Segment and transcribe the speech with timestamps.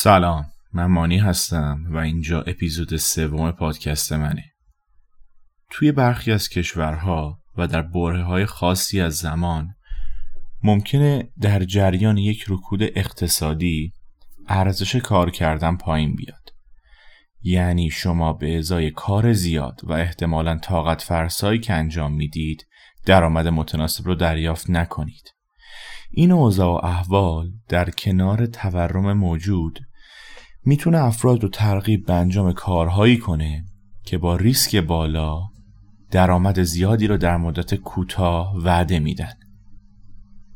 [0.00, 4.44] سلام من مانی هستم و اینجا اپیزود سوم پادکست منه.
[5.70, 9.74] توی برخی از کشورها و در بره های خاصی از زمان
[10.62, 13.92] ممکنه در جریان یک رکود اقتصادی
[14.48, 16.52] ارزش کار کردن پایین بیاد.
[17.42, 22.66] یعنی شما به ازای کار زیاد و احتمالا طاقت فرسایی که انجام می‌دید
[23.06, 25.34] درآمد متناسب رو دریافت نکنید.
[26.10, 29.87] این اوضاع و احوال در کنار تورم موجود
[30.68, 33.64] می‌تونه افراد رو ترغیب به انجام کارهایی کنه
[34.04, 35.42] که با ریسک بالا
[36.10, 39.32] درآمد زیادی رو در مدت کوتاه وعده میدن.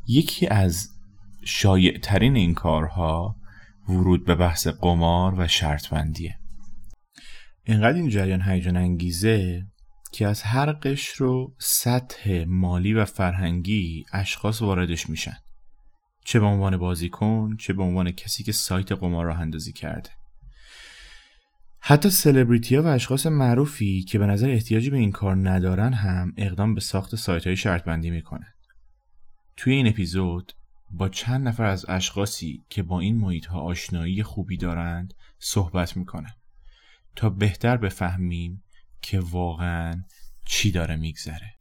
[0.09, 0.89] یکی از
[1.45, 3.37] شایع ترین این کارها
[3.89, 6.39] ورود به بحث قمار و شرط بندیه
[7.65, 9.67] اینقدر این جریان هیجان انگیزه
[10.13, 15.37] که از هر قشر و سطح مالی و فرهنگی اشخاص واردش میشن.
[16.25, 20.11] چه به عنوان بازیکن چه به عنوان کسی که سایت قمار راه اندازی کرده.
[21.81, 26.33] حتی سلبریتی ها و اشخاص معروفی که به نظر احتیاجی به این کار ندارن هم
[26.37, 28.53] اقدام به ساخت سایت های شرط بندی می‌کنن.
[29.57, 30.53] توی این اپیزود
[30.91, 36.35] با چند نفر از اشخاصی که با این محیط ها آشنایی خوبی دارند صحبت می‌کنن
[37.17, 38.63] تا بهتر بفهمیم
[39.03, 40.03] که واقعا
[40.45, 41.55] چی داره میگذره.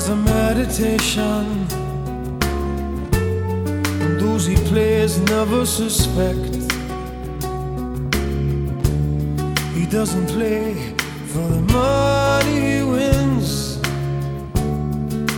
[0.00, 1.44] As a meditation.
[4.04, 6.52] And those he plays never suspect.
[9.76, 10.66] He doesn't play
[11.32, 13.48] for the money he wins.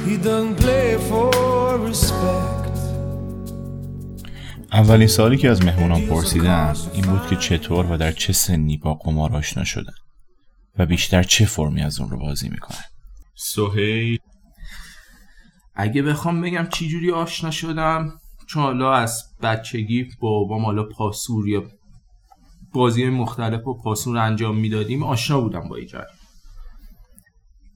[0.09, 1.29] He doesn't play for
[1.89, 2.69] respect.
[4.73, 8.95] اولین سوالی که از مهمونان پرسیدم این بود که چطور و در چه سنی با
[8.95, 9.95] قمار آشنا شدن
[10.79, 12.85] و بیشتر چه فرمی از اون رو بازی می‌کنن
[13.35, 14.19] سهیل
[15.75, 18.13] اگه بخوام بگم چی جوری آشنا شدم
[18.47, 21.65] چون حالا از بچگی با بابام حالا پاسور یا
[22.73, 26.07] بازی مختلف و پاسور انجام می‌دادیم آشنا بودم با ایجاد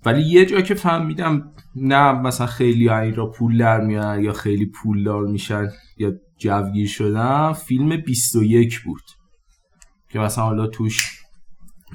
[0.04, 5.26] ولی یه جا که فهمیدم نه مثلا خیلی این را پول در یا خیلی پولدار
[5.26, 9.02] میشن یا جوگیر شدن فیلم 21 بود.
[10.08, 11.22] که مثلا حالا توش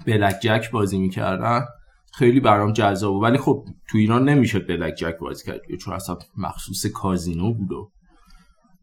[0.06, 1.66] بلک جک بازی می‌کردن.
[2.14, 3.24] خیلی برام جذاب بود.
[3.24, 5.60] ولی خب تو ایران نمیشه بلک جک بازی کرد.
[5.80, 7.92] چون اصلا مخصوص کازینو بود و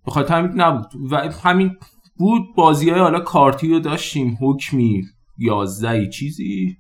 [0.07, 0.87] بخاطر همین نبود.
[1.11, 1.77] و همین
[2.17, 4.39] بود بازی های حالا کارتی رو داشتیم.
[4.41, 5.03] حکمی
[5.39, 6.77] یازده چیزی.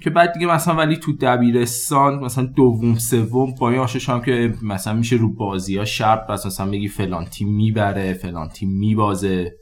[0.00, 3.86] که بعد دیگه مثلا ولی تو دبیرستان مثلا دوم سوم با این
[4.24, 9.52] که مثلا میشه رو بازی ها شرط مثلا بگی فلان تیم می‌بره فلان تیم میبازه.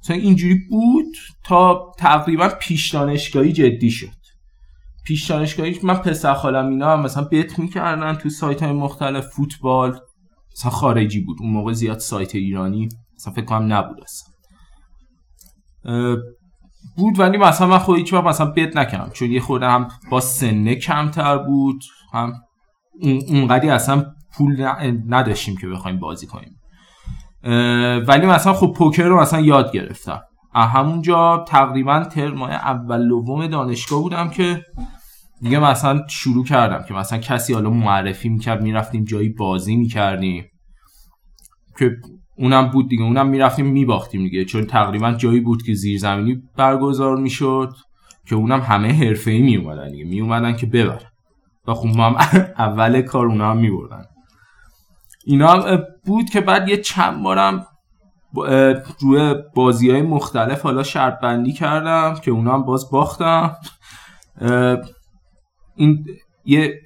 [0.00, 4.23] مثلا اینجوری بود تا تقریبا پیش دانشگاهی جدی شد.
[5.04, 10.00] پیش دانشگاهی من پسر خالم اینا هم مثلا بت می‌کردن تو سایت های مختلف فوتبال
[10.56, 11.36] مثلا خارجی بود.
[11.40, 14.34] اون موقع زیاد سایت ایرانی مثلا فکر کنم نبود اصلا.
[16.96, 19.10] بود ولی مثلا من خود هیچ وقت مثلا بت نکردم.
[19.12, 22.32] چون یه خورده هم با سنه کمتر بود هم
[23.00, 24.04] اون- اونقدی اصلا
[24.36, 24.68] پول
[25.08, 26.60] نداشتیم که بخوایم بازی کنیم.
[28.08, 30.20] ولی مثلا خب پوکر رو مثلا یاد گرفتم.
[30.62, 34.64] همونجا تقریبا ترمای اول دوم دانشگاه بودم که
[35.40, 40.44] دیگه مثلا شروع کردم که مثلا کسی حالا معرفی می‌کرد می‌رفتیم جایی بازی می‌کردیم
[41.78, 41.96] که
[42.36, 47.72] اونم بود دیگه اونم می‌رفتیم میباختیم دیگه چون تقریبا جایی بود که زیرزمینی برگزار می‌شد
[48.26, 51.10] که اونم همه حرفه ای میومدن دیگه میومدن که ببرن
[51.68, 51.88] و خب
[52.58, 54.04] اول کار اونا هم میبردن.
[55.24, 57.66] اینا هم بود که بعد یه چند بارم
[59.00, 63.56] روی بازی های مختلف حالا شرط بندی کردم که اونا باز باختم.
[65.76, 66.06] این
[66.44, 66.80] یه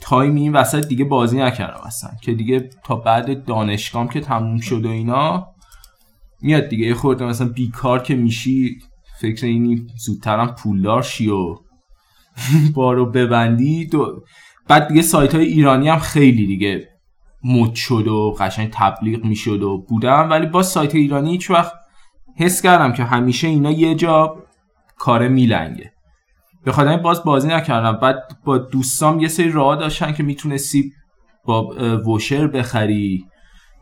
[0.00, 4.86] تایمی این وسط دیگه بازی نکردم اصلا که دیگه تا بعد دانشگاهم که تموم شد
[4.86, 5.46] و اینا
[6.40, 6.86] میاد دیگه.
[6.86, 8.76] یه خورده مثلا بیکار که میشی
[9.20, 11.56] فکر اینی زودترم پولدار شی و
[12.74, 13.86] بارو ببندی.
[13.86, 14.24] دو
[14.68, 16.88] بعد دیگه سایت های ایرانی هم خیلی دیگه
[17.44, 20.30] مد شد و قشنگ تبلیغ می‌شد و بودم.
[20.30, 21.72] ولی با سایت ایرانی هیچ وقت
[22.36, 24.36] حس کردم که همیشه اینا یه جا
[24.98, 25.92] کار میلنگه.
[26.64, 27.92] به خاطر باز بازی نکردم.
[27.92, 30.92] بعد با دوستام یه سری راه داشتن که می‌تونستی
[31.44, 33.26] با اه، ووشر بخری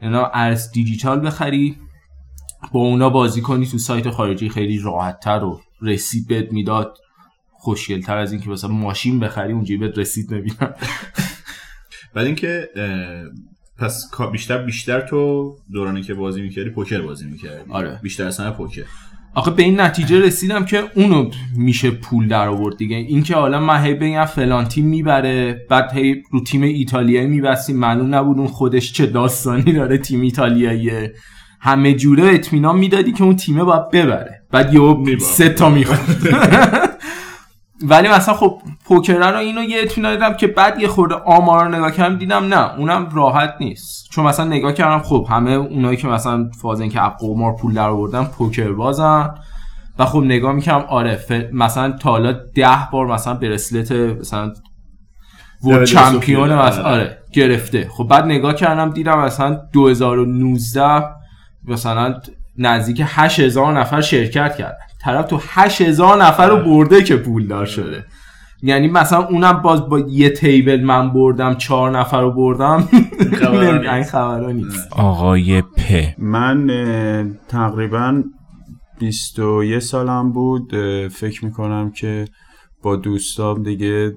[0.02, 1.76] اینا ارز دیجیتال بخری.
[2.72, 6.98] با اونا بازی کنی تو سایت خارجی خیلی راحتتر و رسید بهت می‌داد.
[7.52, 10.74] خوشگل تر از اینکه مثلا ماشین بخری اونجوری بهت رسید نمیدم
[12.14, 12.68] بعد اینکه
[13.78, 17.70] پس بیشتر بیشتر تو دورانی که بازی می‌کردی پوکر بازی می‌کردی.
[17.70, 18.00] آره.
[18.02, 18.82] بیشتر همه پوکر.
[19.34, 22.96] آخه به این نتیجه رسیدم که اونو میشه پول در آورد دیگه.
[22.96, 28.14] اینکه حالا من هی بگم فلان تیم می‌بره بعد هی رو تیم ایتالیایی میبستیم معلوم
[28.14, 31.14] نبود اون خودش چه داستانی داره تیم ایتالیاییه.
[31.60, 34.42] همه جوره اطمینان می‌دادی که اون تیمه باید ببره.
[34.50, 35.32] بعد یهو می‌باخت.
[35.32, 36.00] سه تا می‌خورد
[37.88, 41.74] ولی مثلا خب پوکره رو اینو یه اطمینان دادم که بعد یه خورده آمار رو
[41.74, 44.08] نگاه کردم دیدم نه اونم راحت نیست.
[44.10, 47.88] چون مثلا نگاه کردم خب همه اونایی که مثلا فازن که از قمار پول در
[47.88, 49.34] آوردن پوکر بازن.
[49.98, 51.32] و خب نگاه می‌کنم آره ف...
[51.52, 54.52] مثلا تا حالا ده بار مثلا برسلت مثلا
[55.64, 56.54] دبل چمپیون.
[56.54, 57.18] مثلا آره.
[57.32, 57.88] گرفته.
[57.90, 61.04] خب بعد نگاه کردم دیدم مثلا 2019
[61.64, 62.20] مثلا
[62.58, 64.84] نزدیک 8000 نفر شرکت کردن.
[65.04, 68.04] طرف تو 8000 نفر رو برده که پول دار شده.
[68.62, 72.88] یعنی مثلا اونم باز با یه تیبل من بردم چهار نفر رو بردم.
[73.92, 74.92] این خبرها نیست.
[74.92, 76.66] آقای پ من
[77.48, 78.22] تقریبا
[78.98, 80.74] 21 سالم بود.
[81.08, 82.24] فکر می‌کنم که
[82.82, 84.12] با دوستام دیگه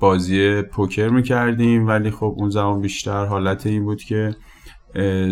[0.00, 1.86] بازی پوکر می‌کردیم.
[1.86, 4.34] ولی خب اون زمان بیشتر حالت این بود که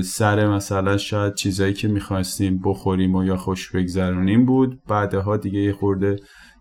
[0.05, 4.83] سر مثلا شاید چیزایی که می‌خواستیم بخوریم و یا خوش بگذرونیم بود.
[4.89, 6.17] بعدها دیگه یه خورده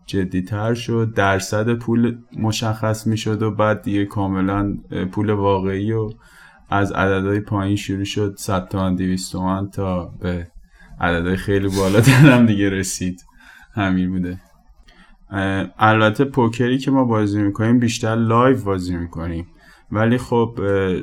[0.05, 1.13] جدیتر شد.
[1.13, 4.77] درصد پول مشخص می‌شد و بعد دیگه کاملا
[5.11, 6.09] پول واقعی و
[6.69, 8.35] از عددهای پایین شروع شد.
[8.37, 10.47] 100 تومن 200 تومن تا به
[11.01, 13.21] عددهای خیلی بالاتر هم دیگه رسید.
[13.73, 14.39] همین بوده.
[15.77, 19.47] البته پوکری که ما بازی می‌کنیم بیشتر live بازی می‌کنیم.
[19.91, 20.59] ولی خب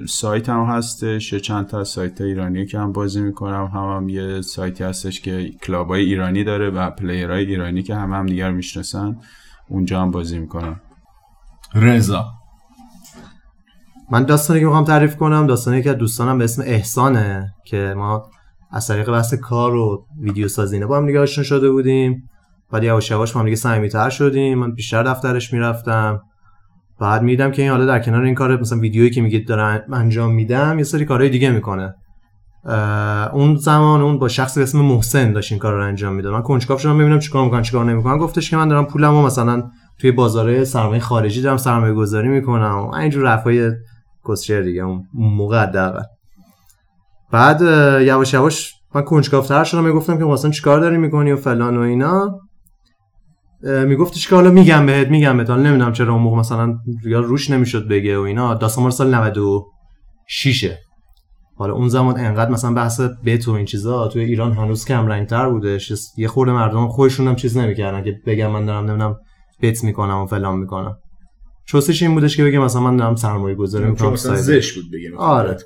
[0.07, 4.09] سایت هم هستش یه چند تا از سایت ایرانی که هم بازی می‌کنم هم, هم
[4.09, 8.27] یه سایتی هستش که کلاب های ایرانی داره و player های ایرانی که همه هم
[8.27, 9.17] دیگر می‌شناسن
[9.69, 10.81] اونجا هم بازی می‌کنم.
[11.75, 12.25] رضا.
[14.11, 18.31] من داستانی که می‌خوام تعریف کنم داستانی که از دوستانم به اسم احسانه که ما
[18.71, 22.31] از طریق بحث کار و ویدیو سازی با هم دیگه آشنا شده بودیم.
[22.71, 24.59] بعد یواش یواش با هم دیگه صمیمیت‌تر شدیم.
[24.59, 26.23] من بیشتر دفترش می‌رفتم.
[27.01, 30.35] بعد میدم که این حالا در کنار این کار مثلا ویدیویی که میگید دارم انجام
[30.35, 31.95] میدم یه سری کارهای دیگه می‌کنه.
[33.33, 36.33] اون زمان اون با شخصی به اسم محسن داشت این کار رو انجام می‌داد.
[36.33, 38.19] من کنجکاو شدم ببینم چیکار می‌کنن چیکار نمی‌کنن.
[38.19, 43.25] گفتش که من دارم پولمو مثلا توی بازاره سرمایه خارجی دارم سرمایه گذاری می‌کنم اینجور
[43.25, 43.71] رفای
[44.29, 45.67] کسچر دیگه اون موقع
[47.33, 47.61] بعد
[48.03, 52.41] یواش یواش من کنجکاوتر شدم می‌گفتم که مثلا چیکار داری می‌کنی و فلان و اینا.
[53.63, 55.51] میگفتش که حالا میگم بهت میگم بهت.
[55.51, 58.55] حالا نمی‌دونم چرا اون موقع مثلا روش نمی‌شد بگه و اینا.
[58.55, 60.71] داستان مال سال 96
[61.57, 65.49] حالا اون زمان انقدر مثلا بحث بت و این چیزا توی ایران هنوز کم رنگتر
[65.49, 69.17] بودش یه خورده مردم خودشون هم چیز نمی‌کردن که بگم من دارم نمی‌دونم
[69.63, 70.97] بت می‌کنم و فلان می‌کنم.
[71.67, 75.19] چوسش این بودش که بگه مثلا من دارم سرمایه گذاری می‌کنم مثلا زش بود بگیم
[75.19, 75.57] آره.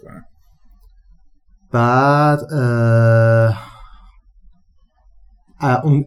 [1.73, 3.72] بعد اه،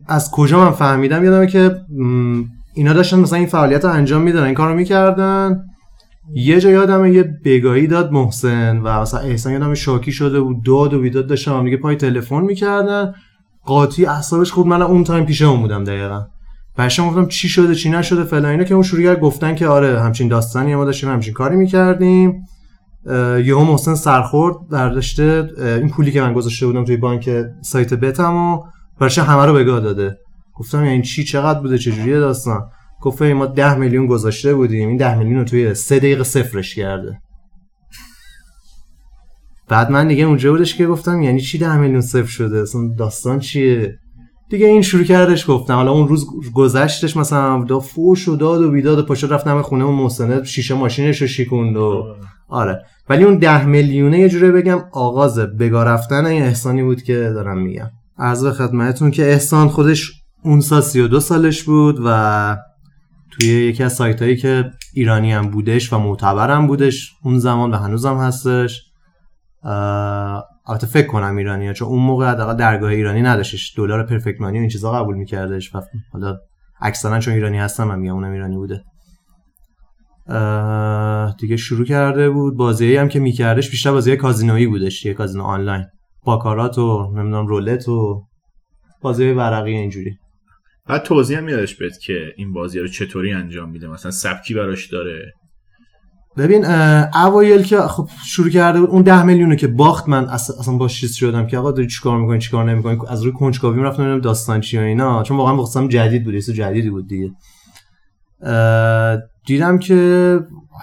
[0.07, 1.75] از کجا من فهمیدم؟ یادمه که
[2.73, 5.63] اینا داشتن مثلا این فعالیت رو انجام می‌دادن این کار رو می‌کردن.
[6.33, 10.93] یه جا یادمه یه بگاهی داد محسن و مثلا احسان یادمه شاکی شده بود داد
[10.93, 13.13] و بیداد داشتن هم دیگه پای تلفن می‌کردن.
[13.65, 16.21] قاطی اعصابش خود من اون تایم پیش اون بودم دقیقا.
[16.77, 20.01] برشم گفتم چی شده چی نشده فلان اینا که اون شروع کرد گفتن که آره
[20.01, 22.43] همچین داستانی ما داشتیم همچین کاری می‌کردیم.
[23.45, 27.29] یهو محسن سرخورد برداشته این پولی که من گذاشته بودم توی بانک
[27.61, 28.63] سایت بتم و
[28.99, 30.17] برش همه رو بگاه داده.
[30.55, 32.61] گفتم یعنی چی؟ چقدر بوده؟ چجوریه داستان؟
[33.01, 34.87] گفت ما ده میلیون گذاشته بودیم.
[34.87, 37.19] این ده میلیون رو توی سه دقیقه صفرش کرده.
[39.67, 43.39] بعد من دیگه اونجا بودش که گفتم یعنی چی ده میلیون صفر شده؟ اصلا داستان
[43.39, 43.99] چیه؟
[44.49, 45.73] دیگه این شروع کردش گفتم.
[45.73, 49.85] حالا اون روز گذشتش مثلا دا فوش و داد و بیداد و پاشو رفتم خونه
[49.85, 52.15] اون محسنه شیشه ماشینش رو شیکوند و
[52.49, 52.85] آره.
[53.09, 57.57] ولی اون ده میلیونه یه جوری بگم آغاز بگا رفتن این احسانی بود که دارم
[57.57, 57.89] میگم.
[58.17, 60.11] عرض به خدمتتون که احسان خودش
[60.43, 62.57] اون سال 32 سالش بود و
[63.31, 67.71] توی یکی از سایت هایی که ایرانی هم بودش و معتبر هم بودش اون زمان
[67.71, 68.81] و هنوزم هستش.
[70.67, 73.73] البته فکر کنم ایرانیه چون اون موقع حداقل درگاه ایرانی نداشتش.
[73.77, 75.75] دلار پرفکت مانی و این چیزا قبول میکردش.
[75.75, 75.81] و
[76.13, 76.37] حالا
[76.81, 78.83] اکثرا چون ایرانی هستم من میگم اونم ایرانی بوده.
[81.39, 82.57] دیگه شروع کرده بود.
[82.57, 85.05] بازی هم که میکردش بیشتر بازی کازینویی بودش.
[85.05, 85.85] یه کازینو آنلاین.
[86.25, 88.23] باکارات و نمی‌دونم رولت و
[89.01, 90.17] بازی ورقی اینجوری.
[90.87, 94.87] بعد توضیح هم یادش بهت که این بازی رو چطوری انجام میده مثلا سبکی براش
[94.91, 95.33] داره.
[96.37, 96.65] ببین
[97.15, 101.01] اوایل که خب شروع کرده بود اون ده میلیونو که باخت من اص- اصلا باش
[101.01, 104.61] چیز شدم که آقا داری چیکار می‌کنی چیکار نمی‌کنی؟ از روی کنجکاویم رفتم ببینم داستان
[104.61, 105.23] چیه اینا.
[105.23, 107.31] چون واقعا واسم جدید بود چیز جدیدی بود دیگه.
[109.45, 110.39] دیدم که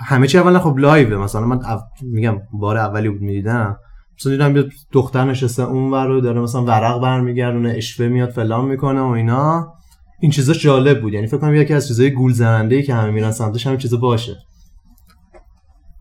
[0.06, 3.76] همه چی اولا خب لایوه مثلا من او- میگم بار اولی بود می‌دیدم.
[4.18, 8.64] مثلا دیدم یه دختر نشسته اون ور رو داره مثلا ورق برمیگردونه اشوه میاد فلان
[8.64, 9.72] می‌کنه و اینا.
[10.20, 11.12] این چیزا جالب بود.
[11.12, 13.96] یعنی فکر کنم یکی از چیزای گول زننده ای که همه میرن سمتش همین چیزا
[13.96, 14.36] باشه.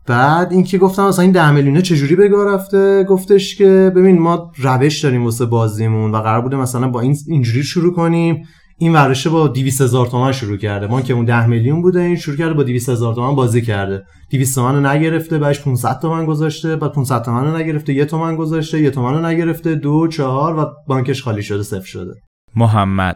[0.06, 5.00] بعد اینکه گفتم مثلا این 10 میلیونه چجوری بگاه رفته؟ گفتش که ببین ما روش
[5.00, 8.44] داریم واسه بازیمون و قرار بوده مثلا با این اینجوری شروع کنیم.
[8.82, 10.86] این ورشه با 200 هزار تومن شروع کرده.
[10.86, 14.02] ما که اون 10 میلیون بوده این شروع کرده با 200 هزار تومن بازی کرده.
[14.30, 18.36] 200 تومن رو نگرفته بعدش 500 تومن گذاشته بعد 500 تومن رو نگرفته یه تومن
[18.36, 22.14] گذاشته یه تومن رو نگرفته دو چهار و بانکش خالی شده صفر شده.
[22.56, 23.14] محمد.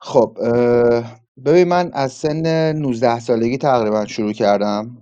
[0.00, 0.38] خب
[1.44, 4.96] ببین من از سن 19 سالگی تقریبا شروع کردم.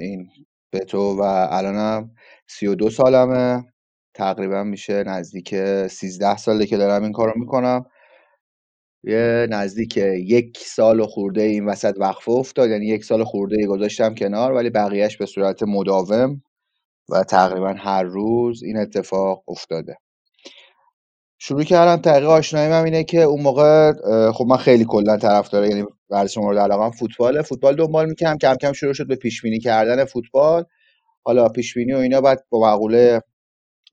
[0.00, 0.26] این
[0.72, 2.10] به تو و الانم
[2.48, 3.64] 32 سالمه.
[4.14, 5.54] تقریبا میشه نزدیک
[5.86, 7.84] 13 ساله که دارم این کارو می‌کنم.
[9.04, 12.70] یه نزدیک یک سال خورده این وسط وقفه افتاد.
[12.70, 16.42] یعنی یک سال خورده گذاشتم کنار ولی بقیهش به صورت مداوم
[17.08, 19.96] و تقریبا هر روز این اتفاق افتاده.
[21.38, 23.92] شروع کردم طریق آشناییم هم اینه که اون موقع
[24.32, 27.42] خب من خیلی کلا طرفدار یعنی ورزش مورد علاقم فوتباله.
[27.42, 28.38] فوتبال دنبال می‌کردم.
[28.38, 30.64] کم کم شروع شد به پیش بینی کردن فوتبال.
[31.24, 33.22] حالا پیش بینی و اینا بعد با مقوله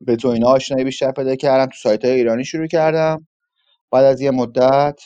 [0.02, 1.66] به تو اینا آشنایی بیشتر پیدا کردم.
[1.66, 3.28] تو سایت های ایرانی شروع کردم.
[3.94, 5.00] بعد از یه مدت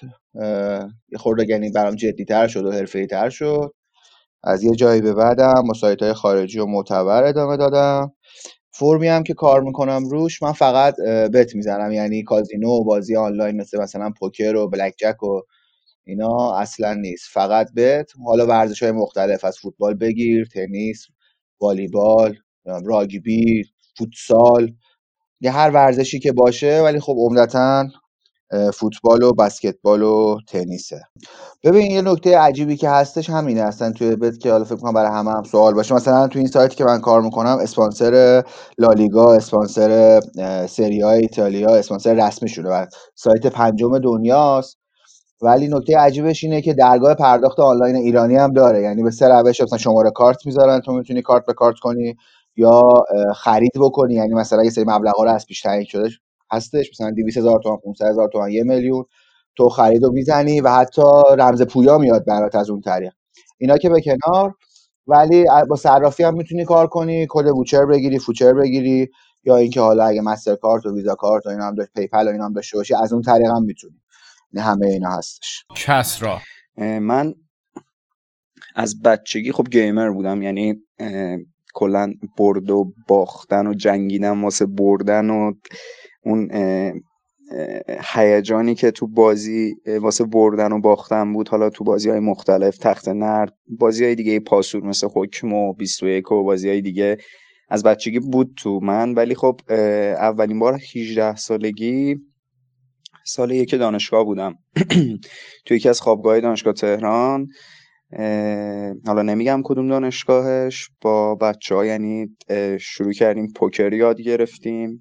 [1.12, 3.74] یه خورده یعنی برام جدیتر شد و حرفه‌ای تر شد.
[4.44, 8.14] از یه جایی به بعدم با سایت های خارجی و معتبر ادامه دادم.
[8.72, 10.96] فرمی هم که کار می‌کنم روش من فقط
[11.34, 11.92] بت می‌زنم.
[11.92, 15.42] یعنی کازینو و بازی آنلاین مثل مثلا پوکر و بلک جک و
[16.08, 17.26] اینا اصلا نیست.
[17.34, 18.12] فقط بت.
[18.26, 21.08] حالا ورزش های مختلف از فوتبال بگیر تنیس
[21.62, 22.36] والیبال
[22.86, 23.64] راگبی
[23.98, 24.74] فوتسال.
[25.42, 27.86] یه هر ورزشی که باشه ولی خب عمدتا
[28.74, 31.02] فوتبال و بسکتبال و تنیسه.
[31.64, 35.12] ببین یه نکته عجیبی که هستش همینه اصلا توی بت که حالا فکر کنم برای
[35.12, 35.96] همه هم سوال باشه.
[35.96, 38.44] مثلا تو این سایتی که من کار می‌کنم اسپانسر
[38.78, 42.86] لالیگا اسپانسر اه، سری های ایتالیا اسپانسر رسمی شده و
[43.16, 44.78] سایت پنجم دنیاست.
[45.42, 48.82] ولی نکته عجیبش اینه که درگاه پرداخت آنلاین ایرانی هم داره.
[48.82, 52.16] یعنی به سه روش مثلا شماره کارت می‌ذارن تو می‌تونی کارت به کارت کنی
[52.56, 52.90] یا
[53.36, 54.14] خرید بکنی.
[54.14, 56.10] یعنی مثلا یه سری مبلغا رو از پیش تعیین شده
[56.52, 56.92] هستش.
[56.92, 59.06] مثلا 200 هزار تومان 500 هزار تومان یه میلیون
[59.56, 61.02] تو خرید رو می‌زنی و حتی
[61.38, 63.14] رمز پویا میاد برات از اون طریق.
[63.58, 64.54] اینا که به کنار
[65.08, 69.10] ولی با صرافی هم می‌تونی کار کنی کد voucher بگیری voucher بگیری
[69.44, 72.32] یا اینکه حالا اگه مستر کارت و ویزا کارت و اینا هم داشت PayPal و
[72.32, 74.02] اینا هم داشته باشی از اون طریق هم می‌تونی.
[74.54, 75.66] نه همه اینا هستش.
[75.76, 76.40] کسرا.
[76.78, 77.34] اه، من
[78.76, 80.76] از بچگی خب gamer بودم یعنی
[81.74, 85.54] کلا برد و باختن و جنگیدن واسه بردن و
[86.28, 86.50] اون
[88.14, 91.50] هیجانی که تو بازی واسه بردن و باختن بود.
[91.50, 96.32] حالا تو بازی های مختلف تخت نرد بازی های دیگه پاسور مثل حکم و 21
[96.32, 97.18] و بازی های دیگه
[97.70, 99.14] از بچگی بود تو من.
[99.14, 99.62] ولی خب
[100.20, 102.16] اولین بار 18 سالگی
[103.26, 104.56] سال یک دانشگاه بودم.
[105.66, 107.48] تو یکی از خوابگاه دانشگاه تهران.
[109.06, 110.90] حالا نمیگم کدوم دانشگاهش.
[111.02, 112.38] با بچه ها یعنی
[112.80, 115.00] شروع کردیم پوکر یاد گرفتیم.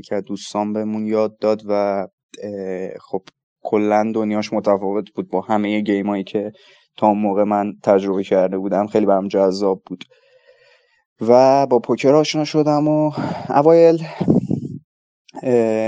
[0.00, 2.06] یکی از دوستان بهمون یاد داد و
[3.00, 3.22] خب
[3.62, 6.52] کلا دنیاش متفاوت بود با همه گیم هایی که
[6.96, 8.86] تا اون موقع من تجربه کرده بودم.
[8.86, 10.04] خیلی برام جذاب بود.
[11.20, 13.12] و با پوکر آشنا شدم و
[13.48, 14.04] اوایل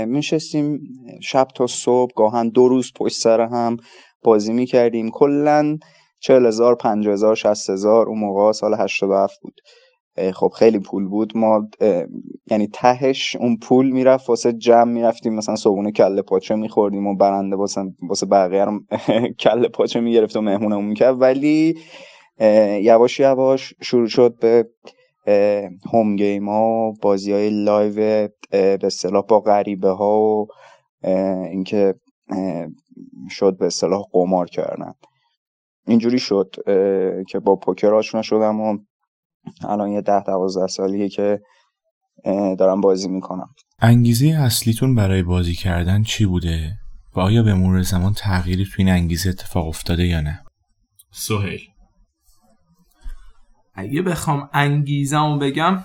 [0.05, 0.79] میشستیم
[1.21, 3.77] شب تا صبح گاهن دو روز پشت سر هم
[4.23, 5.09] بازی می‌کردیم.
[5.11, 5.77] کلا
[6.19, 9.53] چهل هزار پنج هزار شست هزار اون موقع سال هفت بود.
[10.33, 11.37] خب خیلی پول بود.
[11.37, 11.67] ما
[12.51, 15.33] یعنی تهش اون پول می‌رفت واسه جمع می‌رفتیم.
[15.35, 18.87] مثلا صبحونه کله پاچه میخوردیم و برنده واسه بقیه هم
[19.45, 21.21] کله پاچه می‌گرفت و مهمونمون می‌کرد.
[21.21, 21.75] ولی
[22.81, 24.69] یواش یواش شروع شد به
[25.93, 27.95] home game ها و بازی های live
[28.51, 30.47] به اصطلاح با غریبه ها و
[31.51, 31.95] اینکه
[33.29, 34.93] شد به اصطلاح قمار کردن.
[35.87, 36.55] اینجوری شد
[37.29, 38.77] که با پوکر آشنا شدم و
[39.61, 41.41] الان یه ده دوازده سالیه که
[42.59, 46.77] دارم بازی می‌کنم انگیزه اصلیتون برای بازی کردن چی بوده؟
[47.15, 50.43] و آیا به مرور زمان تغییری تو این انگیزه اتفاق افتاده یا نه؟
[51.11, 51.61] سهیل
[53.73, 55.83] اگه بخوام انگیزمو بگم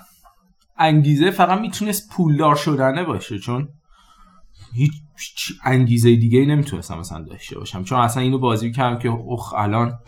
[0.77, 3.69] انگیزه فقط می‌تونست پولدار شدنه باشه چون
[4.73, 9.09] هیچ هیچ انگیزه دیگه ای نمی‌تونستم مثلا داشته باشم چون اصلا اینو بازی کردم که
[9.09, 9.99] اخ الان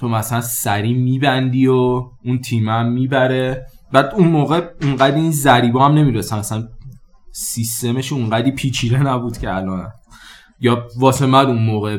[0.00, 3.66] تو مثلا سری میبندی و اون تیم هم می‌بره.
[3.92, 6.68] بعد اون موقع اونقدر این ضریبا هم نمی‌رسن اصلا
[7.32, 9.88] سیستمش اونقدی پیچیده نبود که الان.
[10.60, 11.98] یا واسه من اون موقع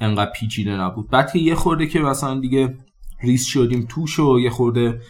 [0.00, 1.10] انقدر پیچیده نبود.
[1.10, 2.74] بعد که یه خورده که مثلا دیگه
[3.22, 5.00] ریس شدیم توش و یه خورده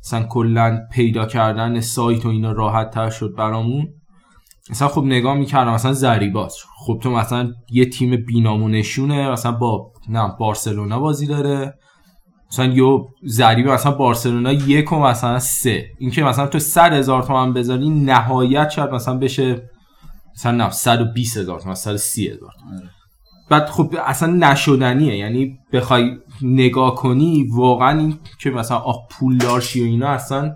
[0.00, 3.88] مثلا کلا پیدا کردن سایت و اینا راحت تر شد برامون.
[4.70, 6.56] مثلا خب نگاه می‌کردم مثلا زریباز
[6.86, 11.74] خب تو مثلا یه تیم بینامونشونه مثلا با نه بارسلونا بازی داره.
[12.52, 15.84] مثلا یو ضریبه مثلا بارسلونا یک و مثلا سه.
[15.98, 19.70] این که مثلا تو صد هزار تومن بذاری نهایت شاید مثلا بشه
[20.34, 22.90] مثلا نه صد و بیس هزار تومن صد و سی هزار تومن.
[23.50, 25.16] بعد خب اصلا نشدنیه.
[25.16, 30.54] یعنی بخوای نگاه کنی واقعا این که مثلا آه پولدار شی و اینا اصلا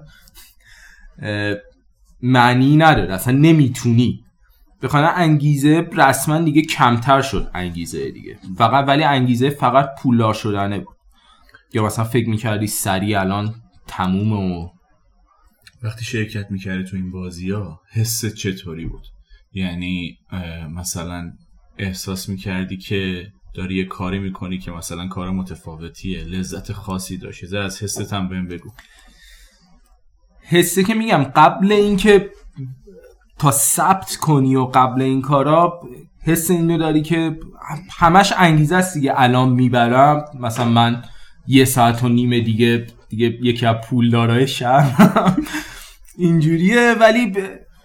[2.23, 4.25] معنی نداره اصلا نمی‌تونی.
[4.83, 8.38] بخواد انگیزه رسما دیگه کمتر شد انگیزه دیگه.
[8.59, 10.97] فقط ولی انگیزه فقط پولدار شدنه بود.
[11.75, 13.55] یا مثلا فکر می‌کردی سریع الان
[13.87, 14.69] تموم و
[15.83, 19.07] وقتی شرکت می‌کردی تو این بازی ها حس چطوری بود؟
[19.52, 20.19] یعنی
[20.71, 21.33] مثلا
[21.79, 27.43] احساس می‌کردی که داری یه کاری می‌کنی که مثلا کار متفاوتیه لذت خاصی داشت.
[27.43, 28.71] یه ذره از حست هم بهم بگو.
[30.42, 32.30] حسه که میگم قبل اینکه
[33.38, 35.80] تا ثبت کنی و قبل این کارا
[36.25, 37.37] حس اینو داری که
[37.90, 39.12] همش انگیزه است دیگه.
[39.16, 41.02] الان می‌برم مثلا من
[41.46, 45.32] یه ساعت و نیم دیگه دیگه یکی از پولدارای شهر
[46.18, 46.94] اینجوریه.
[47.00, 47.32] ولی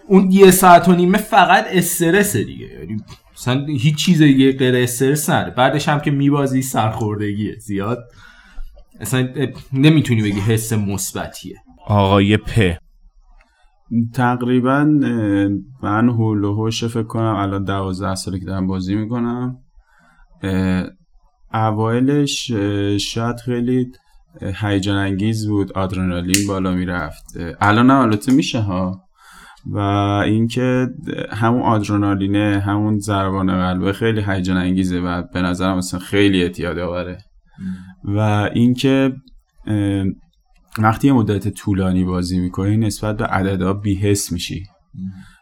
[0.08, 2.66] اون یه ساعت و نیمه فقط استرسه دیگه.
[2.66, 2.96] یعنی
[3.34, 5.54] مثلا هیچ چیز دیگه غیر استرس نداره.
[5.54, 7.98] بعدش هم که میبازی سرخوردگیه زیاد.
[9.00, 9.28] اصلا
[9.72, 11.56] نمی‌تونی بگی حس مثبتیه.
[11.88, 12.76] آقای پ.
[14.14, 14.84] تقریبا
[15.82, 19.56] من هول و هوش فکر کنم الان دوازده ساله که دارم بازی می‌کنم.
[21.54, 22.52] اوایلش
[23.00, 23.86] شاید خیلی
[24.60, 27.24] هیجان انگیز بود آدرنالین بالا می‌رفت.
[27.60, 29.00] الان هم البته میشه ها.
[29.66, 29.78] و
[30.26, 30.88] اینکه
[31.30, 37.18] همون آدرنالینه همون ضربان قلبه خیلی هیجان انگیزه و به نظرم مثلا خیلی اعتیاد آوره.
[38.04, 38.18] و
[38.54, 39.12] اینکه
[40.78, 44.66] وقتی یه مدت طولانی بازی می‌کنی نسبت به عددها بیحس میشی.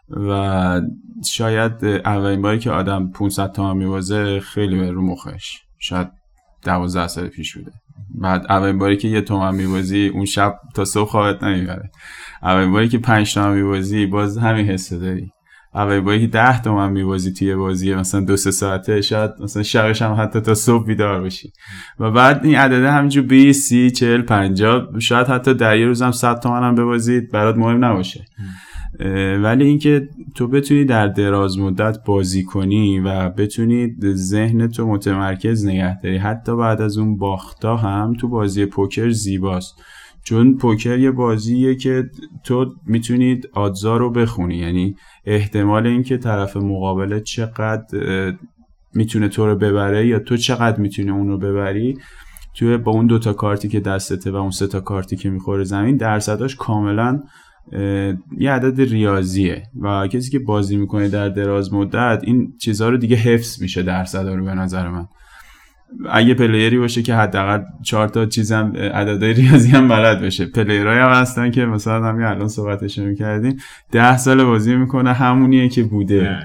[0.09, 0.81] و
[1.25, 5.57] شاید اولین باری که آدم 500 تومن میبازه خیلی به رو مخش.
[5.79, 6.07] شاید
[6.63, 7.71] 12 سال پیش بوده.
[8.15, 11.91] بعد اولین باری که یه تومن میبازی اون شب تا صبح خوابت نمی‌بره.
[12.43, 15.31] اولین باری که 5 تومن میبازی باز همین حس داری.
[15.75, 20.01] اولین باری که 10 تومن میبازی توی بازی مثلا دو سه ساعته شاید مثلا شبش
[20.01, 21.53] هم حتی تا صبح بیدار بشی.
[21.99, 26.39] و بعد این عدده همینجور 20 30 40 50 شاید حتی در یه روزم 100
[26.39, 28.25] تومن هم ببازید برات مهم نباشه.
[29.43, 36.01] ولی اینکه تو بتونی در دراز مدت بازی کنی و بتونی ذهن تو متمرکز نگه
[36.01, 39.83] داری حتی بعد از اون باختا هم تو بازی پوکر زیباست.
[40.27, 42.09] چون پوکر یه بازیه که
[42.43, 44.55] تو می‌تونید آدزا رو بخونی.
[44.55, 47.83] یعنی احتمال اینکه طرف مقابله چقدر
[48.93, 51.97] می‌تونه تو رو ببره یا تو چقدر می‌تونی اون رو ببری
[52.55, 55.97] توی با اون دوتا کارتی که دستته و اون سه تا کارتی که می‌خوره زمین
[55.97, 57.23] درصداش کاملا
[58.37, 59.63] یه عدد ریاضیه.
[59.81, 64.35] و کسی که بازی می‌کنه در دراز مدت این چیزها رو دیگه حفظ میشه درصدا
[64.35, 65.07] رو به نظر من.
[66.09, 70.45] اگه پلیری باشه که حداقل چهار تا چیزم عددهای ریاضی هم بلد باشه.
[70.45, 73.57] پلیرهای هم هستن که مثلا همین الان صحبتش می‌کردیم.
[73.91, 76.39] ده سال بازی می‌کنه همونیه که بوده.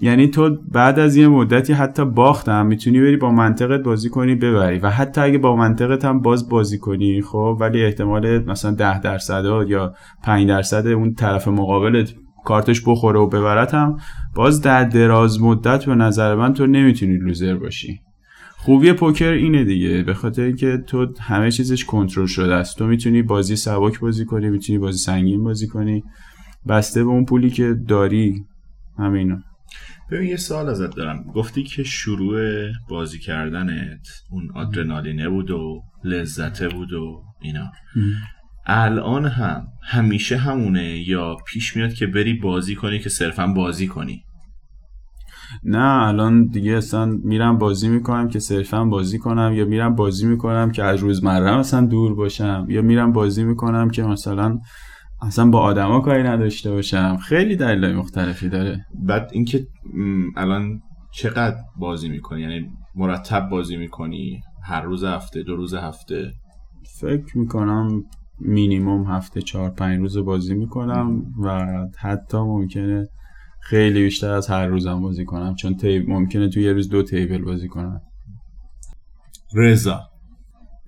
[0.00, 4.78] یعنی تو بعد از یه مدتی حتی باختم می‌تونی بری با منطقت بازی کنی ببری.
[4.78, 9.44] و حتی اگه با منطقت هم باز بازی کنی خب ولی احتمال مثلا ده درصد
[9.68, 13.96] یا 5 درصد اون طرف مقابلت کارتش بخوره و ببرت هم
[14.34, 18.00] باز در دراز مدت به نظر من تو نمی‌تونی لوزر باشی.
[18.56, 22.78] خوبی پوکر اینه دیگه به خاطر اینکه تو همه چیزش کنترل شده است.
[22.78, 26.04] تو می‌تونی بازی سبک بازی کنی می‌تونی بازی سنگین بازی کنی.
[26.68, 28.44] بسته به اون پولی که داری.
[28.98, 29.38] همینا
[30.10, 31.22] ببین یه سوال ازت دارم.
[31.34, 32.40] گفتی که شروع
[32.88, 37.72] بازی کردنت اون آدرنالینه بود و لذته بود و اینا.
[38.68, 44.24] الان هم همیشه همونه یا پیش میاد که بری بازی کنی که صرفا بازی کنی؟
[45.64, 50.70] نه الان دیگه اصلا میرم بازی می‌کنم که صرفا بازی کنم یا میرم بازی می‌کنم
[50.70, 54.58] که از روزمره مثلا دور باشم یا میرم بازی می‌کنم که مثلا
[55.22, 57.16] اصلا با آدما کاری نداشته باشم.
[57.16, 58.86] خیلی دلایل مختلفی داره.
[58.94, 59.66] بعد اینکه
[60.36, 60.80] الان
[61.12, 66.32] چقدر بازی می‌کنی؟ یعنی مرتب بازی می‌کنی؟ هر روز هفته دو روز هفته؟
[67.00, 68.04] فکر می‌کنم
[68.40, 71.66] مینیموم هفته چهار پنج روز بازی می‌کنم و
[71.98, 73.08] حتی ممکنه
[73.60, 77.44] خیلی بیشتر از هر روزم بازی کنم چون تیب ممکنه تو یه روز دو تیبل
[77.44, 78.00] بازی کنم.
[79.54, 80.00] رضا.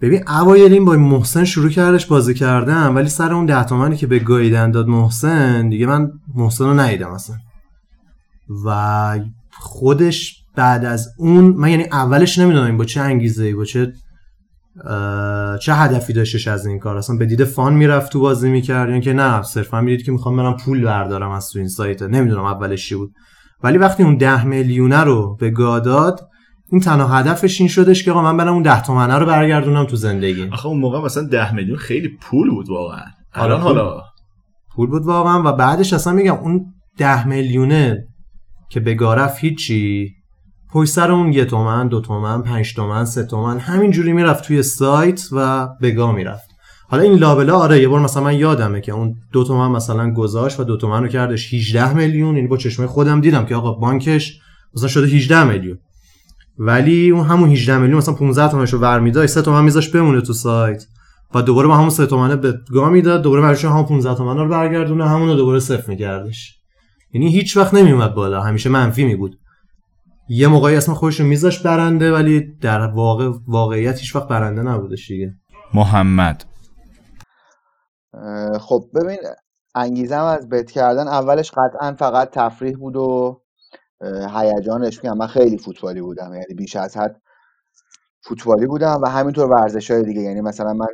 [0.00, 4.06] ببین اوایل این با محسن شروع کردش بازی کردم ولی سر اون ده تومنی که
[4.06, 7.36] به گاییدن داد محسن دیگه من محسن رو ندیدم اصلا.
[8.66, 13.92] و خودش بعد از اون من یعنی اولش نمی‌دونم با چه انگیزه با چه
[15.62, 19.00] چه هدفی داشتش از این کار؟ اصلا به دید فان می‌رفت تو بازی می‌کرد؟ یعنی
[19.00, 22.02] که نه صرفا می‌دید که می‌خوام برم پول بردارم از تو این سایت.
[22.02, 23.12] نمی‌دونم اولش چی بود.
[23.62, 26.20] ولی وقتی اون ده میلیونه رو به گاداد
[26.72, 29.96] این تنها هدفش این شدش که آقا من برم اون ده تومنه رو برگردونم تو
[29.96, 30.48] زندگی.
[30.52, 33.04] آخه اون موقع مثلا ده میلیون خیلی پول بود واقعا.
[33.34, 33.60] آره، الان.
[33.60, 34.02] حالا؟
[34.76, 36.64] پول بود واقعا و بعدش اصلا میگم اون
[36.98, 38.08] ده میلیونه
[38.68, 40.10] که به گارف هیچی
[40.72, 45.22] پشت سر اون یه تومن دو تومن پنج تومن سه تومن همینجوری می‌رفت توی سایت
[45.32, 46.50] و بگاه می‌رفت.
[46.88, 50.60] حالا این لابلا آره یه بار مثلا من یادمه که اون دو تومن مثلا گذاشت
[50.60, 52.36] و دو تومن رو کردش 18 میلیون.
[52.36, 54.40] یعنی با چشمای خودم دیدم که آقا بانکش
[54.74, 55.78] مثلا شده 18 میلیون.
[56.58, 60.84] ولی اون همون 18 میلیون مثلا 15 تومنشو ورمیداشت 3 تومن میذاش بمونه تو سایت.
[61.34, 64.48] و دوباره با همون 3 تومنه به گاه می‌داد دوباره برش همون 15 تومن رو
[64.48, 66.54] برگردونه همون رو دوباره صفر میکردش.
[67.12, 69.38] یعنی هیچ وقت نمیومد بالا همیشه منفی می بود
[70.32, 75.08] یه موقعی اسم خودش رو میذاش برنده ولی در واقع واقعیت هیچ وقت برنده نبودش
[75.08, 75.34] دیگه.
[75.74, 76.44] محمد.
[78.60, 79.18] خب ببین
[79.74, 83.40] انگیزم از بت کردن اولش قطعا فقط تفریح بود و
[84.34, 85.16] هیجانش میگم.
[85.16, 87.20] من خیلی فوتبالی بودم یعنی بیش از حد
[88.22, 90.20] فوتبالی بودم و همینطور ورزش های دیگه.
[90.20, 90.86] یعنی مثلا من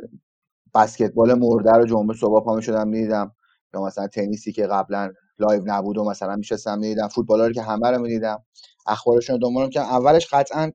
[0.75, 3.31] بسکتبال مرده رو جمعه صبح پا می‌شدم می‌دیدم.
[3.73, 7.91] یا مثلا تنیسی که قبلا live نبود و مثلا میشستم می‌دیدم فوتبال رو که همه
[7.91, 8.43] رو می‌دیدم.
[8.87, 10.71] اخبارشون رو دنبال می‌کردم اولش قطعا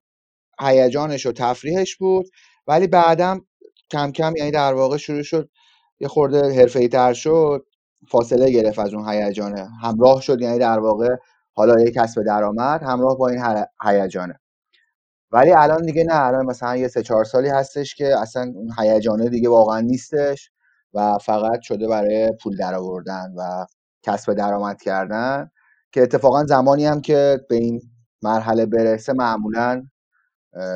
[0.61, 2.27] هیجانش و تفریحش بود
[2.67, 3.47] ولی بعدم
[3.91, 5.51] کم کم یعنی در واقع شروع شد
[6.01, 7.67] یه خورده حرفه‌ای تر شد
[8.09, 11.17] فاصله گرفت از اون هیجانه همراه شد یعنی در واقع
[11.55, 14.41] حالا یه کسب درآمد همراه با این هیجانه
[15.33, 19.29] ولی الان دیگه نه الان مثلا یه سه چهار سالی هستش که اصلا اون هیجانه
[19.29, 20.51] دیگه واقعا نیستش
[20.95, 23.67] و فقط شده برای پول درآوردن و
[24.03, 25.51] کسب درآمد کردن
[25.93, 27.81] که اتفاقا زمانی هم که به این
[28.23, 29.83] مرحله برسه معمولا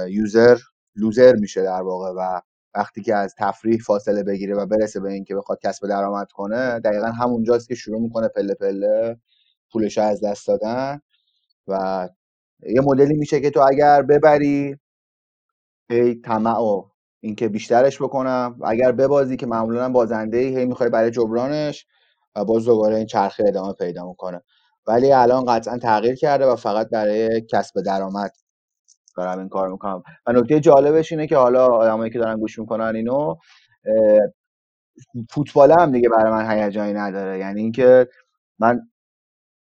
[0.08, 0.58] یوزر
[0.96, 2.40] لوزر میشه در واقع و
[2.74, 7.06] وقتی که از تفریح فاصله بگیره و برسه به اینکه بخواد کسب درآمد کنه دقیقا
[7.06, 9.16] همونجاست که شروع می‌کنه پله پله
[9.72, 11.00] پولش از دست دادن
[11.68, 12.08] و
[12.62, 14.78] یه مدلی میشه که تو اگر ببری
[15.90, 16.82] هی طمع و
[17.20, 21.86] اینکه بیشترش بکنم اگر ببازی که معمولا بازنده ای هی می‌خوای برای جبرانش
[22.36, 24.42] و باز دوباره این چرخه ادامه پیدا می‌کنه.
[24.86, 28.32] ولی الان قطعا تغییر کرده و فقط برای کسب درآمد
[29.16, 30.02] دارم این کار می‌کنم.
[30.26, 33.36] و نکته جالبش اینه که حالا آدمایی که دارن گوش می‌کنن اینو
[35.30, 37.38] فوتبال هم دیگه برای من هیجانی نداره.
[37.38, 38.08] یعنی اینکه
[38.58, 38.80] من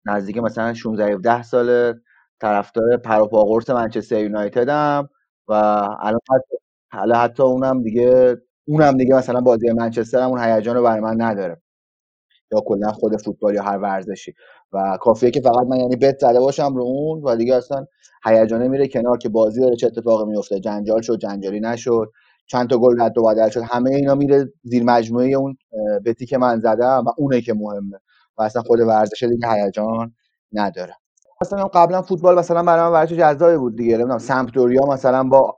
[0.06, 1.94] نزدیک مثلا 16 17 سال
[2.42, 5.10] طرفدار پروپاگورس منچستر یونایتدم
[5.48, 5.54] و
[6.02, 11.02] الان حتی حتی اونم دیگه اونم دیگه مثلا بازی منچستر هم اون هیجان رو برای
[11.02, 11.62] من نداره.
[12.52, 14.34] یا کلا خود فوتبال یا هر ورزشی.
[14.74, 17.86] و کافیه که فقط من یعنی بت زده باشم رو اون و دیگه اصلا
[18.26, 20.60] هیجانه میره کنار که بازی داره چه اتفاقی میفته.
[20.60, 22.12] جنجال شد جنجالی نشد.
[22.48, 23.62] چند تا گل رد و بدل شد.
[23.62, 25.58] همه اینا میره زیر مجموعه اون
[26.06, 28.00] بتی که من زدم و اونه که مهمه.
[28.38, 30.14] و اصلا خود ورزش دیگه هیجان
[30.54, 30.94] نداره.
[31.42, 33.94] مثلا قبلا فوتبال مثلا برای من ورزش جذابی بود دیگه.
[33.94, 35.58] نمی‌دونم سمپدوریا مثلا با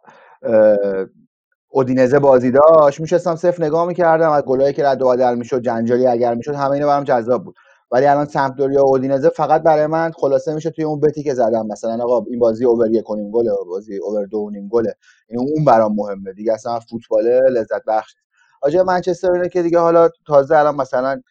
[1.77, 6.07] اودینزه بازی داشت میشستم صفر نگاه می‌کردم از گلایی که رد و بدل می‌شد جنجالی
[6.07, 7.55] اگر می‌شد همه اینا برام جذاب بود.
[7.91, 11.67] ولی الان سمپدوریا و اودینزه فقط برای من خلاصه میشه توی اون بتی که زدم.
[11.67, 14.95] مثلا آقا این بازی اوور یک و نیم گله بازی اوور دو نیم گله.
[15.29, 16.33] یعنی اون برام مهمه.
[16.33, 18.15] دیگه اصلا فوتبال لذت بخش
[18.61, 21.21] آجا منچستر اینه که دیگه حالا تازه الان مثلا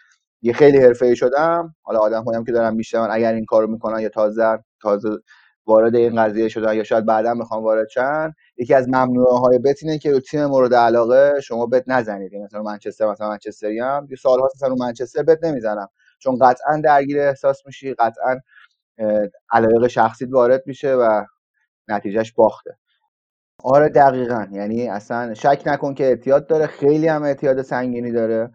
[0.42, 1.74] یه خیلی حرفه‌ای شدم.
[1.82, 5.08] حالا آدم هایم که دارن میشنون اگر این کارو می‌کنن یا تازه تازه
[5.66, 9.78] وارد این قضیه شدن یا شاید بعدا می‌خوام وارد شن یکی از ممنوعه های بت
[9.82, 12.32] اینه که رو تیم مورد علاقه شما بت نزنید.
[12.32, 15.88] یعنی مثلا منچستر مثلا منچستری هم یه سال هاست مثلا منچستر بت نمی‌زنم.
[16.18, 18.40] چون قطعا درگیر احساس میشی قطعا
[19.52, 21.24] علایق شخصیت وارد میشه و
[21.88, 22.78] نتیجهش باخته.
[23.64, 24.46] آره دقیقا.
[24.52, 26.66] یعنی اصلا شک نکن که اعتیاد داره.
[26.66, 28.50] خیلی هم اعتیاد سنگینی داره.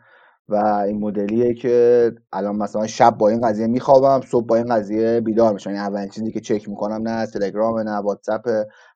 [0.52, 0.56] و
[0.88, 5.54] این مدلیه که الان مثلا شب با این قضیه میخوابم صبح با این قضیه بیدار
[5.54, 5.70] میشم.
[5.70, 8.50] یعنی اولین چیزی که چک می‌کنم نه تلگرام نه واتساپ.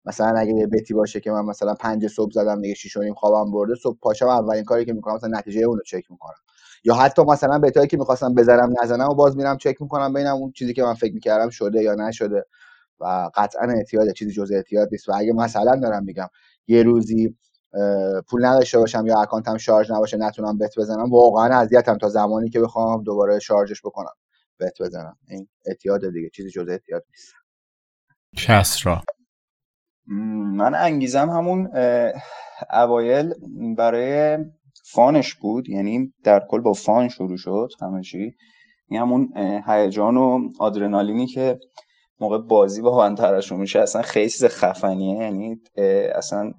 [0.05, 3.13] مثلا اگه یه بتی باشه که من مثلا پنج صبح زدم دیگه شیش و نیم
[3.13, 6.33] خوابم برده صبح پاشم اولین کاری که می‌کنم مثلا نتیجه اون رو چک می‌کنم.
[6.83, 10.51] یا حتی مثلا بتایی که می‌خواستم بذارم نزنم و باز میرم چک می‌کنم ببینم اون
[10.51, 12.45] چیزی که من فکر می‌کردم شده یا نشده.
[12.99, 15.09] و قطعا اعتیاد چیزی جز اعتیاد نیست.
[15.09, 16.27] و اگه مثلا دارم میگم
[16.67, 17.35] یه روزی
[18.27, 21.11] پول نداشته باشم یا اکانتم شارژ نباشه نتونم بت بزنم.
[21.11, 24.13] واقعا اذیتم تا زمانی که بخوام دوباره شارژش بکنم
[24.59, 25.17] بت بزنم.
[25.27, 27.33] این اعتیاد دیگه چیزی جز اعتیاد نیست.
[28.37, 29.01] کسرا.
[30.57, 31.69] من انگیزم همون
[32.73, 33.33] اوایل
[33.77, 34.37] برای
[34.83, 38.35] فانش بود یعنی در کل با فان شروع شد همه چی.
[38.87, 41.59] این همون اه، هیجان و آدرنالینی که
[42.19, 45.17] موقع بازی باهاش ترشح میشه اصلا خیلی چیز خفنیه.
[45.17, 45.61] یعنی
[46.15, 46.51] اصلا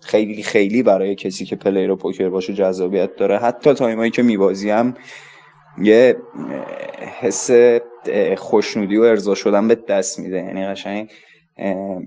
[0.00, 3.38] خیلی خیلی برای کسی که player پوکر باشه جذابیت داره.
[3.38, 4.94] حتی تایمایی که میبازیم
[5.82, 6.16] یه
[7.20, 7.50] حس
[8.36, 10.36] خوشنودی و ارضا شدن به دست میده.
[10.36, 11.10] یعنی قشنگ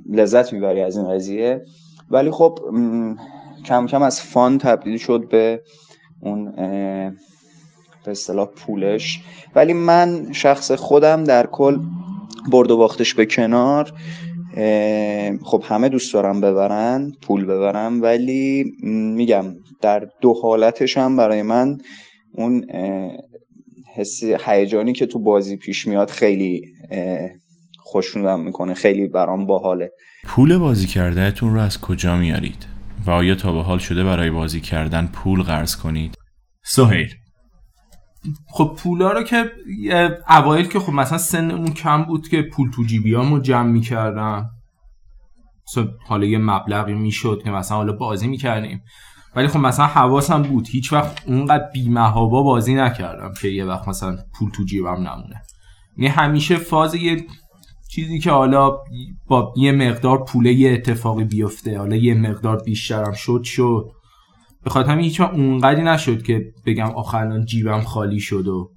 [0.09, 1.65] لذت می‌بری از این قضیه.
[2.09, 2.59] ولی خب
[3.65, 5.61] کم کم از fun تبدیل شد به
[6.21, 6.51] اون
[8.05, 9.21] به اصطلاح پولش.
[9.55, 11.79] ولی من شخص خودم در کل
[12.51, 13.93] برد و باختش به کنار.
[15.43, 18.63] خب همه دوست دارم ببرن پول ببرم ولی
[19.15, 19.45] میگم
[19.81, 21.77] در دو حالتش هم برای من
[22.31, 22.65] اون
[23.95, 26.61] حسی هیجانی که تو بازی پیش میاد خیلی
[27.77, 29.91] خوشنودم می‌کنه خیلی برام باحاله.
[30.23, 32.65] پول بازی کردهتون رو از کجا میارید؟
[33.05, 36.15] و آیا تا به حال شده برای بازی کردن پول قرض کنید؟
[36.63, 37.09] سهیل.
[38.47, 39.51] خب پولا رو که
[40.29, 44.49] اوایل که خب مثلا سنمون کم بود که پول تو جیبیامو جمع می‌کردم.
[46.07, 48.83] حالا یه مبلغی می‌شد که مثلا حالا بازی می‌کردیم.
[49.35, 50.67] ولی خب مثلا حواسم بود.
[50.67, 55.41] هیچ وقت اونقدر بیمهابا بازی نکردم که یه وقت مثلا پول تو جیبم نمونه.
[55.97, 57.25] یعنی همیشه فاز یه
[57.91, 58.77] چیزی که حالا
[59.27, 63.85] با یه مقدار پوله یه اتفاقی بیفته حالا یه مقدار بیشترم شد شد.
[64.63, 68.71] به خاطر همین هیچ اونقدری نشد که بگم آخر جیبم خالی شد و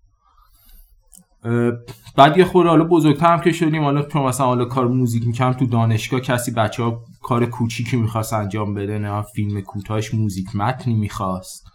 [2.16, 5.52] بعد یه خورده حالا بزرگتر هم که شدیم حالا چون مثلا حالا کار موزیک می‌کنم
[5.52, 10.94] تو دانشگاه کسی بچه ها کار کوچیکی می‌خواست انجام بده نه فیلم کوتاهش موزیک متنی
[10.94, 11.66] می‌خواست.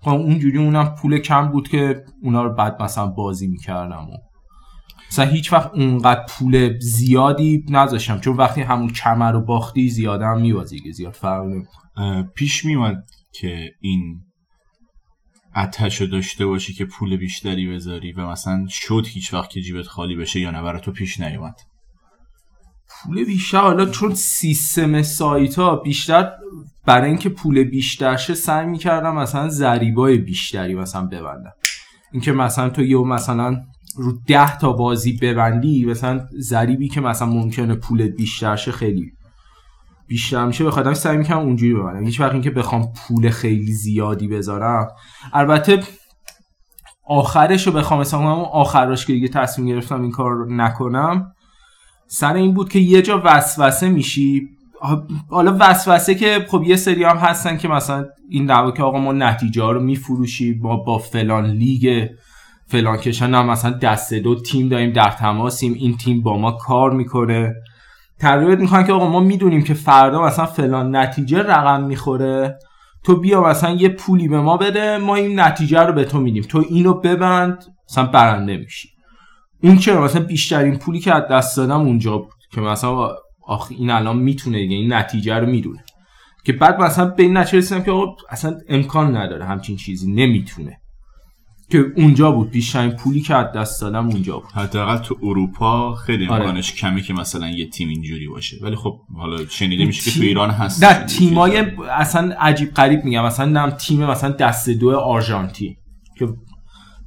[0.00, 4.16] خب اونجوری اونم پول کم بود که اونا رو بعد مثلا بازی می‌کردم و
[5.10, 10.40] مثلا هیچ وقت اونقدر پول زیادی نذاشتم چون وقتی همون کمر رو باختی زیاده هم
[10.40, 11.46] میبازی که زیاد فرق
[12.34, 13.04] پیش میومد
[13.40, 14.20] که این
[15.56, 19.86] اتش رو داشته باشی که پول بیشتری بذاری و مثلا شد هیچ وقت که جیبت
[19.86, 21.60] خالی بشه یا نه برای تو پیش نیومد.
[22.88, 26.32] پول بیشتر حالا چون سیستم سایت ها بیشتر
[26.86, 31.52] برای اینکه پول بیشتر شه سعی می‌کردم مثلا ضریبای بیشتری مثلا ببندم.
[32.12, 33.62] اینکه مثلا تو یه مثلا
[33.96, 39.12] رو ده تا بازی ببندی مثلا ضریبی که مثلا ممکنه پول بیشتر شه خیلی
[40.08, 42.04] بیشتر میشه بخاطر سعی می‌کنم اونجوری ببرم.
[42.04, 44.88] هیچ وقت اینکه بخوام پول خیلی زیادی بذارم.
[45.32, 45.82] البته
[47.08, 51.32] آخرش رو بخوام مثلا اون آخرش که دیگه تصمیم گرفتم این کار رو نکنم
[52.06, 54.48] سر این بود که یه جا وسوسه میشی.
[55.30, 59.12] حالا وسوسه که خب یه سری هم هستن که مثلا این دعوا که آقا ما
[59.12, 62.08] نتیجه رو میفروشی با با فلان لیگ
[62.66, 66.90] فلان کشن هم مثلا دست دو تیم داریم در تماسیم این تیم با ما کار
[66.90, 67.54] می‌کنه.
[68.20, 72.58] ترغیبت می‌کنن که آقا ما می‌دونیم که فردا مثلا فلان نتیجه رقم می‌خوره.
[73.04, 76.42] تو بیا مثلا یه پولی به ما بده ما این نتیجه رو به تو میدیم.
[76.42, 78.88] تو اینو ببند مثلا برنده میشی.
[79.62, 83.10] اون چرا؟ مثلا بیشترین پولی که از دست دادم اونجا بود که مثلا
[83.46, 85.84] آخ این الان می‌تونه دیگه این نتیجه رو می‌دونه.
[86.44, 90.80] که بعد مثلا به این نتیجه رسیدم که آقا اصلا امکان نداره همچین چیزی نمی‌تونه.
[91.70, 92.50] که اونجا بود.
[92.50, 94.50] بیشترین پولی که از دست دادم اونجا بود.
[94.54, 96.42] حداقل تو اروپا خیلی آره.
[96.42, 98.56] امکانش کمی که مثلا یه تیم اینجوری باشه.
[98.62, 100.84] ولی خب حالا شنیده میشه که تو ایران هست.
[100.84, 101.58] نه تیمای
[101.90, 103.24] اصلا عجیب غریب میگم.
[103.24, 105.76] مثلا نم تیم مثلا دست دو آرژانتین.
[106.18, 106.28] که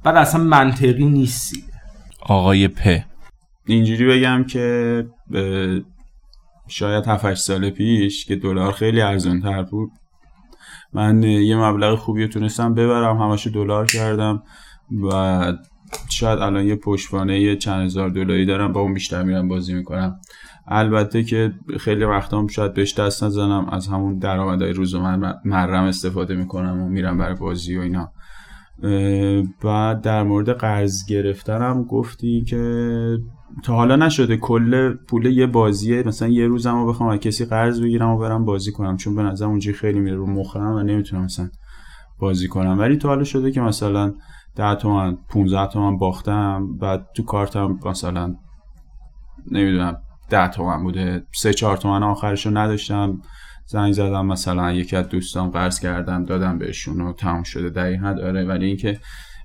[0.04, 1.62] بعد اصلا منطقی نیستی.
[2.20, 3.00] آقای پ.
[3.66, 5.06] اینجوری بگم که
[6.68, 9.90] شاید 7 سال پیش که دلار خیلی ارزان تر بود.
[10.92, 14.42] من یه مبلغ خوبی تونستم ببرم همشو دلار کردم
[15.10, 15.52] و
[16.08, 20.20] شاید الان یه پشتوانه چند هزار دلاری دارم با اون بیشتر میرم بازی می‌کنم.
[20.66, 26.34] البته که خیلی وقتام شاید بهش دست نزنم از همون درآمدهای روز من مرم استفاده
[26.34, 28.12] می‌کنم و میرم برای بازی و اینا.
[29.62, 33.18] بعد در مورد قرض گرفتنم گفتی که
[33.64, 34.36] تا حالا نشده.
[34.36, 36.02] کل پول یه بازیه.
[36.02, 38.96] مثلا یه روزم رو بخوام از کسی قرض بگیرم و برم بازی کنم.
[38.96, 41.48] چون به نظر اونجا خیلی میره رو مخم و نمی‌تونم مثلا
[42.18, 42.78] بازی کنم.
[42.78, 44.14] ولی تا حالا شده که مثلا
[44.56, 46.78] 10 تومن 15 تومن باختم.
[46.78, 48.34] بعد تو کارتم مثلا
[49.50, 49.96] نمی‌دونم
[50.30, 51.26] 10 تومن بوده.
[51.34, 53.20] 3 4 تومن آخرش رو نداشتم.
[53.66, 56.24] زنگ زدم مثلا یکی از دوستان قرض کردم.
[56.24, 57.70] دادم بهشون و تمام شده.
[57.70, 58.98] دقیقا داره ولی اینکه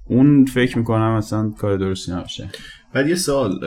[0.08, 2.50] اون فکر می‌کنم مثلا کار درستی نباشه.
[2.96, 3.60] بعد یه سال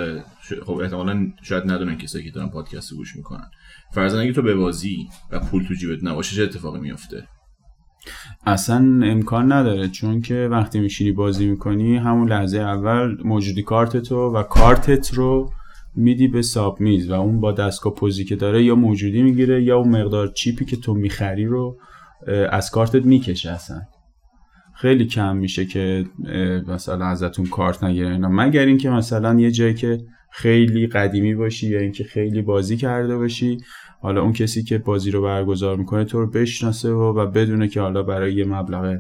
[0.67, 3.51] خب احتمالا شاید ندونن کسایی که دارن پادکست گوش می‌کنن.
[3.95, 7.25] فرضاً اگه تو به بازی و پول تو جیبت نباشه چه اتفاقی میفته
[8.47, 14.17] اصلا امکان نداره چون که وقتی میشینی بازی می‌کنی همون لحظه اول موجودی کارت تو
[14.17, 15.51] و کارتت رو
[15.97, 19.79] میدی به ساب میز و اون با دستگاه پوزی که داره یا موجودی می‌گیره یا
[19.79, 21.79] اون مقدار چیپی که تو می‌خری رو
[22.51, 23.81] از کارتت می‌کشه اصلا.
[24.81, 26.07] خیلی کم میشه که
[26.69, 28.29] مثلا ازتون کارت نگیره اینا.
[28.29, 29.99] مگر اینکه مثلا یه جایی که
[30.31, 33.59] خیلی قدیمی باشی یا اینکه خیلی بازی کرده باشی
[34.01, 37.81] حالا اون کسی که بازی رو برگزار می‌کنه تو رو بشناسه و, و بدونه که
[37.81, 38.99] حالا برای یه مبلغ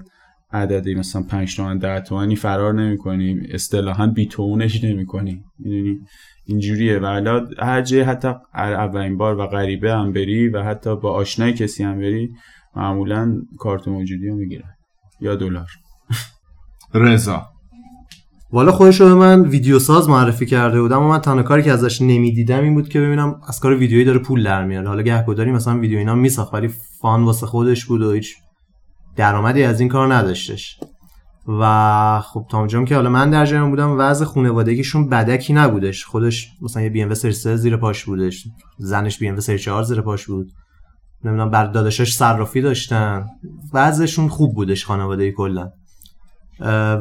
[0.52, 3.40] عددی مثلا 5 تومن 10 تومنی فرار نمی‌کنی.
[3.50, 5.44] اصطلاحا بیتونش نمی‌کنی.
[5.58, 5.98] می‌دونی؟
[6.46, 6.98] اینجوریه.
[6.98, 11.52] و حالا هر جای حتی اولین بار و غریبه هم بری و حتی با آشنای
[11.52, 12.30] کسی هم بری
[12.76, 14.77] معمولا کارت موجودی رو می‌گیرن.
[15.20, 15.68] یا دلار.
[16.94, 17.46] رضا.
[18.52, 21.72] والا خودش رو به من ویدیو ساز معرفی کرده بودم و من تنها کاری که
[21.72, 24.88] ازش نمی‌دیدم این بود که ببینم از کار ویدیویی داره پول در میاره.
[24.88, 28.36] حالا گهگداری مثلا ویدیو اینا میساخت ولی فان واسه خودش بود و هیچ
[29.16, 30.80] درآمدی از این کار نداشتش.
[31.48, 36.04] و خب تا اونجام که حالا من در جریان بودم وضع خانوادگیشون بدکی نبودش.
[36.04, 38.44] خودش مثلا یه بی ام سری 3 زیر پاش بودش.
[38.78, 40.52] زنش بی ام سری 4 زیر پاش بود.
[41.24, 43.26] نمی‌دونم بر داداشش صرافی داشتن.
[43.72, 45.70] وضعشون خوب بودش خانواده کلا.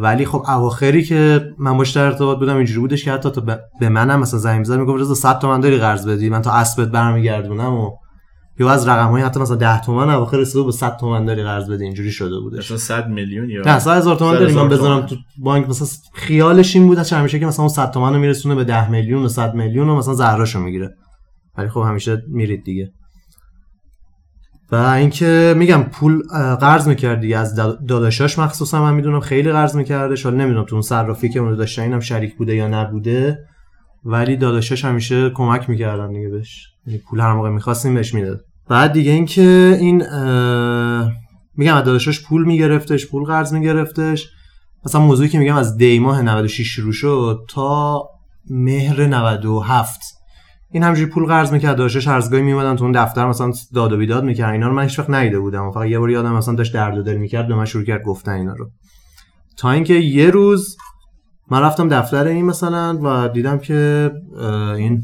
[0.01, 3.89] ولی خب اواخری که من باش در ارتباط بودم اینجوری بودش که حتی تا به
[3.89, 7.73] منم مثلا زنگ می‌زد می‌گفت رضا 100 تومن داری قرض بدی؟ من تا اسبت برمیگردونم
[7.73, 7.91] و
[8.59, 11.69] یا از رقم های حتی مثلا 10 تومن اواخر رسیده به 100 تومن داری قرض
[11.69, 12.71] بدی اینجوری شده بودش.
[12.71, 14.53] مثلا 100 میلیون یا نه 100 هزار تومن داری.
[14.53, 18.19] من بذارم تو بانک مثلا خیالش این بود همیشه که مثلا اون 100 تومن رو
[18.19, 20.95] میرسونه به 10 میلیون و 100 میلیون و مثلا ذرهاشو می‌گیره.
[21.57, 22.91] ولی خب همیشه میرید دیگه.
[24.71, 26.21] و اینکه میگم پول
[26.59, 27.55] قرض می‌کرد دیگه از
[27.87, 31.81] داداشاش مخصوصا من می‌دونم خیلی قرض می‌کرده حالا نمی‌دونم تو اون صرافی که اون داشتن
[31.81, 33.39] اینم شریک بوده یا نبوده.
[34.05, 36.67] ولی داداشاش همیشه کمک می‌کردن دیگه بهش.
[36.87, 40.03] یعنی پول هر موقع می‌خواستیم بهش می‌داد بعد دیگه اینکه این
[41.57, 44.29] میگم از داداشاش پول میگرفتش پول قرض میگرفتش.
[44.85, 48.03] مثلا موضوعی که میگم از دی ماه 96 شروع شد تا
[48.49, 50.01] مهر 97
[50.71, 54.23] این همجوری پول قرض می‌کرد داشتش ارزگاهی میومدن تو اون دفتر مثلا داد و بیداد
[54.23, 54.51] می‌کرد.
[54.51, 55.71] اینا رو من هیچ وقت بودم.
[55.71, 58.31] فقط یه بار یادم مثلا داشت درد و دل می‌کرد به من شروع کرد گفتن
[58.31, 58.69] اینا رو.
[59.57, 60.77] تا اینکه یه روز
[61.51, 64.11] من رفتم دفتر این مثلا و دیدم که
[64.77, 65.01] این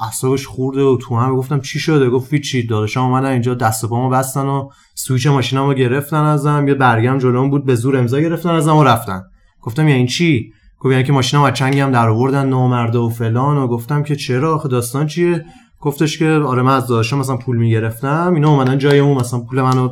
[0.00, 3.88] اعصابش خورده و تو هم گفتم چی شده؟ گفت چی داداشم اومدن اینجا دست و
[3.88, 6.68] پامو بستن و سویچ ماشینمو گرفتن ازم.
[6.68, 9.22] یه برگم جلوم بود به زور امضا گرفتن ازم و رفتن.
[9.62, 13.56] گفتم یعنی چی؟ گفت یعنی که ماشینم از چنگی هم در آوردن نامرده و فلان
[13.56, 15.44] و گفتم که چرا؟ آخه داستان چیه؟
[15.80, 19.62] گفتش که آره من از داداشم مثلا پول می‌گرفتم اینا اومدن جای اون مثلا پول
[19.62, 19.88] منو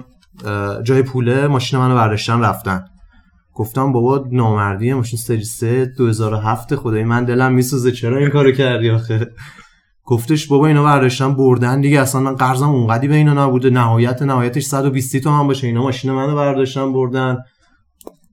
[0.83, 2.85] جای پوله ماشین منو برداشتن رفتن.
[3.55, 8.90] گفتم بابا نامردیه ماشین سری 3 2007 خدای من دلم میسوزه چرا این کارو کردی
[8.90, 9.31] آخه؟
[10.05, 14.62] گفتش بابا اینا برداشتن بردن دیگه اصلا من قرضم اونقدی به اینا نبوده نهایت نهایتش
[14.62, 15.66] 120 تومن باشه.
[15.66, 17.38] اینا ماشین منو برداشتن بردن.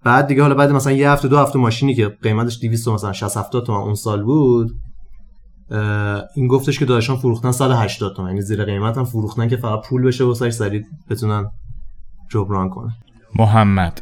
[0.03, 3.37] بعد دیگه حالا بعد مثلا یه هفته دو هفته ماشینی که قیمتش 200 مثلا 60
[3.37, 4.71] 70 تومن اون سال بود
[6.35, 8.27] این گفتش که داداشان فروختن 180 تومن.
[8.27, 11.51] یعنی زیر قیمت هم فروختن که فقط پول بشه واسه سری بتونن
[12.31, 12.91] جبران کنه
[13.35, 14.01] محمد.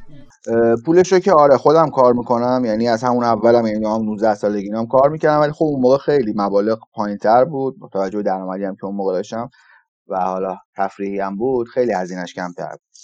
[0.85, 2.61] پولش رو که آره خودم کار می‌کنم.
[2.65, 5.39] یعنی از همون اولم یعنی هم 19 سالگی هم کار می‌کردم.
[5.39, 7.79] ولی خب اون موقع خیلی مبالغ پایینتر بود.
[7.79, 9.49] با توجه به درآمدی هم که اون موقع داشتم
[10.07, 12.95] و حالا تفریحی هم بود خیلی هزینه‌اش کمتر بود.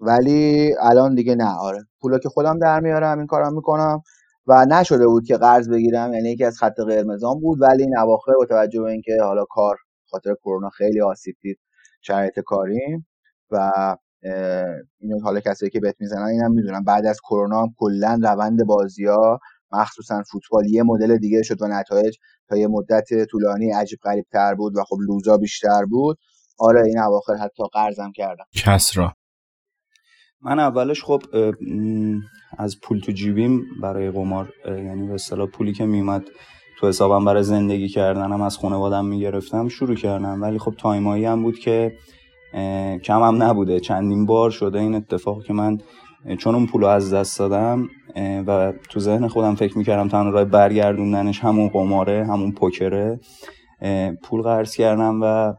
[0.00, 1.78] ولی الان دیگه نه آره.
[2.00, 4.02] پولا که خودم در میارم این کارم می‌کنم
[4.46, 8.32] و نشده بود که قرض بگیرم یعنی یکی از خط قرمزان بود ولی این اواخر
[8.38, 9.76] با توجه به اینکه حالا کار
[10.10, 11.58] خاطر کرونا خیلی آسیب دید
[12.02, 13.06] شرایط کاریم
[13.50, 13.72] و
[15.00, 19.06] اینو حالا کسایی که بهت می‌زنن اینم می‌دونم بعد از کرونا هم کلا روند بازی
[19.06, 19.38] ها
[19.72, 22.16] مخصوصا فوتبال یه مدل دیگه شد و نتایج
[22.48, 26.18] تا یه مدت طولانی عجیب غریب تر بود و خب لوزا بیشتر بود.
[26.58, 28.44] آره این اواخر حتی قرضم کردم.
[28.54, 29.12] کسرا.
[30.42, 31.22] من اولش خب
[32.58, 36.24] از پول تو جیبیم برای قمار یعنی به اصطلاح پولی که میومد
[36.78, 40.42] تو حسابم برای زندگی کردنم از خانوادم می‌گرفتم شروع کردم.
[40.42, 41.96] ولی خب تایمایی هم بود که
[43.04, 43.80] کم هم نبوده.
[43.80, 45.78] چندین بار شده این اتفاق که من
[46.38, 47.88] چون اون پول از دست دادم
[48.46, 53.20] و تو ذهن خودم فکر می‌کردم تنها راه برگردوندنش همون قماره همون پوکره
[54.22, 55.54] پول قرض کردم و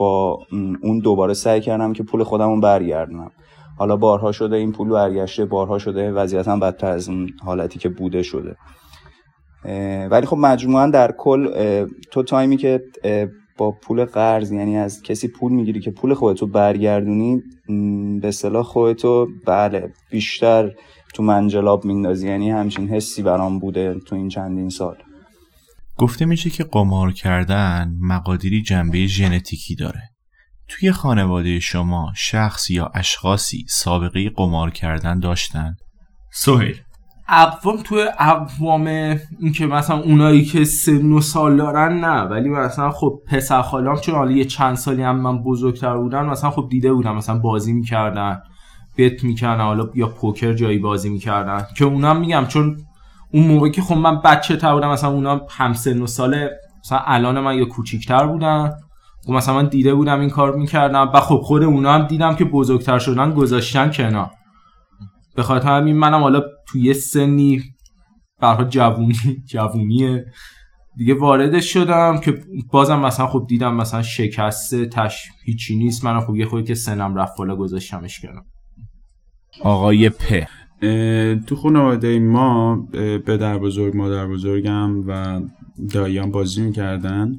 [0.00, 0.38] با
[0.82, 3.30] اون دوباره سعی کردم که پول خودم برگردونم.
[3.78, 8.22] حالا بارها شده این پول برگشته بارها شده وضعیتم بدتر از اون حالتی که بوده
[8.22, 8.56] شده.
[10.10, 11.48] ولی خب مجموعا در کل
[12.10, 12.82] تو تایمی که
[13.58, 17.42] با پول قرض یعنی از کسی پول می‌گیری که پول خودتو برگردونی
[18.20, 20.70] به اصطلاح خودتو بله بیشتر
[21.14, 22.28] تو منجلاب میندازی.
[22.28, 24.96] یعنی همچین حسی برام بوده تو این چندین سال.
[26.00, 30.02] گفته میشه که قمار کردن مقادیری جنبه ژنتیکی داره
[30.68, 35.76] توی خانواده شما شخص یا اشخاصی سابقه قمار کردن داشتن؟
[36.32, 36.76] سهیل
[37.28, 38.86] اقوام توی اقوام
[39.40, 43.96] این که مثلا اونایی که سن و سال دارن نه ولی مثلا خب پسر خالام
[43.96, 47.72] چون حالا یه چند سالی هم من بزرگتر بودم مثلا خب دیده بودم مثلا بازی
[47.72, 48.42] می‌کردن
[48.98, 52.76] بت می‌کردن حالا یا پوکر جایی بازی می‌کردن که اونم میگم چون
[53.32, 56.50] اون موقع که خب من بچه تر بودم مثلا اونا هم سن و ساله
[56.84, 58.72] مثلا الان من یا کوچیکتر بودن
[59.26, 62.44] خب مثلا من دیده بودم این کار می‌کردم و خب خود اونا هم دیدم که
[62.44, 64.30] بزرگتر شدن گذاشتن کنار.
[65.36, 67.62] به خاطر همین منم حالا توی یه سنی
[68.40, 70.26] برها جوونی جوونیه.
[70.96, 76.04] دیگه واردش شدم که بازم مثلا خب دیدم مثلا شکسته تش هیچی نیست.
[76.04, 78.44] من خب یه خودی که سنم رفت بالا گذاشتمش کنم
[79.62, 80.22] آقای پ.
[80.30, 80.48] اه،
[81.46, 85.40] تو خانواده ما اه، پدر بزرگ مادر بزرگم و
[85.92, 87.36] داییان بازی می‌کردن.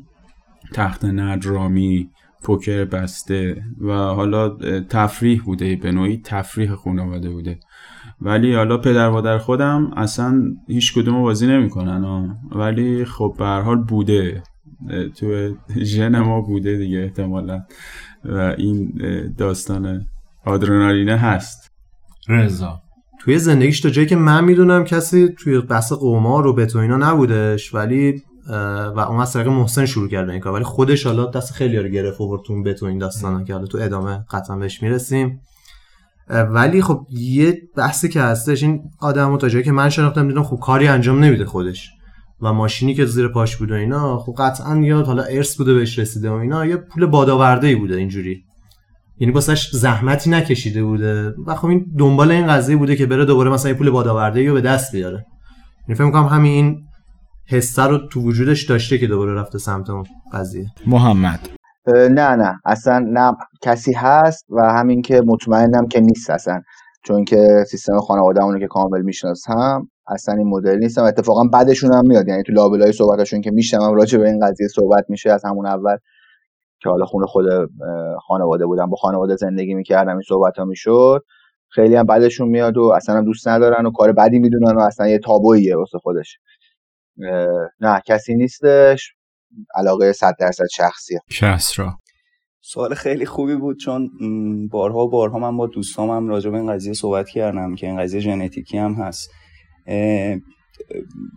[0.74, 2.10] تخت نرد رامی
[2.44, 4.50] پوکر بسته و حالا
[4.90, 7.60] تفریح بوده به نوعی تفریح خانواده بوده.
[8.22, 13.84] ولی حالا پدر مادر خودم اصلا هیچ کدوم بازی نمی‌کنن ولی خب به هر حال
[13.84, 14.44] بوده.
[15.16, 17.64] تو ژن ما بوده دیگه احتمالا.
[18.26, 18.94] و این
[19.38, 20.06] داستان
[20.46, 21.72] آدرنالینه هست.
[22.28, 22.82] رضا.
[23.24, 26.98] توی زندگیش تا جایی که من می‌دونم کسی توی بحث قمار و بت و اینا
[26.98, 28.24] نبودش ولی
[28.96, 30.54] و اون از طریق محسن شروع کرده این کار.
[30.54, 33.54] ولی خودش حالا دست خیلی رو گرفت و تو اون بت و این داستانا که
[33.54, 35.42] حالا تو ادامه قطعا بهش می‌رسیم.
[36.30, 40.60] ولی خب یه بحثی که هستش این آدمو تا جایی که من شناختم دیدم خب
[40.60, 41.90] کاری انجام نمیده خودش.
[42.42, 46.00] و ماشینی که زیر پاش بود و اینا خب قطعا یا حالا ارث بوده بهش
[46.00, 48.44] رسیده و اینا یا پول بادآورده ای بوده اینجوری.
[49.22, 51.34] یعنی واسش زحمتی نکشیده بوده.
[51.48, 54.62] و خب این دنبال این قضیه بوده که بره دوباره مثلا پول بادآورده رو به
[54.62, 55.26] دست بیاره.
[55.88, 56.78] یعنی فکر می‌کنم همین این
[57.50, 60.04] حسه رو تو وجودش داشته که دوباره رفته سمت اون
[60.34, 60.66] قضیه.
[60.88, 61.40] محمد.
[61.88, 62.60] نه نه.
[62.66, 63.32] اصلا نه.
[63.62, 66.62] کسی هست و همین که مطمئنم که نیست اصلا.
[67.04, 71.04] چون که سیستم خانواده‌مون رو که کامل می‌شناسم اصلا این مدل نیستم.
[71.04, 72.28] اتفاقا بعدشون هم میاد.
[72.28, 75.98] یعنی تو لابلای صحبتاشون که میشنم راجع به این قضیه صحبت میشه از همون اول
[76.84, 77.46] که حالا خونه خود
[78.28, 81.24] خانواده بودم با خانواده زندگی می‌کردم این صحبت ها می‌شد.
[81.70, 85.08] خیلی هم بعدشون میاد و اصلا هم دوست ندارن و کار بدی می‌دونن و اصلا
[85.08, 86.38] یه تابوییه واسه خودش.
[87.80, 89.14] نه کسی نیستش.
[89.76, 91.20] علاقه صد درصد شخصیه.
[91.40, 91.94] کسرا.
[92.62, 94.10] سوال خیلی خوبی بود چون
[94.72, 97.98] بارها و بارها من با دوستام هم راجع به این قضیه صحبت کردم که این
[98.00, 99.32] قضیه ژنتیکی هم هست.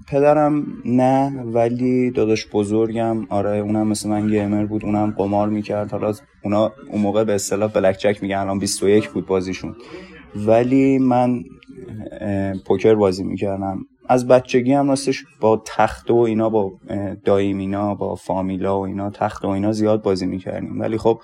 [0.09, 5.91] پدرم نه ولی داداش بزرگم آره اونم مثل من گیمر بود اونم قمار می‌کرد.
[5.91, 6.13] حالا
[6.45, 9.77] اونا اون موقع به اصطلاح بلک جک میگن الان 21 بود بازیشون.
[10.37, 11.45] ولی من
[12.67, 13.79] پوکر بازی می‌کردم.
[14.09, 16.73] از بچگی هم راستش با تخت و اینا با
[17.27, 20.81] اینا با فامیلا و اینا تخت و اینا زیاد بازی می‌کردیم.
[20.81, 21.21] ولی خب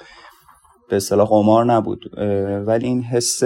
[0.91, 2.19] به اصطلاح قمار نبود.
[2.67, 3.43] ولی این حس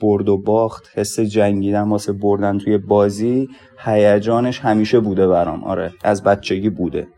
[0.00, 3.48] برد و باخت حس جنگیدن واسه بردن توی بازی
[3.84, 5.64] هیجانش همیشه بوده برام.
[5.64, 7.08] آره از بچگی بوده.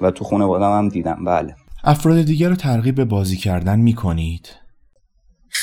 [0.00, 1.24] و تو خونه هم دیدم.
[1.26, 1.54] بله.
[1.84, 4.48] افراد دیگر رو ترغیب به بازی کردن می کنید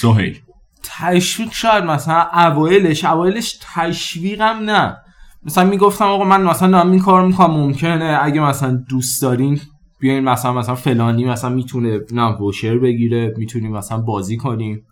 [0.01, 0.39] سهیل.
[0.83, 4.97] تشویق شاید مثلا اوایلش اوایلش تشویقم نه.
[5.43, 9.59] مثلا می‌گفتم آقا من مثلا دارم این کار می‌کنم ممکنه اگه مثلا دوست دارین
[10.03, 14.85] بیاین مثلا مثلا فلانی مثلا می‌تونه نه ووشر بگیره می‌تونیم مثلا بازی کنیم.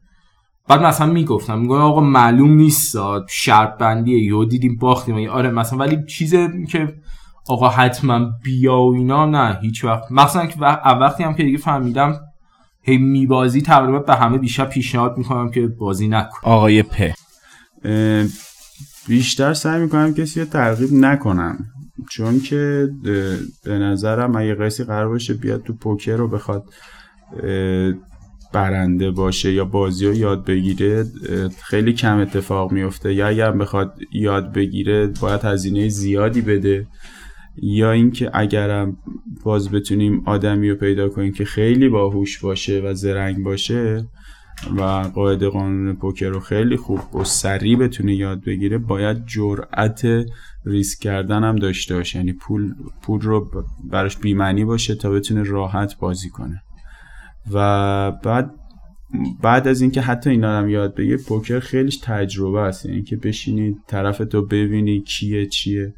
[0.68, 2.96] بعد مثلا می‌گفتم میگم آقا معلوم نیست
[3.30, 5.30] شرط بندیه یهو دیدیم باختیم.
[5.30, 6.36] آره مثلا ولی چیز
[6.70, 6.94] که
[7.50, 10.12] آقا حتما بیا و اینا نه هیچ وقت.
[10.12, 12.20] مثلا که وق- وقتی هم که دیگه فهمیدم
[12.82, 16.38] هی میبازی تقریبا به همه بیشتر پیشنهاد می‌کنم که بازی نکن.
[16.44, 17.12] آقای پ
[19.08, 21.66] بیشتر سعی می‌کنم کسی رو ترغیب نکنم.
[22.10, 22.90] چون که
[23.64, 26.64] به نظرم اگه کسی قرار باشه بیاد تو پوکر رو بخواد
[28.54, 31.06] برنده باشه یا بازی رو یاد بگیره
[31.64, 33.14] خیلی کم اتفاق میفته.
[33.14, 36.88] یا اگر بخواد یاد بگیره باید هزینه زیادی بده.
[37.58, 38.98] یا اینکه اگرم
[39.44, 44.08] باز بتونیم آدمی رو پیدا کنیم که خیلی باهوش باشه و زرنگ باشه
[44.78, 44.82] و
[45.16, 50.02] قاعده قانون پوکر رو خیلی خوب و سریع بتونه یاد بگیره باید جرأت
[50.66, 52.18] ریسک کردن هم داشته باشه.
[52.18, 56.62] یعنی پول پول رو براش بیمعنی باشه تا بتونه راحت بازی کنه.
[57.52, 58.52] و بعد
[59.42, 62.86] بعد از اینکه حتی اینا هم یاد بگیره پوکر خیلیش تجربه است.
[62.86, 65.94] یعنی که بشینی طرف تو ببینی کیه چیه.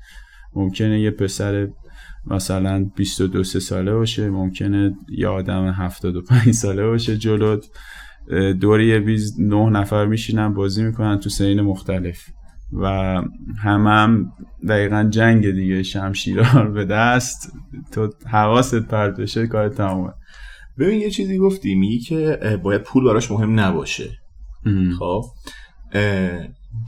[0.56, 1.68] ممکنه یه پسر
[2.26, 4.30] مثلا 22 سه ساله باشه.
[4.30, 7.66] ممکنه یه آدم 75 ساله باشه جلوت.
[8.32, 12.30] اه، دور یه بیز نه نفر میشینن بازی می‌کنن تو سین مختلف.
[12.74, 12.88] و
[13.64, 14.32] همه هم
[14.70, 17.54] دقیقا جنگ دیگه شمشیرار به دست.
[17.92, 20.14] تو حواست پرت بشه کار تمامه
[20.80, 24.10] ببین یه چیزی گفتی میگی که باید پول براش مهم نباشه.
[25.00, 25.24] خب؟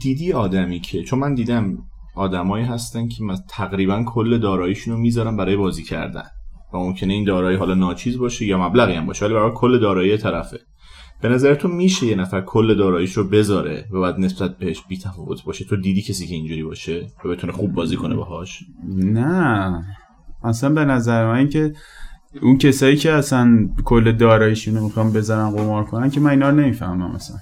[0.00, 1.78] دیدی آدمی که چون من دیدم
[2.14, 6.24] آدمایی هستن که تقریبا کل داراییشون رو می‌ذارن برای بازی کردن.
[6.72, 10.16] و ممکنه این دارایی حالا ناچیز باشه یا مبلغی هم باشه ولی برای کل دارایی
[10.16, 10.58] طرفه.
[11.20, 15.44] به نظرتون میشه یه نفر کل داراییش رو بذاره و بعد نسبت بهش بی تفاوت
[15.44, 19.84] باشه؟ تو دیدی کسی که اینجوری باشه و بتونه خوب بازی کنه باهاش؟ نه.
[20.44, 21.74] اصلا به نظر من که
[22.42, 26.56] اون کسایی که اصلا کل داراییشون رو می‌خوان بذارن قمار کنن که من اینا رو
[26.56, 27.36] نمی‌فهمم مثلا.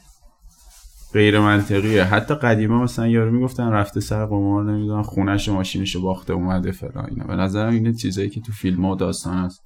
[1.12, 2.04] غیر منطقیه.
[2.04, 7.06] حتی قدیما مثلا یارو می‌گفتن رفته سر قمار نمی‌دونم خونش و ماشینش باخته اومده فلان
[7.10, 7.24] اینا.
[7.24, 9.64] به نظرم اینه چیزایی که تو فیلم و داستان هست.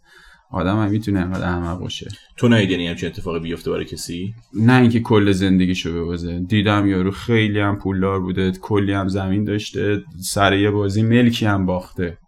[0.51, 2.09] آدم هم می‌تونه انقدر احمق باشه.
[2.36, 6.40] تو ندیدی همچین اتفاقی بیفته برای کسی؟ نه اینکه کل زندگیشو ببازه.
[6.40, 11.66] دیدم یارو خیلی هم پولدار بوده کلی هم زمین داشته سر یه بازی ملکی هم
[11.66, 12.18] باخته.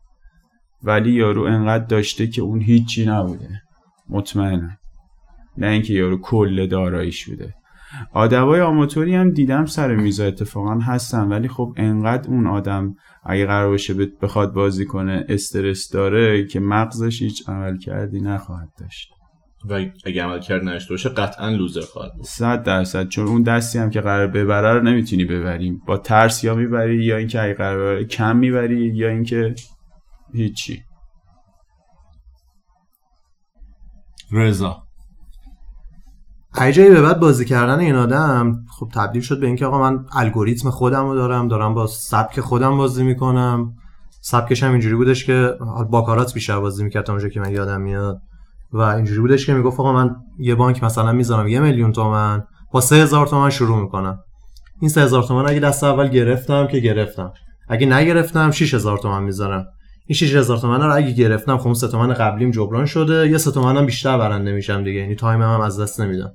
[0.83, 3.63] ولی یارو انقدر داشته که اون هیچی نبوده.
[4.09, 4.77] مطمئنم.
[5.59, 7.55] نه اینکه یارو کل داراییش بوده.
[8.13, 13.69] آدمای آماتوری هم دیدم سر میزا اتفاقا هستن ولی خب انقدر اون آدم اگه قرار
[13.69, 19.11] باشه بخواد بازی کنه استرس داره که مغزش هیچ عمل کردی نخواهد داشت.
[19.71, 19.75] و
[20.05, 22.25] اگه عمل کرد نشته باشه قطعا لوزر خواهد بود.
[22.25, 25.81] صد درصد چون اون دستی هم که قرار ببره رو نمی‌تونی ببریم.
[25.87, 29.55] با ترس یا می‌بری یا اینکه اگه قرار ببره کم می‌بری یا اینکه
[30.35, 30.83] هیچی.
[34.33, 34.90] رضا.
[36.57, 40.71] جایی به بعد بازی کردن این آدم خب تبدیل شد به اینکه آقا من الگوریتم
[40.71, 43.75] خودم رو دارم دارم با سبک خودم بازی می‌کنم.
[44.21, 45.55] سبکش هم اینجوری بودش که
[45.91, 48.21] با کارات بیشتر بازی می‌کرد تا اونجا که من یادم میاد.
[48.73, 52.43] و اینجوری بودش که می‌گفت آقا من یه بانک مثلا می‌ذارم یه میلیون تومن
[52.73, 54.19] با سه هزار تومن شروع می‌کنم.
[54.81, 57.33] این سه هزار تومن اگه دست اول گرفتم که گرفتم.
[57.69, 59.67] اگه نگرفتم 6000 تومن می‌ذارم.
[60.11, 63.29] این 6000 تومن رو اگه گرفتم خب اون سه تومن قبلیم جبران شده.
[63.29, 65.01] یه سه تومنم بیشتر برنده میشم دیگه.
[65.01, 66.33] یعنی تایم هم از دست نمیدم.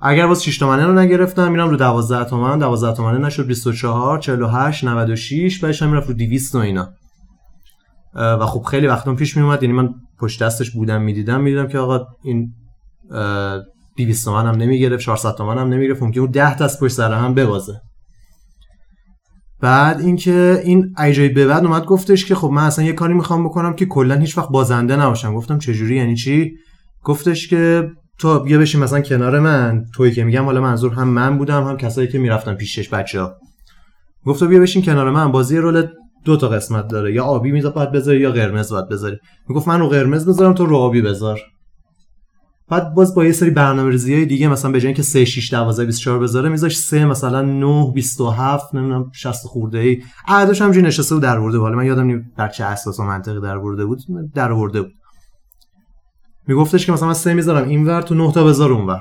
[0.00, 2.58] اگر باز 6 تومنه رو نگرفتم میرم رو 12 تومن.
[2.58, 6.88] 12 تومنه نشد 24 48 96 بعدش هم می‌رفت رو 200 و اینا.
[8.14, 9.62] و خب خیلی وقتا پیش میومد.
[9.62, 12.52] یعنی من پشت دستش بودم می‌دیدم می‌دیدم که آقا این
[13.10, 13.60] اه،
[13.96, 16.02] 200 تومن هم نمی‌گرفت 400 تومن هم نمی‌گرفت.
[16.02, 17.80] ممکن اون 10 دست پشت سر هم ببازه.
[19.64, 23.44] بعد اینکه این ایجای به بعد اومد گفتش که خب من اصلا یه کاری می‌خوام
[23.44, 25.34] بکنم که کلا هیچ وقت بازنده نباشم.
[25.34, 26.52] گفتم چجوری؟ یعنی چی؟
[27.04, 29.84] گفتش که تو بیا بشین مثلا کنار من.
[29.94, 33.34] تویی که میگم حالا منظور هم من بودم هم کسایی که می‌رفتن پیشش بچه ها
[34.26, 35.32] گفت بیا بشین کنار من.
[35.32, 35.86] بازی رول
[36.24, 37.14] دو تا قسمت داره.
[37.14, 39.16] یا آبی میزا باید بذاری یا قرمز باید بذاری.
[39.48, 41.40] می‌گفت من رو قرمز بذارم تو رو آبی بذار.
[42.68, 45.84] بعد باز با یه سری برنامه‌ریزی های دیگه مثلا به جای اینکه 3 6 12
[45.84, 50.02] 24 بذاره میذاش 3 مثلا 9 27 نمی‌دونم 60 خورده ای.
[50.28, 53.40] عددش همینجوری نشسته بود در ورده حالا من یادم نیم بر چه اساس و منطقی
[53.40, 54.00] در ورده بود
[54.34, 54.92] در ورده بود.
[56.48, 59.00] میگفتش که مثلا من 3 می‌ذارم اینور تو 9 تا بذار اونور.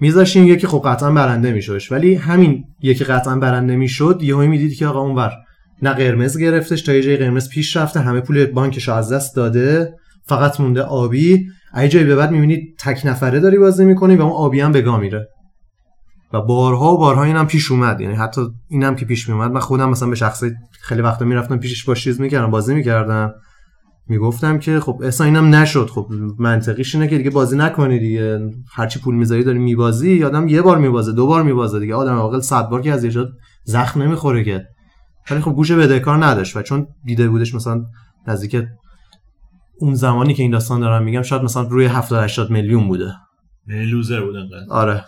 [0.00, 1.92] میذاشیم یکی خب قطعا برنده میشدش.
[1.92, 5.32] ولی همین یکی قطعا برنده می‌شد یهو می‌دید که آقا اونور.
[5.82, 9.94] نه قرمز گرفتش تا یه جای قرمز پیش رفته همه پول بانکش از دست داده
[10.26, 11.46] فقط مونده آبی.
[11.74, 15.00] اگه جایی به بعد می‌بینید تک نفره داری بازی می‌کنی و اون آبی هم بگاه
[15.00, 15.28] میره.
[16.32, 18.00] و بارها و بارها اینم پیش اومد.
[18.00, 20.50] یعنی حتی اینم که پیش میومد من خودم مثلا به شخصی
[20.80, 23.34] خیلی وقتا می‌رفتم پیشش با چیز می‌کردم بازی می‌کردم.
[24.08, 25.90] می‌گفتم که خب اصلا اینم نشد.
[25.90, 26.06] خب
[26.38, 28.40] منطقیش اینه که دیگه بازی نکنی دیگه.
[28.72, 30.24] هرچی پول می‌ذاری داری میبازی.
[30.24, 31.94] آدم یه بار میبازه دو بار میبازه دیگه.
[31.94, 33.26] آدم واقعا صد بار که از یه
[33.64, 34.64] زخم نمی‌خوره که.
[35.30, 36.56] ولی خب گوش بدهکار نداشت.
[36.56, 37.84] و چون دیده بودش مثلا
[38.26, 38.56] نزدیک
[39.78, 43.12] اون زمانی که این داستان دارم میگم شاید مثلا روی 70 80 میلیون بوده.
[43.68, 44.70] یعنی loser بود انقدر.
[44.70, 45.04] آره.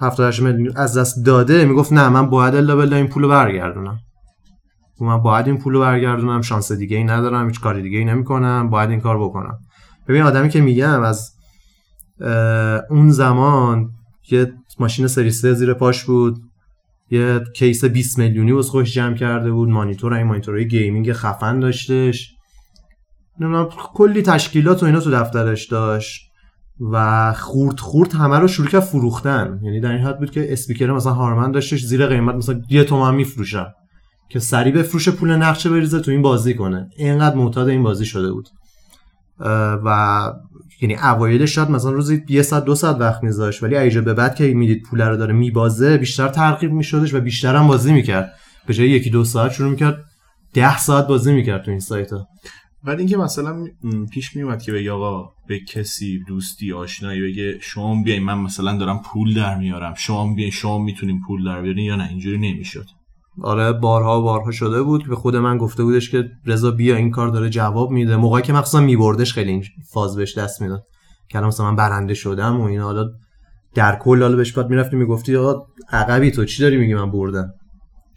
[0.00, 3.98] 70 80 میلیون از دست داده می‌گفت نه من باید الا بلا این پولو برگردونم.
[5.00, 8.70] و من باید این پولو برگردونم شانس دیگه ای ندارم هیچ کاری دیگه ای نمی‌کنم
[8.70, 9.58] باید این کار بکنم.
[10.08, 11.32] ببین آدمی که میگم از
[12.90, 13.90] اون زمان
[14.30, 16.38] یه ماشین سری 3 زیر پاش بود
[17.10, 22.31] یه case 20 میلیونی واسه خودش جمع کرده بود مانیتور این مانیتورهای gaming خفن داشتش.
[23.40, 26.32] نمی‌دونم کلی تشکیلات و اینا تو دفترش داشت
[26.92, 29.60] و خورد خورد همه رو شروع کرد فروختن.
[29.62, 33.14] یعنی در این حد بود که اسپیکر مثلا هارمن داشتش زیر قیمت مثلا یه تومن
[33.14, 33.66] میفروشن
[34.28, 36.90] که سریع بفروشه پول نقشه بریزه تو این بازی کنه.
[36.96, 38.48] اینقدر معتاد این بازی شده بود.
[39.84, 40.32] و
[40.80, 44.34] یعنی اوایلش شاید مثلا روزی یه ساعت دو ساعت وقت میذاشت ولی ایجا به بعد
[44.34, 48.32] که می‌دید پول رو داره میبازه بیشتر ترغیب میشدش و بیشتر هم بازی می‌کرد.
[48.66, 50.04] به جای یکی دو ساعت شروع می‌کرد
[50.54, 52.26] ده ساعت بازی می‌کرد تو این سایت ها
[52.84, 53.66] بعد اینکه مثلا
[54.10, 59.02] پیش میومد که بگه آقا به کسی دوستی آشنایی بگه شما بیاین من مثلا دارم
[59.04, 59.94] پول در میارم.
[59.96, 62.84] شما بیاین شما می‌تونین پول در بیارین یا نه؟ اینجوری نمی‌شد.
[63.42, 67.28] آره بارها بارها شده بود به خود من گفته بودش که رضا بیا این کار
[67.28, 68.16] داره جواب میده.
[68.16, 70.82] موقعی که مخصوصا میبردش خیلی این فاز بهش دست می‌داد.
[71.28, 73.10] که مثلا من برنده شدم و اینا حالا
[73.74, 77.52] در کل حالا بهش بعد می‌رفتی می‌گفتی آقا عقبی تو چی داری میگی من بردم؟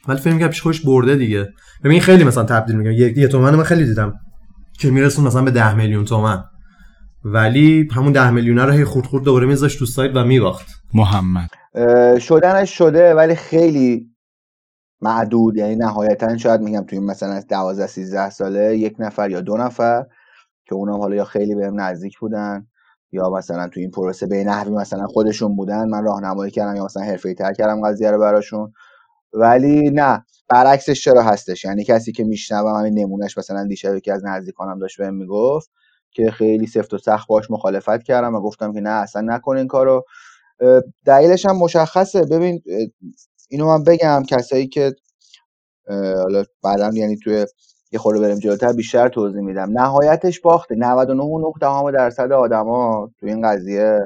[0.07, 1.49] ولی فکر می‌کردم پیش خودش برده دیگه.
[1.83, 4.13] ببین خیلی مثلا تبدیل میگم یه تومن من خیلی دیدم.
[4.79, 6.43] که میرسون مثلا به 10 میلیون تومن.
[7.23, 10.67] ولی همون ده میلیونه رو هی خورد خورد دوباره میذاشت تو سایت و میباخت.
[10.93, 11.49] محمد.
[12.19, 14.09] شدنش شده ولی خیلی
[15.01, 15.57] معدود.
[15.57, 20.05] یعنی نهایتا شاید میگم توی این مثلا 12 13 ساله یک نفر یا دو نفر
[20.65, 22.67] که اونم حالا یا خیلی بهم نزدیک بودن
[23.11, 27.03] یا مثلا توی این پروسه به نحوی مثلا خودشون بودن من راهنمایی کردم یا مثلا
[27.03, 28.73] حرفه‌ای تر کردم قضیه رو براشون.
[29.33, 34.25] ولی نه برعکسش چرا هستش؟ یعنی کسی که میشنوم همین نمونهش مثلا دیشب یکی از
[34.25, 35.69] نزدیکانم داشت بهم می‌گفت
[36.11, 39.67] که خیلی سفت و سخت باش مخالفت کردم و گفتم که نه اصلا نکن این
[39.67, 40.05] کارو.
[41.05, 42.21] دلیلش هم مشخصه.
[42.21, 42.61] ببین
[43.49, 44.93] اینو من بگم کسایی که
[46.17, 47.45] حالا بعدا یعنی توی
[47.91, 49.71] یه خورده بریم جلوتر بیشتر توضیح میدم.
[49.71, 50.75] نهایتش باخته.
[50.75, 53.99] 99 و 9 دهم درصد آدما توی این قضیه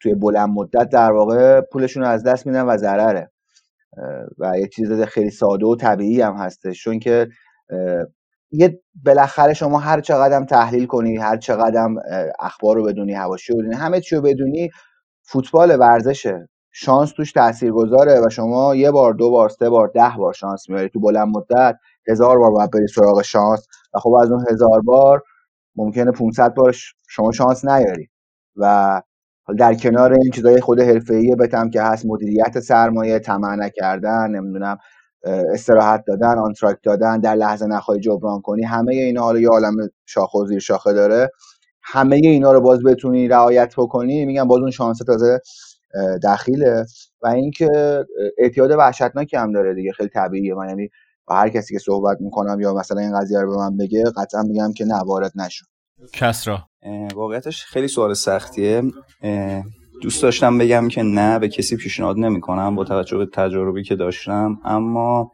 [0.00, 3.30] توی بلند مدت در واقع پولشون رو از دست میدن و ضرره.
[4.38, 6.84] و یه چیز خیلی ساده و طبیعی هم هستش.
[6.84, 7.28] چون که
[8.50, 11.88] یه بالاخره شما هر چقدر تحلیل کنی هر چقدر
[12.40, 14.70] اخبار رو بدونی حواشی رو بدونی همه چی رو بدونی
[15.22, 16.48] فوتبال ورزشه.
[16.72, 20.88] شانس توش تاثیرگذاره و شما یه بار دو بار سه بار ده بار شانس میاری
[20.88, 21.76] تو بلند مدت
[22.08, 25.22] هزار بار باید بری سراغ شانس و خب از اون هزار بار
[25.76, 26.76] ممکنه 500 بار
[27.08, 28.08] شما شانس نیاری.
[28.56, 29.02] و
[29.46, 34.78] حالا در کنار این چیزای خود حرفه‌ای بتم که هست مدیریت سرمایه طمع نکردن نمی‌دونم
[35.52, 39.74] استراحت دادن آنتراکت دادن در لحظه نخواهی جبران کنی همه اینا حالا یه عالم
[40.06, 41.30] شاخه زیر شاخه داره.
[41.82, 45.40] همه اینا رو باز بتونی رعایت بکنی میگم باز اون شانس تازه
[46.24, 46.84] دخیله.
[47.22, 47.70] و اینکه
[48.38, 50.54] اعتیاد وحشتناکی هم داره دیگه خیلی طبیعیه.
[50.54, 50.88] من یعنی
[51.26, 54.42] با هر کسی که صحبت می‌کنم یا مثلا این قضیه رو به من بگه قطعا
[54.42, 55.66] میگم که نه وارد نشو.
[56.12, 56.68] کسرا.
[57.14, 58.82] واقعیتش خیلی سوال سختیه.
[60.02, 64.58] دوست داشتم بگم که نه به کسی پیشنهاد نمی‌کنم با توجه به تجاربی که داشتم.
[64.64, 65.30] اما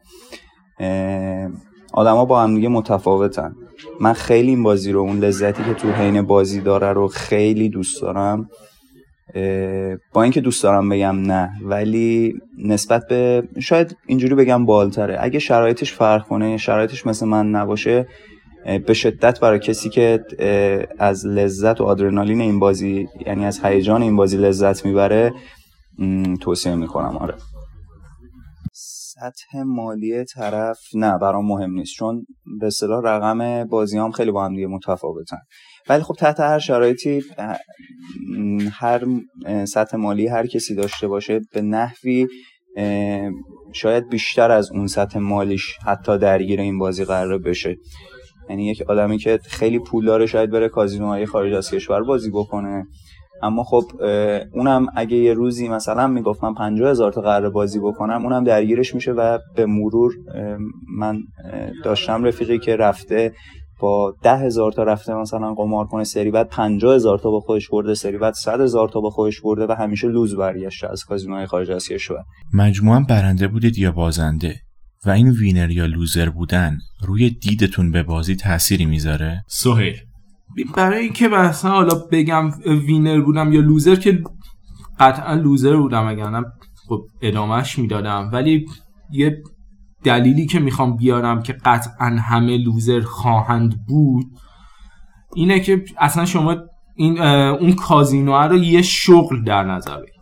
[1.93, 3.55] آدما با هم دیگه متفاوتن.
[3.99, 8.01] من خیلی این بازی رو اون لذتی که تو حین بازی داره رو خیلی دوست
[8.01, 8.49] دارم.
[10.13, 15.93] با اینکه دوست دارم بگم نه ولی نسبت به شاید اینجوری بگم بالتره اگه شرایطش
[15.93, 18.07] فرق کنه شرایطش مثل من نباشه
[18.65, 20.25] به شدت برای کسی که
[20.99, 25.33] از لذت و آدرنالین این بازی یعنی از هیجان این بازی لذت می‌بره
[26.41, 27.33] توصیه می‌کنم آره.
[28.73, 32.25] سطح مالی طرف نه برام مهم نیست چون
[32.59, 35.37] به اصطلاح رقم بازی هم خیلی با هم دیگه متفاوتن.
[35.89, 37.23] ولی خب تحت هر شرایطی
[38.71, 39.05] هر
[39.65, 42.27] سطح مالی هر کسی داشته باشه به نحوی
[43.73, 47.77] شاید بیشتر از اون سطح مالیش حتی درگیر این بازی قرار بشه.
[48.49, 52.85] یعنی یک آدمی که خیلی پول داره شاید بره کازینوهای خارج از کشور بازی بکنه.
[53.41, 53.83] اما خب
[54.53, 58.95] اونم اگه یه روزی مثلا می‌گفت من 50 هزار تا قرار بازی بکنم اونم درگیرش
[58.95, 60.13] میشه و به مرور
[60.97, 61.19] من
[61.83, 63.33] داشتم رفیقی که رفته
[63.79, 67.69] با ده هزار تا رفته مثلا قمار کنه سری بعد 50 هزار تا با خودش
[67.69, 71.45] برده سری بعد 100 هزار تا با خودش برده و همیشه لوز برگشته از کازینوهای
[71.45, 72.23] خارج از کشور.
[72.53, 74.55] مجموعا برنده بودید یا بازنده؟
[75.05, 79.95] و این وینر یا لوزر بودن روی دیدتون به بازی تأثیری می‌ذاره؟ سهیل.
[80.75, 84.23] برای اینکه مثلا حالا بگم winner بودم یا loser که
[84.99, 86.43] قطعا loser بودم اگر نه
[86.87, 88.65] خب ادامهش می‌دادم ولی
[89.11, 89.43] یه
[90.03, 94.25] دلیلی که می‌خوام بیارم که قطعا همه loser خواهند بود
[95.35, 96.55] اینه که اصلا شما
[96.95, 100.12] این اون کازینو رو یه شغل در نظر بگیر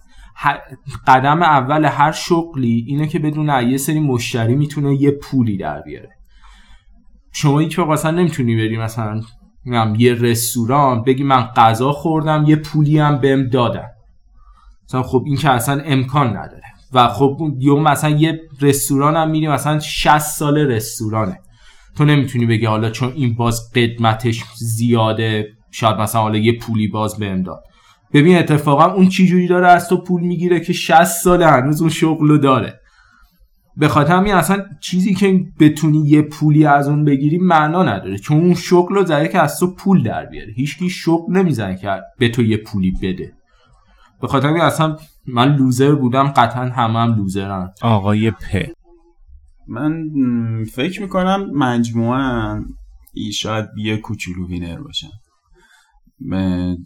[1.08, 6.10] قدم اول هر شغلی اینه که بدون یه سری مشتری می‌تونه یه پولی در بیاره.
[7.32, 9.22] شما هیچ وقت مثلا نمی‌تونی بری مثلا
[9.98, 13.88] یه رستوران بگی من غذا خوردم یه پولی هم بهم دادن.
[14.88, 16.64] مثلا خب این که اصلا امکان نداره.
[16.94, 21.40] و خب یا مثلا یه رستوران هم میری مثلا 60 سال رستورانه.
[21.98, 27.18] تو نمی‌تونی بگی حالا چون این باز قدمتش زیاده شاید مثلا حالا یه پولی باز
[27.18, 27.64] بهم داد.
[28.14, 31.90] ببین اتفاقا اون چی جوری داره از تو پول می‌گیره که 60 سال هنوز اون
[31.90, 32.80] شغل رو داره.
[33.78, 38.18] به خاطر همین اصلا چیزی که بتونی یه پولی از اون بگیری معنا نداره.
[38.18, 40.54] چون اون شغل رو زده که از تو پول در بیاره.
[40.56, 43.34] هیچکی شغل نمی‌زنه که به تو یه پولی بده.
[44.22, 44.98] به خاطر همین اصلا
[45.28, 47.72] من loser بودم قطعا همه هم loser ن.
[47.82, 48.70] آقای پ
[49.68, 50.10] من
[50.74, 52.66] فکر می‌کنم مجموعا
[53.14, 55.08] ای شاید یه کوچولو winner باشن.
[55.08, 55.12] م،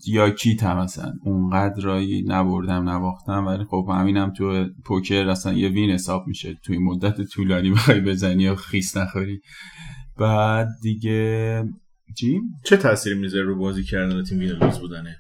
[0.08, 5.70] یا کیت هم مثلا اونقدر ریالی نبردم نباختم ولی خب همینم تو پوکر اصلا یه
[5.70, 6.58] win حساب میشه.
[6.64, 9.42] توی مدت طولانی بخوای بزنی و خیس نخوری.
[10.20, 11.64] بعد دیگه
[12.18, 15.16] چی؟ چه تأثیری می‌ذاره رو بازی کردن تیم وینر لوز بودنه؟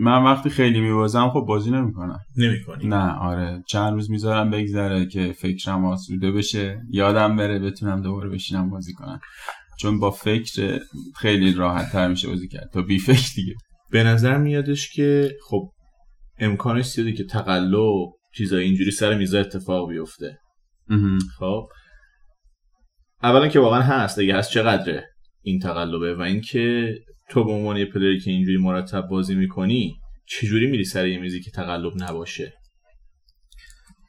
[0.00, 2.18] من وقتی خیلی میبازم خب بازی نمی‌کنم.
[2.36, 2.88] نمی‌کنی.
[2.88, 3.62] نه آره.
[3.66, 6.82] چند روز می‌ذارم بگذره که فکرم آسوده بشه.
[6.90, 9.20] یادم بره بتونم دوباره بشینم بازی کنم.
[9.80, 10.80] چون با فکر
[11.16, 12.70] خیلی راحت تر میشه بازی کرد.
[12.72, 13.54] تا بی فکر دیگه.
[13.90, 15.72] به نظر میادش که خب
[16.38, 20.38] امکانش زیاده که تقلب چیزای اینجوری سر میزا اتفاق بیفته.
[21.38, 21.68] خب.
[23.22, 25.04] اولا که واقعا هست دیگه هست چقدره
[25.42, 26.94] این تقلبه و اینکه
[27.30, 31.40] تو به عنوان یه پلیری که اینجوری مرتب بازی می‌کنی چجوری میری سر یه میزی
[31.40, 32.52] که تقلب نباشه؟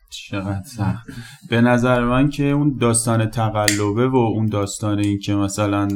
[0.10, 1.08] چقدر سخت.
[1.50, 5.88] به نظر من که اون داستان تقلبه و اون داستان این که مثلا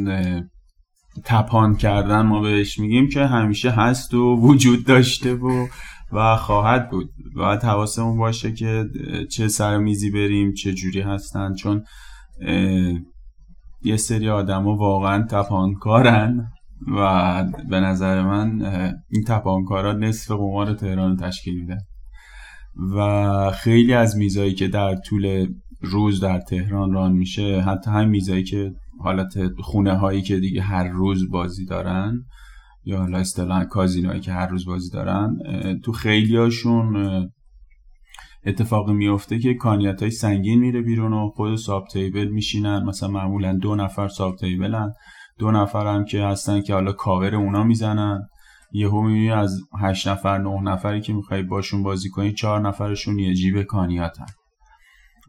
[1.26, 5.68] تپان کردن ما بهش میگیم که همیشه هست و وجود داشته و
[6.11, 7.09] و خواهد بود.
[7.36, 8.86] باید حواسمون باشه که
[9.32, 11.53] چه سر میزی بریم چه جوری هستن.
[11.53, 11.84] چون
[13.82, 16.47] یه سری آدما واقعا تپانکارن
[16.88, 18.61] و به نظر من
[19.09, 21.78] این تپانکارا نصف قمار تهران تشکیل میدن.
[22.95, 25.47] و خیلی از میزایی که در طول
[25.82, 30.88] روز در تهران ران میشه حتی همین میزایی که حالت خونه هایی که دیگه هر
[30.88, 32.26] روز بازی دارن
[32.86, 35.38] یا حالا اصطلاحا کازینوهایی که هر روز بازی دارن
[35.84, 37.30] تو خیلی هاشون
[38.45, 42.84] اتفاقی میفته که کانیت های سنگین میره بیرون و خود ساب تیبل میشینن.
[42.84, 44.93] مثلا معمولا دو نفر ساب تیبلن.
[45.39, 48.28] دو نفر هم که هستن که حالا کاور اونا می‌زنن.
[48.74, 53.34] یهو می‌بینی از هشت نفر نه نفری که می‌خوای باشون بازی کنی چهار نفرشون یه
[53.34, 54.26] جیب کانیاتن.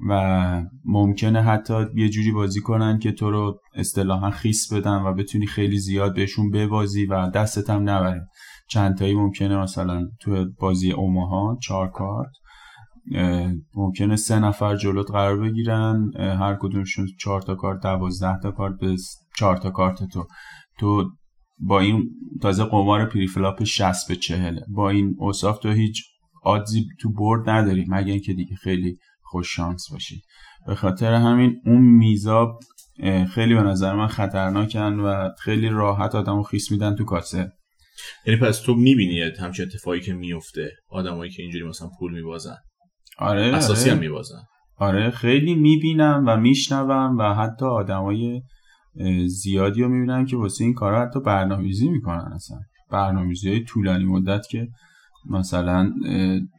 [0.09, 5.47] و ممکنه حتی یه جوری بازی کنن که تو رو اصطلاحا خیس بدن و بتونی
[5.47, 8.29] خیلی زیاد بهشون ببازی و دستت هم نبره.
[8.69, 12.33] چند تایی ممکنه مثلا تو بازی اوماها چهار کارت
[13.75, 18.97] ممکنه سه نفر جلوت قرار بگیرن هر کدومشون چهار تا کارت دوازده تا کارت به
[19.37, 20.27] چهار تا کارت تو.
[20.79, 21.11] تو
[21.59, 22.11] با این
[22.43, 26.05] تازه قمار preflop 60 به 40 با این اوصاف تو هیچ
[26.43, 30.23] odds ی تو برد نداری مگه اینکه دیگه خیلی خوش شانس باشی.
[30.67, 32.59] به خاطر همین اون میزا
[33.31, 37.53] خیلی به نظر من خطرناکن و خیلی راحت آدمو خیس میدن تو کاسه.
[38.27, 42.57] یعنی پس تو می‌بینی همچین اتفاقی که میفته آدمایی که اینجوری مثلا پول میبازن؟
[43.19, 43.93] آره اساسی آره.
[43.93, 44.43] هم میبازن.
[44.77, 48.43] آره خیلی می‌بینم و میشنوم و حتی آدمای
[49.27, 52.59] زیادی رو می‌بینم که واسه این کارا حتی برنامه‌ریزی می‌کنن اصلا.
[52.91, 54.69] برنامه‌ریزی های طولانی مدت که
[55.31, 55.93] مثلا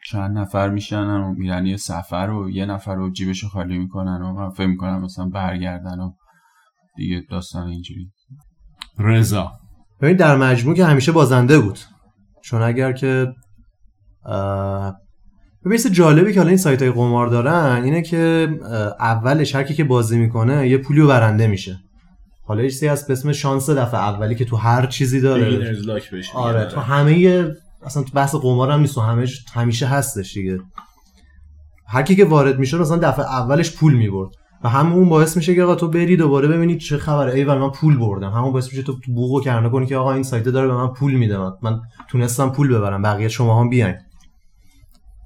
[0.05, 4.33] چند نفر میشنن و میرن یه سفر و یه نفر رو جیبش خالی می‌کنن و
[4.33, 6.11] من فکر می‌کنم مثلا برگردن و
[6.95, 8.11] دیگه داستان اینجوری.
[8.99, 9.51] رضا.
[10.01, 11.79] ببین در مجموع که همیشه بازنده بود.
[12.43, 13.33] چون اگر که
[15.65, 18.49] ببین جالبی که حالا این سایت های قمار دارن اینه که
[18.99, 21.79] اولش هر کی که بازی می‌کنه یه پولی رو برنده میشه.
[22.47, 25.49] حالا یه چیزی هست به اسم شانس دفعه اولی که تو هر چیزی داره.
[25.57, 25.65] میگن.
[26.35, 27.45] آره تو همه
[27.83, 30.59] اصلا تو بحث قمار هم نیست و همه همیشه هستش دیگه.
[31.87, 34.29] هر کی که وارد میشه اصلا دفعه اولش پول می‌برد.
[34.63, 37.33] و همون باعث میشه که آقا تو بری دوباره ببینید چه خبره.
[37.33, 38.31] ایول من پول بردم.
[38.31, 41.13] همون باعث میشه تو بوقو کرنه کنی که آقا این سایت داره به من پول
[41.13, 41.37] میده.
[41.37, 43.01] من, من تونستم پول ببرم.
[43.01, 43.95] بقیه شما هم بیاین.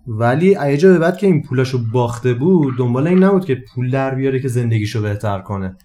[0.08, 4.16] ولی ایجا به بعد که این پولاشو باخته بود دنبال این نبود که پول در
[4.16, 5.78] بیاره که زندگیشو بهتر کنه.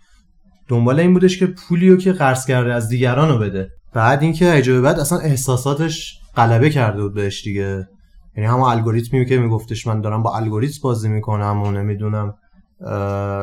[0.74, 3.70] دنبال این بودش که پولیو که قرض کرده از دیگران رو بده.
[3.92, 7.88] بعد اینکه ایجا به بعد اصلا احساساتش غلبه کرده بود بهش دیگه.
[8.36, 12.34] یعنی همون الگوریتمی که میگفتش من دارم با الگوریتم بازی می‌کنم و نمی‌دونم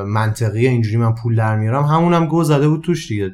[0.08, 3.32] منطقی اینجوری من پول در میارم همونم گوه زده بود توش دیگه.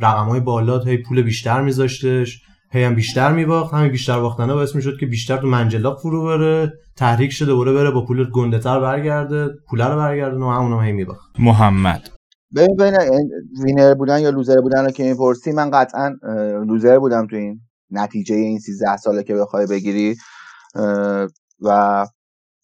[0.00, 2.42] رقم های بالا هی پول بیشتر میذاشتش
[2.72, 3.74] هی هم بیشتر میباخت.
[3.74, 7.90] همین بیشتر باختنه باعث می‌شد که بیشتر تو منجلاب فرو بره تحریک شده دوباره بره
[7.90, 11.30] با پول گنده تر برگرده پول رو برگردونه و همونم هی میباخت.
[11.38, 12.13] محمد.
[12.56, 12.96] ببین بین
[13.64, 16.16] winner بودن یا loser بودن رو که می‌پرسی من قطعا
[16.68, 20.16] loser بودم تو این نتیجه این 13 ساله که بخوای بگیری.
[21.60, 22.06] و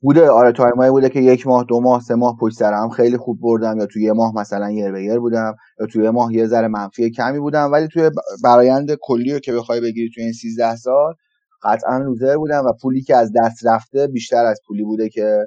[0.03, 3.17] بوده آره تایمایی بوده که یک ماه دو ماه سه ماه پشت سر هم خیلی
[3.17, 6.35] خوب بردم یا توی یه ماه مثلا یر به یر بودم یا توی یه ماه
[6.35, 7.73] یه ذره منفی کمی بودم.
[7.73, 8.11] ولی توی
[8.45, 11.15] برایند کلی رو که بخوای بگیری توی این 13 سال
[11.63, 15.39] قطعا loser بودم و پولی که از دست رفته بیشتر از پولی بوده که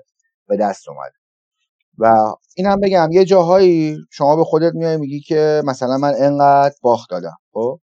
[0.47, 1.22] به دست اومده.
[1.97, 6.75] و این هم بگم یه جاهایی شما به خودت میای میگی که مثلا من انقدر
[6.81, 7.79] باخت دادم خب؟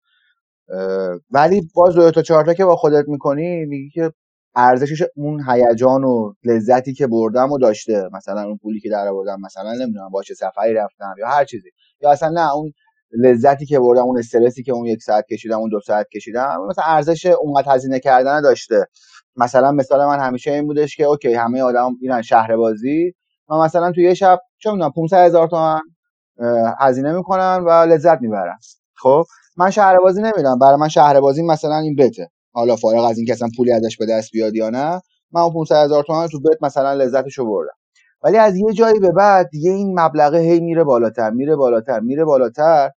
[1.30, 4.12] ولی باز دو تا چهار تا که با خودت می‌کنی میگی که
[4.56, 9.40] ارزشش اون هیجان و لذتی که بردم و داشته مثلا اون پولی که در آوردم
[9.40, 11.70] مثلا نمی‌دونم با چه سفری رفتم یا هر چیزی.
[12.00, 12.72] یا اصلا نه اون
[13.18, 16.84] لذتی که بردم اون استرسی که اون یک ساعت کشیدم اون دو ساعت کشیدم مثلا
[16.86, 18.86] ارزش اونقدر هزینه کردن داشته.
[19.36, 23.14] مثلا مثال من همیشه این بودش که اوکی همه آدم میرن شهر بازی
[23.50, 25.80] من مثلا تو یه شب چه می‌دونم 500 هزار تومن
[26.80, 28.58] هزینه می‌کنن و لذت می‌برن.
[28.96, 29.24] خب؟
[29.56, 32.30] من شهر بازی نمیرم برای من شهر بازی مثلا این بته.
[32.52, 35.00] حالا فارغ از اینکه اصلا پولی ازش به دست بیاد یا نه
[35.32, 37.72] من اون 500 هزار تومن تو بت مثلا لذتشو بردم.
[38.22, 42.24] ولی از یه جایی به بعد دیگه این مبلغه هی میره بالاتر میره بالاتر میره
[42.24, 42.90] بالاتر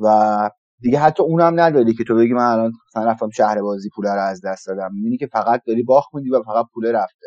[0.00, 0.50] و
[0.80, 4.20] دیگه حتی اونم نداری که تو بگی من الان مثلا رفتم شهر بازی پول رو
[4.20, 4.94] از دست دادم.
[4.94, 7.26] می‌بینی که فقط داری باخت میدی و فقط پول رفته.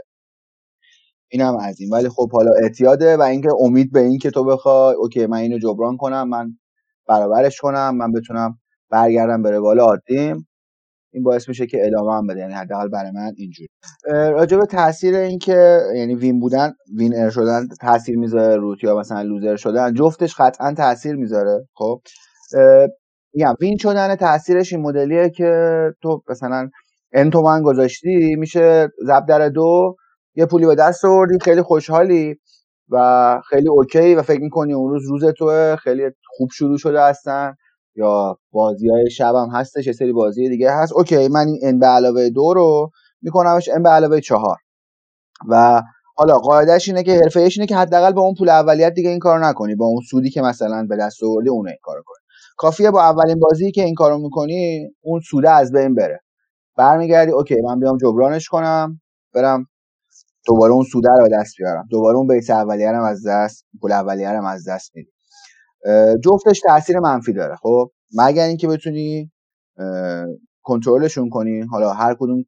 [1.32, 1.90] اینم از این.
[1.94, 5.60] ولی خب حالا اعتیاده و اینکه امید به این که تو بخوای okay من اینو
[5.60, 6.58] جبران کنم من
[7.08, 8.60] برابرش کنم من بتونم
[8.90, 10.48] برگردم به روال عادیم
[11.14, 13.70] این باعث میشه که ادامه هم بده یعنی حداقل برای من اینجوری.
[14.08, 19.22] راجع به تاثیر این که یعنی win بودن winner شدن تاثیر می‌ذاره روت یا مثلا
[19.22, 22.02] loser شدن؟ جفتش قطعا تاثیر می‌ذاره خب؟
[23.34, 26.70] میگم win شدن تاثیرش این مدلیه که تو مثلا
[27.14, 29.96] n تومن گذاشتی میشه ضرب در دو
[30.36, 32.36] یه پولی به دست آوردی خیلی خوشحالی
[32.90, 37.56] و خیلی OK و فکر می‌کنی اون روز روز تو خیلی خوب شروع شده هستن
[37.96, 40.94] یا بازی های شب هم هستش یه سری بازی دیگه هست.
[40.94, 44.58] OK من این n به علاوه دو رو میکنمش n به علاوه چهار.
[45.50, 45.82] و
[46.16, 49.44] حالا قاعدش اینه که حرفه اینه که حداقل با اون پول اولیت دیگه این کارو
[49.46, 49.76] نکنی.
[49.76, 52.18] با اون سودی که مثلا به دست آوردی اون این کارو کنی
[52.58, 56.20] کافیه با اولین بازی که این کارو می‌کنی اون سوده از بین بره.
[56.78, 59.02] برمیگردی OK من بیام جبرانش کنم
[59.34, 59.68] برم
[60.48, 61.88] دوباره اون سوده رو دست بیارم.
[61.90, 65.12] دوباره اون base اولیه رو از دست پول اولیه رو از دست میدی
[66.24, 67.56] جفتش تاثیر منفی داره.
[67.56, 69.32] خب مگر اینکه بتونی
[70.62, 71.62] کنترلشون کنی.
[71.62, 72.44] حالا هر کدوم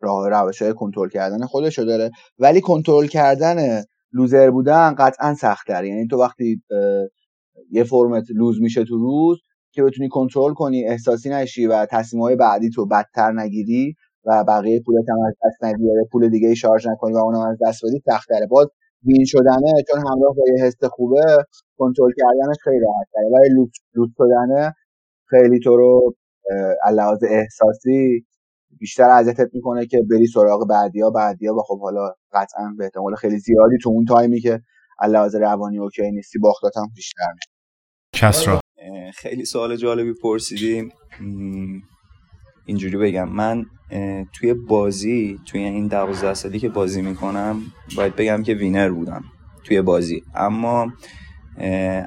[0.00, 2.10] راه روش های کنترل کردن خودشو داره.
[2.38, 6.62] ولی کنترل کردن loser بودن قطعا سختتر یعنی تو وقتی
[7.70, 9.38] یه فرمت lose میشه تو روز
[9.72, 13.94] که بتونی کنترل کنی احساسی نشی و تصمیم های بعدی تو بدتر نگیری
[14.26, 17.58] و بقیه پولت هم از دست ندی پول دیگه ای شارژ نکنی و اونم از
[17.66, 18.66] دست بدی سختره باز
[19.06, 21.24] win شدنه چون همراه با یه حس خوبه
[21.78, 23.30] کنترل کردنش خیلی راحت تره.
[23.32, 23.48] ولی
[23.94, 24.74] lose شدنه
[25.26, 26.14] خیلی تو رو
[26.92, 28.26] لحاظ احساسی
[28.78, 31.10] بیشتر اذیتت می‌کنه که بری سراغ بعدیا.
[31.10, 34.60] بعدیا و خب حالا قطعا به احتمال خیلی زیادی تو اون time ی که
[35.08, 37.32] لحاظ روانی OK نیستی باختاتم بیشتر
[38.14, 38.60] کسرا
[39.14, 40.92] خیلی سوال جالبی پرسیدیم
[42.64, 43.28] اینجوری بگم.
[43.28, 43.66] من
[44.32, 47.62] توی بازی توی این دوازده سالی که بازی می‌کنم
[47.96, 49.24] باید بگم که winner بودم
[49.64, 50.22] توی بازی.
[50.34, 50.92] اما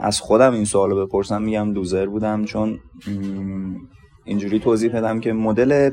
[0.01, 2.79] از خودم این سوال رو بپرسم میگم loser بودم چون
[4.25, 5.91] اینجوری توضیح بدم که مدل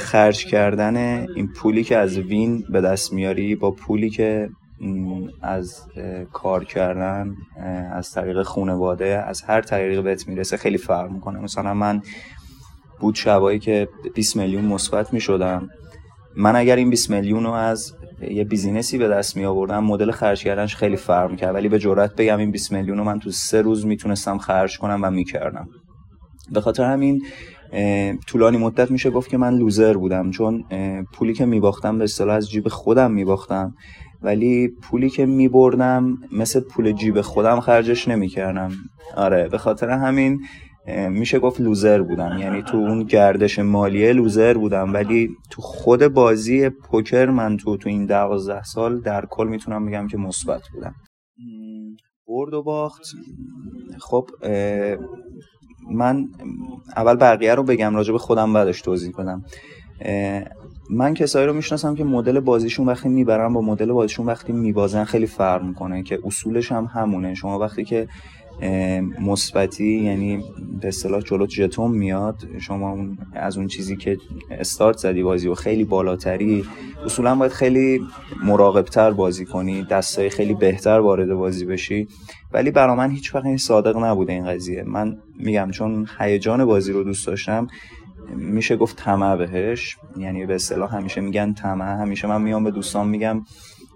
[0.00, 4.50] خرج کردن این پولی که از win به دست میاری با پولی که
[5.42, 5.82] از
[6.32, 7.34] کار کردن
[7.92, 11.40] از طریق خانواده از هر طریقی بهت می‌رسه خیلی فرق می‌کنه.
[11.40, 12.02] مثلا من
[13.00, 15.68] بود شبایی که 20 میلیون مثبت می شدم
[16.36, 17.94] من اگر این 20 میلیون رو از
[18.30, 22.16] یه بیزینسی به دست می آوردم مدل خرج کردنش خیلی فرق کرد ولی به جرات
[22.16, 25.68] بگم این 20 میلیون رو من تو سه روز می‌تونستم خرج کنم و می‌کردم.
[26.52, 27.22] به خاطر همین
[28.26, 30.30] طولانی مدت میشه گفت که من لوزر بودم.
[30.30, 30.64] چون
[31.12, 33.74] پولی که میباختم به اصطلاح از جیب خودم میباختم.
[34.22, 38.70] ولی پولی که میبردم مثل پول جیب خودم خرجش نمی‌کردم.
[39.16, 40.40] آره به خاطر همین
[41.10, 42.38] میشه گفت لوزر بودم.
[42.38, 44.92] یعنی تو اون گردش مالیه لوزر بودم.
[44.92, 50.06] ولی تو خود بازی پوکر من تو تو این دوازده سال در کل می‌تونم بگم
[50.06, 50.94] که مثبت بودم.
[52.28, 53.02] برد و باخت.
[53.98, 54.30] خب
[55.90, 56.28] من
[56.96, 59.44] اول بقیه رو بگم راجع به خودم بعدش توضیح کنم
[60.90, 65.26] من کسایی رو می‌شناسم که مدل بازیشون وقتی می‌برن با مدل بازیشون وقتی میبازن خیلی
[65.26, 67.34] فرق می‌کنه که اصولش هم همونه.
[67.34, 68.08] شما وقتی که
[69.20, 70.44] مثبتی یعنی
[70.80, 72.36] به اصطلاح جلو جتون میاد.
[72.60, 74.18] شما اون از اون چیزی که
[74.50, 76.64] استارت زدی بازی و خیلی بالاتری
[77.04, 78.00] اصولا باید خیلی
[78.44, 82.08] مراقبتر بازی کنی دستای خیلی بهتر وارد بازی بشی.
[82.52, 84.82] ولی برا من هیچ وقت این صادق نبوده این قضیه.
[84.82, 87.66] من میگم چون هیجان بازی رو دوست داشتم
[88.36, 89.96] میشه گفت طمع بهش.
[90.16, 93.42] یعنی به اصطلاح همیشه میگن طمع همیشه من میام به دوستان میگم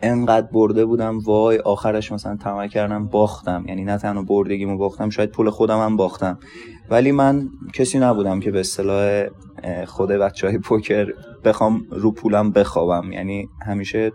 [0.02, 3.64] انقدر برده بودم وای آخرش مثلا طمع کردم باختم.
[3.68, 6.38] یعنی نه تنها بردگیمو باختم شاید پول خودم هم باختم.
[6.90, 9.26] ولی من کسی نبودم که به اصطلاح
[9.86, 11.06] خود بچه های پوکر
[11.44, 13.12] بخوام رو پولم بخوابم.
[13.12, 14.12] یعنی همیشه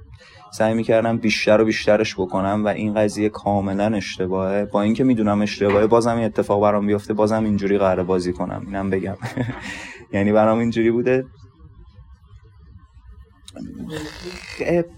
[0.53, 4.65] سعی می‌کردم بیشتر و بیشترش بکنم و این قضیه کاملا اشتباهه.
[4.65, 8.63] با اینکه می‌دونم اشتباهه بازم این اتفاق برام بیفته بازم اینجوری قرار بازی کنم.
[8.65, 9.17] اینم بگم.
[10.13, 11.25] یعنی برام اینجوری بوده.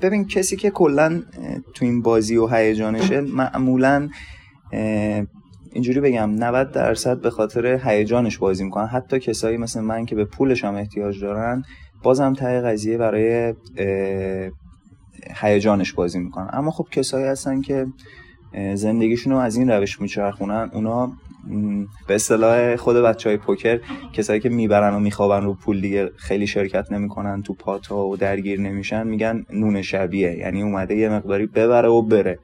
[0.01, 1.21] ببین کسی که کلا
[1.73, 4.09] تو این بازی و هیجانشه معمولا
[5.73, 8.87] اینجوری بگم 90 درصد به خاطر هیجانش بازی می‌کنن.
[8.87, 11.63] حتی کسایی مثل من که به پولش هم احتیاج دارن
[12.03, 13.53] بازم ته قضیه برای
[15.35, 16.49] هیجانش بازی می‌کنن.
[16.53, 17.87] اما خب کسایی هستن که
[18.75, 21.11] زندگیشون رو از این روش میچرخونن اونا
[22.07, 23.79] به اصطلاح خود بچه های پوکر
[24.13, 28.59] کسایی که می‌برن و میخوابن رو پول دیگه خیلی شرکت نمی‌کنن تو پاتا و درگیر
[28.59, 30.31] نمیشن میگن نون شبیه.
[30.31, 32.39] یعنی اومده یه مقداری ببره و بره.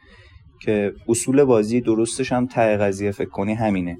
[0.61, 3.97] که اصول بازی درستش هم ته قضیه فکر کنی همینه.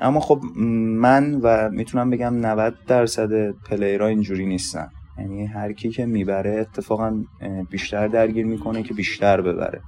[0.00, 4.88] اما خب من و می‌تونم بگم 90 درصد پلیرها اینجوری نیستن.
[5.18, 7.24] یعنی هر کی که می‌بره اتفاقا
[7.70, 9.80] بیشتر درگیر می‌کنه که بیشتر ببره.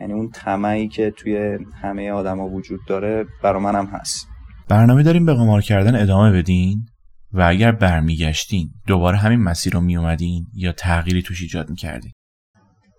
[0.00, 4.28] یعنی اون طمعی که توی همه آدما وجود داره برا منم هست.
[4.68, 6.86] برنامه داریم به قمار کردن ادامه بدین
[7.32, 12.12] و اگر برمیگشتین دوباره همین مسیر رو میومدین یا تغییری توش ایجاد می‌کردین؟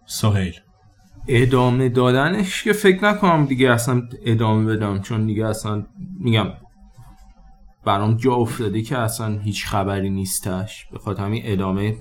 [0.08, 0.54] سهیل.
[1.28, 5.86] ادامه دادنش که فکر نکنم دیگه اصلا ادامه بدم چون دیگه اصلا
[6.20, 6.48] میگم
[7.86, 10.86] برام جا افتاده که اصلا هیچ خبری نیستش.
[10.92, 11.96] به خاطر همین ادامه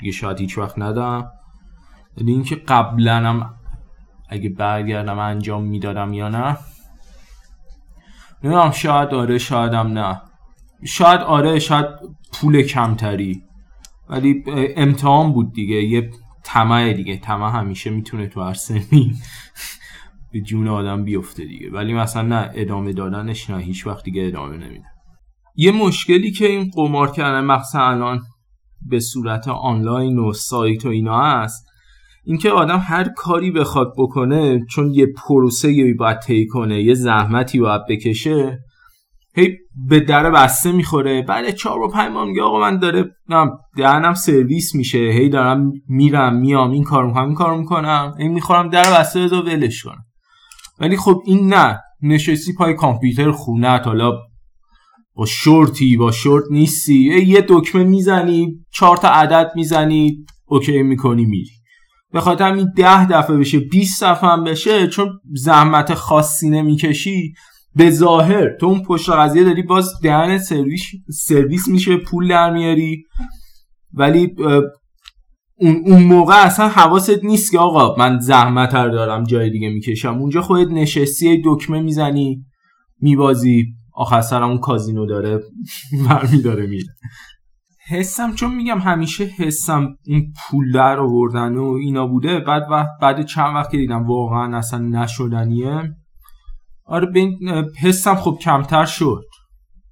[0.00, 1.30] دیگه شاید هیچ وقت ندم.
[2.16, 3.54] ولی اینکه قبلا هم
[4.28, 6.56] اگه برگردم انجام می‌دادم یا نه؟
[8.44, 10.20] نمی‌دونم شاید آره شاید هم نه.
[10.84, 11.86] شاید آره شاید
[12.32, 13.42] پول کمتری.
[14.08, 14.44] ولی
[14.76, 16.10] امتحان بود دیگه یه
[16.44, 17.16] طمع دیگه.
[17.16, 19.14] طمع همیشه می‌تونه تو هر سنی
[20.32, 21.70] به جون آدم بیفته دیگه.
[21.70, 24.84] ولی مثلا نه ادامه دادنش نه هیچ وقت دیگه ادامه نمیده.
[25.56, 28.20] یه مشکلی که این قمار کردن مخصوصا الان
[28.82, 31.67] به صورت آنلاین و سایت و اینا هست
[32.24, 37.82] اینکه آدم هر کاری بخواد بکنه چون یه پروسه باید طی کنه یه زحمتی باید
[37.88, 38.58] بکشه
[39.34, 39.56] هی
[39.88, 41.22] به در بسته می‌خوره.
[41.22, 43.04] بعد چهار و پنج میگه آقا من داره
[43.76, 44.98] دهنم سرویس میشه.
[44.98, 48.14] هی دارم میرم میام این کار می‌کنم این کار می‌کنم.
[48.18, 50.04] این می‌خورم در بسته بذار ولش کنم.
[50.80, 54.12] ولی خب این نه نشستی پای کامپیوتر خونه حالا
[55.14, 57.24] با شورتی با شورت نیستی.
[57.26, 61.57] یه دکمه می‌زنی چهار تا عدد می‌زنی OK می‌کنی میری.
[62.12, 67.32] به خاطر همین ده دفعه بشه 20 دفعه هم بشه چون زحمت خاصی نمی‌کشی.
[67.76, 73.04] به ظاهر تو اون پشت قضیه داری باز دهنت سرویس سرویس میشه پول در میاری.
[73.92, 74.34] ولی
[75.60, 80.18] اون, اون موقع اصلا حواست نیست که آقا من زحمت رو دارم جای دیگه می‌کشم.
[80.18, 82.44] اونجا خودت نشستی دکمه می‌زنی
[83.00, 83.66] میبازی.
[83.94, 85.40] آخر سر اون کازینو داره
[86.08, 86.94] برمی داره میره.
[87.90, 93.26] حسم چون میگم همیشه حسم این پول در آوردن و اینا بوده بعد وقت بعد
[93.26, 95.94] چند وقت که دیدم واقعا اصلا نشدنیه.
[96.84, 97.30] آره به
[97.82, 99.24] حسم خب کمتر شد.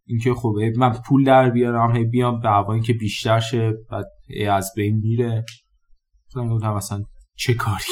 [0.06, 4.04] اینکه خب من پول در بیارم هی بیام به که بیشتر شه بعد
[4.50, 5.44] از بین میره.
[6.36, 7.02] گفتم اصلا
[7.36, 7.84] چه کاری؟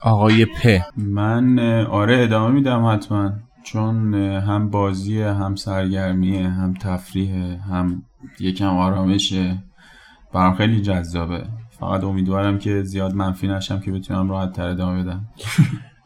[0.00, 3.45] آقای پ من آره ادامه میدم حتما.
[3.66, 7.34] چون هم بازیه هم سرگرمیه هم تفریح
[7.72, 8.02] هم
[8.40, 9.62] یکم آرامشه.
[10.32, 11.46] برام خیلی جذابه.
[11.70, 15.28] فقط امیدوارم که زیاد منفی نشم که بتونم راحت تر ادامه بدم.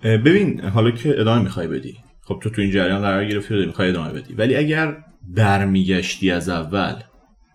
[0.02, 1.96] ببین حالا که ادامه می‌خوای بدی.
[2.24, 4.34] خب تو تو این جریان قرار گرفتی و می‌خوای ادامه بدی.
[4.34, 6.94] ولی اگر برمیگشتی از اول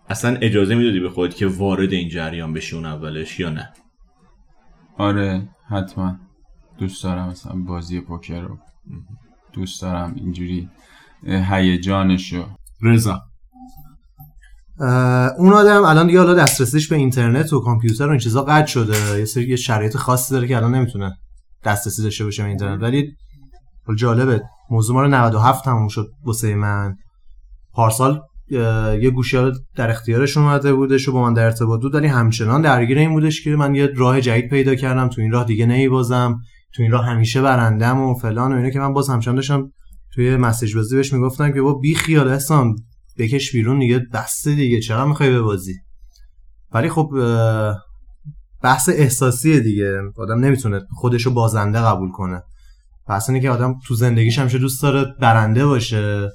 [0.08, 3.68] اصلا اجازه می‌دادی به خودت که وارد این جریان بشی اون اولش یا نه؟
[4.98, 6.16] آره حتما.
[6.78, 8.58] دوست دارم مثلا بازی پوکر رو.
[9.56, 10.68] دوست دارم اینجوری
[11.26, 12.44] هیجانشو.
[12.82, 13.22] رضا.
[15.38, 19.18] اون آدم الان دیگه حالا دسترسیش به اینترنت و کامپیوتر و این چیزا قطع شده.
[19.18, 21.16] یه سری شرایط خاصی داره که الان نمی‌تونه
[21.64, 22.82] دسترسی داشته باشه به اینترنت.
[22.82, 23.12] ولی
[23.96, 24.42] جالبه.
[24.70, 26.96] موضوع ما رو 97 تموم شد واسه من.
[27.72, 28.20] پارسال
[29.00, 32.98] یه گوشی در اختیارش اومده بودش و با من در ارتباط بود ولی همچنان درگیر
[32.98, 36.40] این بودش که من یه راه جدید پیدا کردم تو این راه دیگه نمیبازم.
[36.76, 39.72] تو این راه همیشه برندم و فلان و اینه که من باز همچنان داشتم
[40.14, 42.76] توی مسیج بازی بهش می‌گفتم که با بی خیال حسام
[43.18, 45.74] بکش بیرون دیگه بسته دیگه چرا می‌خوای ببازی
[46.72, 47.10] ولی خب
[48.62, 50.00] بحث احساسیه دیگه.
[50.18, 52.42] آدم نمی‌تونه خودشو بازنده قبول کنه.
[53.06, 56.28] پس اینه که آدم تو زندگیش همیشه دوست داره برنده باشه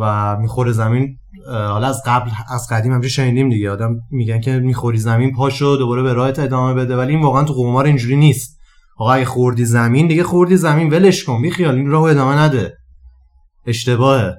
[0.00, 1.16] و می‌خوره زمین.
[1.46, 3.70] حالا از قبل از قدیم همیشه شنیدیم دیگه.
[3.70, 6.96] آدم میگن که می‌خوری زمین پاشو دوباره به راهت ادامه بده.
[6.96, 8.58] ولی این واقعا تو قمار اینجوری نیست.
[8.96, 12.76] آقا خوردی زمین دیگه خوردی زمین ولش کن بیخیال این راهو ادامه نده.
[13.66, 14.38] اشتباهه.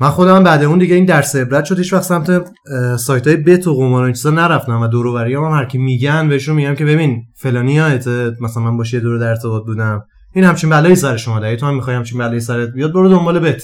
[0.00, 2.50] من خودم بعد اون دیگه این درس عبرت شد هیچ وقت سمت
[2.96, 6.28] سایت های بت و قمار این چیزا نرفتم و دور و هم هر کی میگن
[6.28, 8.06] بهشون میگم که ببین فلانی یادت
[8.40, 10.02] مثلا من باشه دور در ارتباط بودم.
[10.34, 13.38] این همچین بلایی سر شما ده تو هم می‌خوای همچین بلایی سرت بیاد برو دنبال
[13.38, 13.62] بت.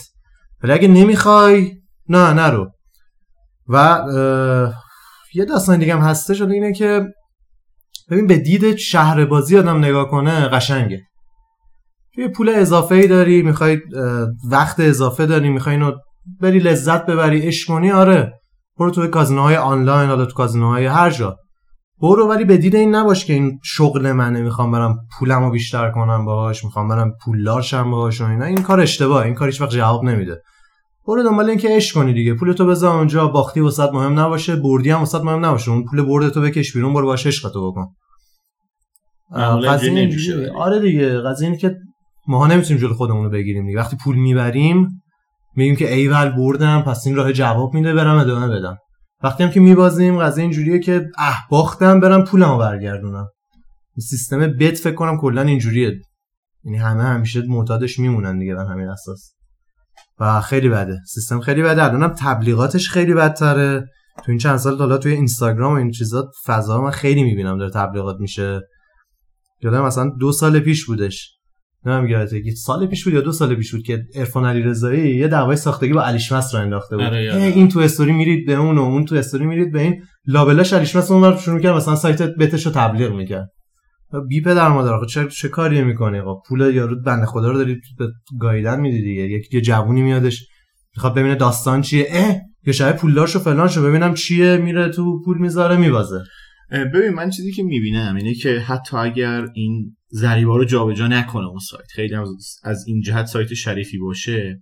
[0.62, 1.72] ولی اگه نمی‌خوای
[2.08, 2.70] نه نرو.
[3.68, 4.02] و
[5.34, 7.02] یه داستان دیگه هم هسته شده اینه که
[8.10, 11.02] ببین به دید شهر بازی آدم نگاه کنه قشنگه.
[12.16, 13.78] یه پول اضافه ای داری می‌خوای
[14.50, 15.92] وقت اضافه داری می‌خوای اینو
[16.40, 18.32] بری لذت ببری عشق کنی آره.
[18.78, 21.36] برو تو کازینوهای آنلاین حالا تو کازینوهای هر جا.
[22.00, 26.24] برو ولی به دید این نباش که این شغل منه می‌خوام برم پولمو بیشتر کنم
[26.24, 28.44] باهاش می‌خوام برم پولدار شم باهاش و اینا.
[28.44, 30.42] این کار اشتباه این کار هیچ وقت جواب نمیده.
[31.06, 32.34] برو دنبال اینکه عشق کنی دیگه.
[32.34, 35.70] پولتو بذار اونجا باختی وسط مهم نباشه بردی هم وسط مهم نباشه.
[35.70, 37.86] اون پول بردتو بکش بیرون برو باش عشقتو بکن.
[39.68, 41.76] قضیه آره دیگه قضیه اینه که
[42.28, 43.78] ماها نمی‌تونیم جلو خودمون رو بگیریم دیگه.
[43.78, 44.88] وقتی پول می‌بریم
[45.56, 48.76] میگیم که ایول بردم پس این راه جواب میده برم ادامه بدم.
[49.22, 53.28] وقتی هم که میبازیم قضیه اینجوریه که اه باختم برم پولمو برگردونم.
[53.96, 56.00] این سیستم بت فکر کنم کلا اینجوریه.
[56.64, 59.33] یعنی همه همیشه معتادش میمونن دیگه بر همین اساس.
[60.20, 60.98] و خیلی بده.
[61.06, 61.84] سیستم خیلی بده.
[61.84, 63.80] الانم تبلیغاتش خیلی بدتره.
[64.16, 67.70] تو این چند سال حالا توی اینستاگرام و این چیزا فضا من خیلی می‌بینم داره
[67.70, 68.60] تبلیغات میشه.
[69.62, 71.30] یادم مثلا دو سال پیش بودش.
[71.86, 75.16] نمی‌دونم یادته یه سال پیش بود یا دو سال پیش بود که عرفان علی رضایی
[75.16, 77.04] یه دعوای ساختگی با علیشمس رو انداخته بود.
[77.04, 80.02] آره، این تو استوری میرید به اون و اون تو استوری میرید به این.
[80.26, 83.48] لابلاش علیشمس اون رو شروع کرد مثلا سایت بتش رو تبلیغ می‌کرد.
[84.28, 87.80] بی پدر مادر آخه چه چه کاری می‌کنی؟ آقا پول یارو بنده خدا رو داری
[87.98, 88.08] به
[88.40, 89.22] گایدن میدی دیگه.
[89.22, 90.46] یک یه جوونی میادش
[90.96, 92.06] می‌خواد ببینه داستان چیه.
[92.08, 92.36] اه!
[92.66, 96.24] یا شاید پولدارشو فلان شو ببینم چیه میره تو پول می‌ذاره میوازه
[96.70, 101.46] اه، ببین من چیزی که می‌بینم اینه که حتی اگر این ضریبا رو جابجا نکنه
[101.46, 102.28] اون سایت خیلی از,
[102.64, 104.60] از این جهت سایت شریفی باشه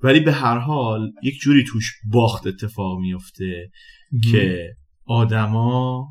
[0.00, 3.70] ولی به هر حال یک جوری توش باخت اتفاق میفته
[4.32, 4.74] که
[5.06, 6.06] آدما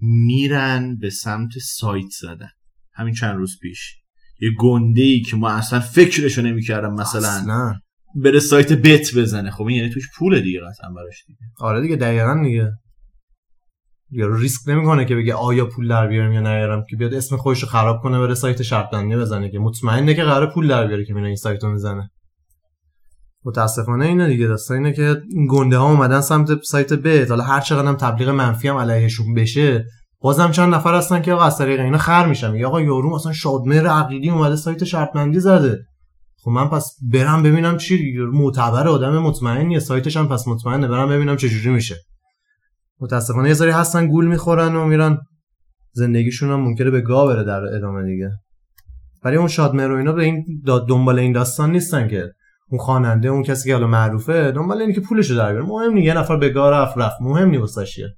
[0.00, 2.50] میرن به سمت سایت زدن.
[2.92, 3.96] همین چند روز پیش.
[4.40, 7.74] یه گنده ای که ما اصلا فکرشو نمی‌کردم مثلا اصلا.
[8.14, 9.50] بره سایت بت بزنه.
[9.50, 11.38] خب این یعنی توش پول دیگه قطعا براش دیگه.
[11.60, 12.72] آره دیگه دقیقا دیگه.
[14.10, 17.62] یارو ریسک نمی‌کنه که بگه آیا پول در بیارم یا نیارم که بیاد اسم خودش
[17.62, 19.58] رو خراب کنه بره سایت شرط بندی بزنه که.
[19.58, 22.10] مطمئنه که قرار پول در بیاره که میره این سایت رو می‌زنه.
[23.44, 24.46] متاسفانه اینه دیگه.
[24.46, 28.68] داستان اینه که گنده ها اومدن سمت سایت بت حالا هر چقدر هم تبلیغ منفی
[28.68, 29.84] هم علیهشون بشه
[30.20, 32.50] بازم چند نفر هستن که آقا از طریق اینا خر میشن.
[32.50, 35.78] میگه آقا یارو مثلا شادمهر عقیلی اومده سایت شرط بندی زده.
[36.42, 39.78] خب من پس برم ببینم چی معتبر آدم مطمئنیه.
[39.78, 40.88] سایتش هم پس مطمئنه.
[40.88, 41.96] برم ببینم چه جوری میشه.
[43.00, 45.18] متاسفانه یه سری هستن گول می‌خورن و میرن
[45.92, 48.30] زندگیشون هم ممکنه به گا بره در ادامه دیگه.
[49.24, 52.32] ولی اون شادمهر و اینا به این دنبال این داستان نیستن که.
[52.70, 55.66] اون خواننده اون کسی که حالا معروفه دنبال اینه که پولشو در بیاره.
[55.66, 57.16] مهم نیست یه نفر به گا رفت رفت.
[57.20, 58.08] مهم نیست واسش چیه.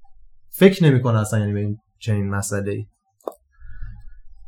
[0.51, 2.87] فکر نمی‌کنه اصلا یعنی به این چنین مسئله ای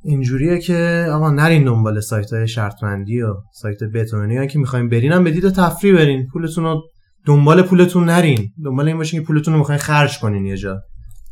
[0.04, 5.24] اینجوریه که آقا نرین دنبال سایت های شرطمندی و سایت بتونی که می‌خوایم برینم.
[5.24, 5.50] بدید و
[5.82, 6.26] برین.
[6.32, 6.82] پولتون رو
[7.26, 8.52] دنبال پولتون نرین.
[8.64, 10.80] دنبال این باشین که پولتون رو می‌خواین خرج کنین یه جا.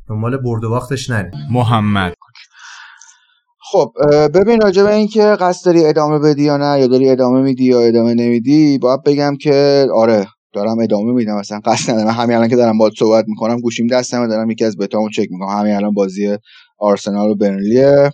[0.08, 1.32] دنبال برد و باختش نرین.
[1.50, 2.14] محمد.
[3.72, 3.92] خب
[4.34, 7.64] ببین راجع به این که قصد داری ادامه بدی یا نه یا داری ادامه میدی
[7.64, 12.08] یا ادامه نمیدی باید بگم که آره دارم ادامه میدم مثلا قصد ندارم.
[12.08, 15.58] همین الان که دارم باهات صحبت می‌کنم گوشیم دستمه دارم یکی از بتامو چک می‌کنم.
[15.58, 16.36] همین الان بازی
[16.78, 18.10] آرسنال و برنلیه.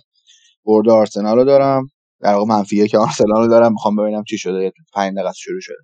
[0.65, 1.89] برد آرسنال رو دارم.
[2.21, 3.71] در واقع منفیه که آرسنال رو دارم.
[3.71, 4.63] می‌خوام ببینم چی شده.
[4.63, 5.77] یه 5 دقیقه شروع شده.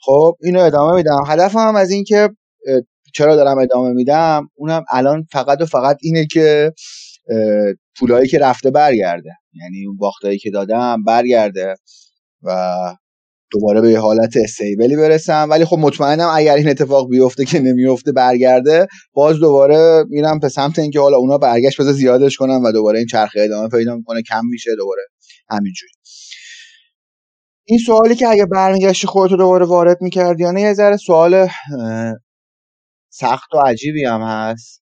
[0.00, 1.22] خب اینو ادامه میدم.
[1.26, 2.20] هدفم هم از این که
[2.68, 2.80] اه،
[3.14, 6.72] چرا دارم ادامه میدم؟ اونم الان فقط و فقط اینه که
[7.98, 9.30] پولایی که رفته برگرده.
[9.52, 11.74] یعنی اون باختایی که دادم برگرده
[12.42, 12.76] و
[13.50, 15.46] دوباره به حالت استیبلی برسم.
[15.50, 20.78] ولی خب مطمئنم اگر این اتفاق بیفته که نمیفته برگرده باز دوباره میرم به سمت
[20.78, 24.42] اینکه حالا اونا برگشت بذار زیادش کنم و دوباره این چرخه ادامه پیدا می‌کنه کم
[24.50, 25.02] میشه دوباره
[25.50, 25.92] همینجوری.
[27.66, 31.48] این سوالی که اگه برمیگشتی خودتو دوباره وارد می‌کردی یا نه یه ذره سوال
[33.10, 34.83] سخت و عجیبی هم هست.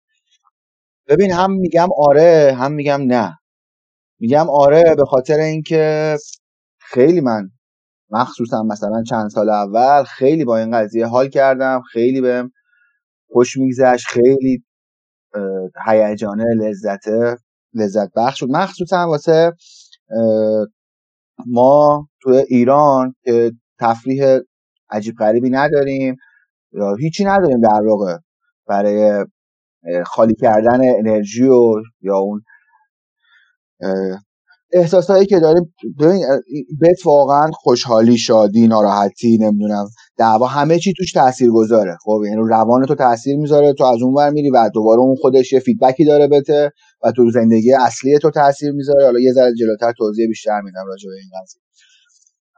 [1.08, 3.38] ببین هم میگم آره هم میگم نه.
[4.20, 6.18] میگم آره به خاطر اینکه
[6.80, 7.50] خیلی من
[8.10, 12.52] مخصوصا مثلا چند سال اول خیلی با این قضیه حال کردم خیلی بهم
[13.32, 14.64] خوش میگذشت خیلی
[15.88, 17.38] هیجانه لذته
[17.74, 19.52] لذت بخش شد مخصوصا واسه
[21.48, 24.40] ما تو ایران که تفریح
[24.90, 26.16] عجیب غریبی نداریم
[26.72, 28.18] یا هیچی نداریم در واقع
[28.68, 29.26] برای
[30.06, 32.42] خالی کردن انرژی و یا اون
[33.82, 34.20] اه،
[34.74, 36.26] احساسایی که داریم ببین
[36.82, 39.86] بت واقعا خوشحالی شادی ناراحتی نمی‌دونم
[40.18, 44.02] دعوا همه چی توش تاثیر گذاره خب یعنی رو روان تو تاثیر می‌ذاره تو از
[44.02, 46.72] اون ور میری و دوباره اون خودش یه فیدبکی داره بته
[47.04, 49.06] و تو زندگی اصلی تو تاثیر می‌ذاره.
[49.06, 51.62] حالا یه ذره جلوتر توضیح بیشتر میدم راجع به این قضیه.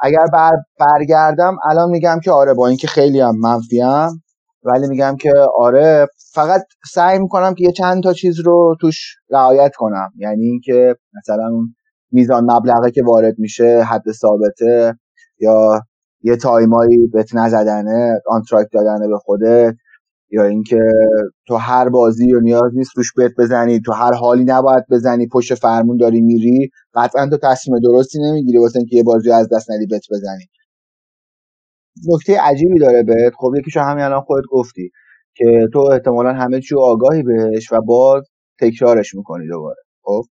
[0.02, 4.25] اگر بر برگردم الان میگم که آره با اینکه خیلی هم منفیم
[4.66, 6.62] ولی میگم که آره فقط
[6.94, 10.12] سعی می‌کنم که یه چند تا چیز رو توش رعایت کنم.
[10.18, 11.76] یعنی اینکه مثلا اون
[12.12, 14.94] میزان مبلغی که وارد میشه حد ثابته
[15.40, 15.82] یا
[16.22, 19.76] یه time ایی bet نزدنه آنتراک دادنه به خودت
[20.32, 20.80] یا اینکه
[21.48, 25.56] تو هر بازی رو نیاز نیست روش bet بزنی تو هر حالی نباید بزنی پشت
[25.56, 29.86] فرمون داری میری قطعا تو تصمیم درستی نمی‌گیری واسه اینکه یه بازی از دست ندی
[29.86, 30.46] bet بزنی.
[32.08, 33.34] نکته عجیبی داره بهت.
[33.38, 34.92] خب یکیشو همین الان خودت گفتی
[35.36, 38.24] که تو احتمالا همه چی رو آگاهی بهش و باز
[38.60, 39.82] تکرارش می‌کنی دوباره.
[40.04, 40.24] خب؟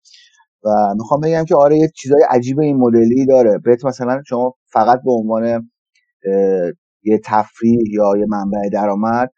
[0.64, 0.68] و
[0.98, 3.58] می‌خوام بگم که آره یه چیزای عجیب این مدلی داره.
[3.64, 5.70] بهت مثلا شما فقط به عنوان
[7.02, 9.30] یه تفریح یا یه منبع درآمد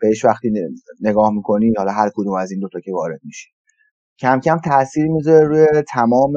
[0.00, 0.52] بهش وقتی
[1.00, 3.48] نگاه می‌کنی حالا هر کدوم از این دوتا که وارد میشی.
[4.20, 6.32] کم کم تاثیر می‌ذاره روی تمام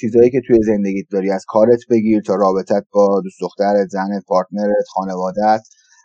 [0.00, 1.30] چیزهایی که توی زندگیت داری.
[1.30, 5.60] از کارت بگیر تا رابطت با دوست دخترت زنت partner ت خانوادت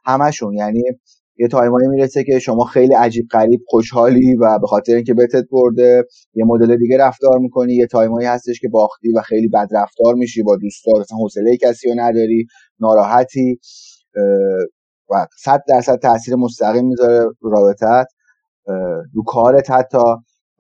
[0.06, 0.84] همشون یعنی
[1.38, 5.38] یه time ایی می‌رسه که شما خیلی عجیب غریب خوشحالی و به خاطر اینکه bet
[5.38, 6.04] ت برده
[6.34, 7.74] یه مدل دیگه رفتار می‌کنی.
[7.74, 10.44] یه time ایی هستش که باختی و خیلی بد رفتار میشی.
[10.44, 12.46] با دوستات اصلا حوصله کسی رو نداری.
[12.80, 13.60] ناراحتی.
[15.10, 18.08] و صد درصد تاثیر مستقیم می‌ذاره رابطت.
[19.14, 20.04] رو کارت حتی.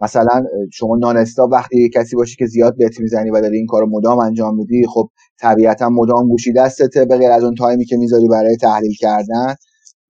[0.01, 0.43] مثلا
[0.73, 4.55] شما ناخواسته وقتی کسی باشی که زیاد bet می‌زنی و داری این کارو مدام انجام
[4.57, 5.09] میدی خب
[5.41, 9.55] طبیعتا مدام گوشی دستته به غیر از اون time ی که می‌ذاری برای تحلیل کردن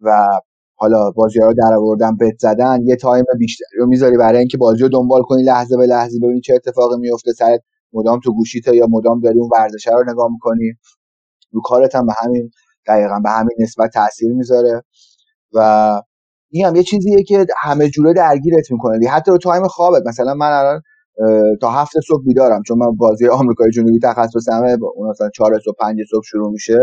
[0.02, 0.28] و
[0.76, 4.57] حالا بازی ها رو در آوردن bet زدن یه time بیشتری رو می‌ذاری برای اینکه
[4.57, 7.61] بازی رو دنبال کنی لحظه به لحظه ببینی چه اتفاقی میفته سرت
[7.94, 10.74] مدام تو گوشیته یا مدام داری اون ورزشه رو نگاه می‌کنی.
[11.52, 12.52] رو کارت هم به همین
[12.88, 14.84] دقیقا به همین نسبت تاثیر می‌ذاره.
[15.53, 16.02] و
[16.65, 20.03] هم یه چیزیه که همه جوره درگیرت می‌کنه حتی رو تایم خوابت.
[20.07, 20.81] مثلا من الان
[21.61, 22.61] تا هفت صبح بیدارم.
[22.67, 26.80] چون من بازی آمریکای جنوبی تخصصمه اون مثلا چهار صبح پنج صبح شروع میشه.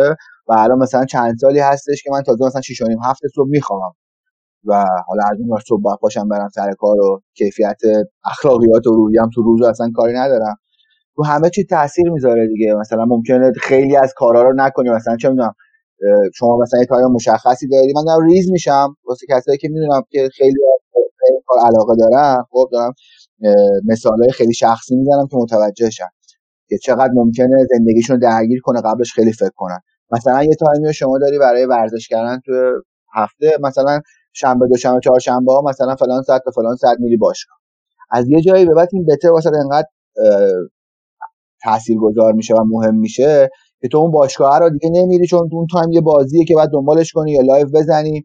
[0.49, 3.49] و الان مثلا چند سالی هستش که من تازه مثلا 6 و نیم هفت صبح
[3.49, 3.93] می‌خوام
[4.65, 7.81] و حالا از اون صبح باید پاشم برم سر کار و کیفیت
[8.25, 10.57] اخلاقیات و روحیم تو روز اصلا کاری ندارم.
[11.17, 12.75] تو همه چی تاثیر می‌ذاره دیگه.
[12.75, 14.91] مثلا ممکنه خیلی از کارا رو نکنی.
[14.91, 15.55] مثلا چه می‌دونم
[16.35, 18.97] شما مثلا یه time مشخصی داری من دارم ریز میشم.
[19.09, 20.59] واسه کسایی که می‌دونم که خیلی
[21.29, 22.93] این کار علاقه دارن خب دارم
[23.85, 26.09] مثالای خیلی شخصی می‌زنم که متوجه شن
[26.69, 29.79] که چقدر ممکنه زندگیشون درگیر کنه قبلش خیلی فکر کنن.
[30.11, 32.53] مثلا یه time ی شما داری برای ورزش کردن تو
[33.15, 34.01] هفته مثلا
[34.33, 37.57] شنبه دوشنبه چهارشنبه ها مثلا فلان ساعت تا فلان ساعت میری باشگاه.
[38.11, 39.89] از یه جایی به بعد این bet ه واسه انقدر
[41.63, 43.51] تاثیرگذار میشه و مهم میشه
[43.87, 47.13] که تو اون باشگاه رو دیگه نمیری چون اون time یه بازیه که باید دنبالش
[47.13, 48.25] کنی یا live بزنی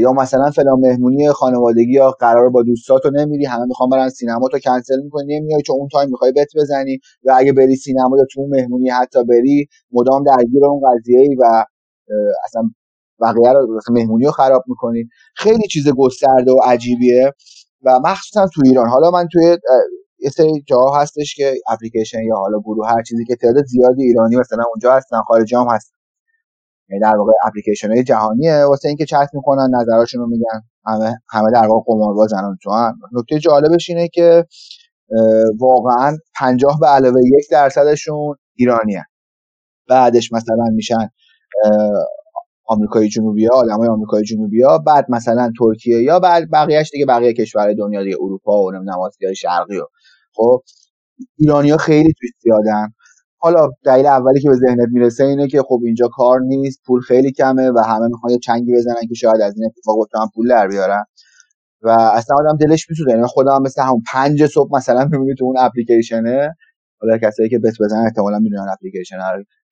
[0.00, 4.58] یا مثلا فلان مهمونی خانوادگی یا قرار با دوستاتو نمیری همه می‌خوام برن سینما تو
[4.58, 8.40] کنسل می‌کنی نمیای چون اون time می‌خوای bet بزنی و اگه بری سینما یا تو
[8.40, 11.64] اون مهمونی حتی بری مدام درگیر اون قضیه و
[12.44, 12.62] اصلا
[13.20, 15.04] بقیه رو مهمونی رو خراب می‌کنی.
[15.36, 17.32] خیلی چیز گسترده و عجیبیه
[17.84, 18.88] و مخصوصا تو ایران.
[18.88, 19.56] حالا من توی
[20.26, 24.36] یه سری جاها هستش که اپلیکیشن یا حالا گروه هر چیزی که تعداد زیادی ایرانی
[24.36, 25.96] مثلا اونجا هستن خارجی هم هستن.
[26.88, 28.64] یعنی در واقع اپلیکیشن های جهانیه.
[28.64, 30.62] واسه اینکه چت می‌کنن نظراشون رو میگن.
[30.86, 32.70] همه همه در واقع قماربازن تو
[33.12, 34.46] نکته جالبش اینه که
[35.58, 39.04] واقعا 50 به علاوه یک درصدشون ایرانی هن.
[39.88, 41.08] بعدش مثلا میشن
[42.68, 44.78] آمریکای جنوبی ها آدمای آمریکای جنوبی ها.
[44.78, 49.34] بعد مثلا ترکیه یا بعد بقیهش دیگه بقیه کشورهای دنیا دیگه اروپا و نمی‌دونم آسیای
[49.34, 49.86] شرقی و
[50.36, 50.62] خب
[51.38, 52.88] ایرانی ها خیلی توی زیادن.
[53.38, 57.32] حالا دلیل اولی که به ذهنت می‌رسه اینه که خب اینجا کار نیست پول خیلی
[57.32, 60.68] کمه و همه می‌خوان یه چنگی بزنن که شاید از این اتفاق بتونن پول در
[60.68, 61.04] بیارن.
[61.82, 63.10] و اصلا آدم دلش میسوزه.
[63.10, 66.56] یعنی خودم مثل همون پنج صبح مثلا می‌بینی تو اون اپلیکیشنه.
[67.00, 69.16] حالا کسایی که بس بزنن احتمالاً می‌دونن اپلیکیشن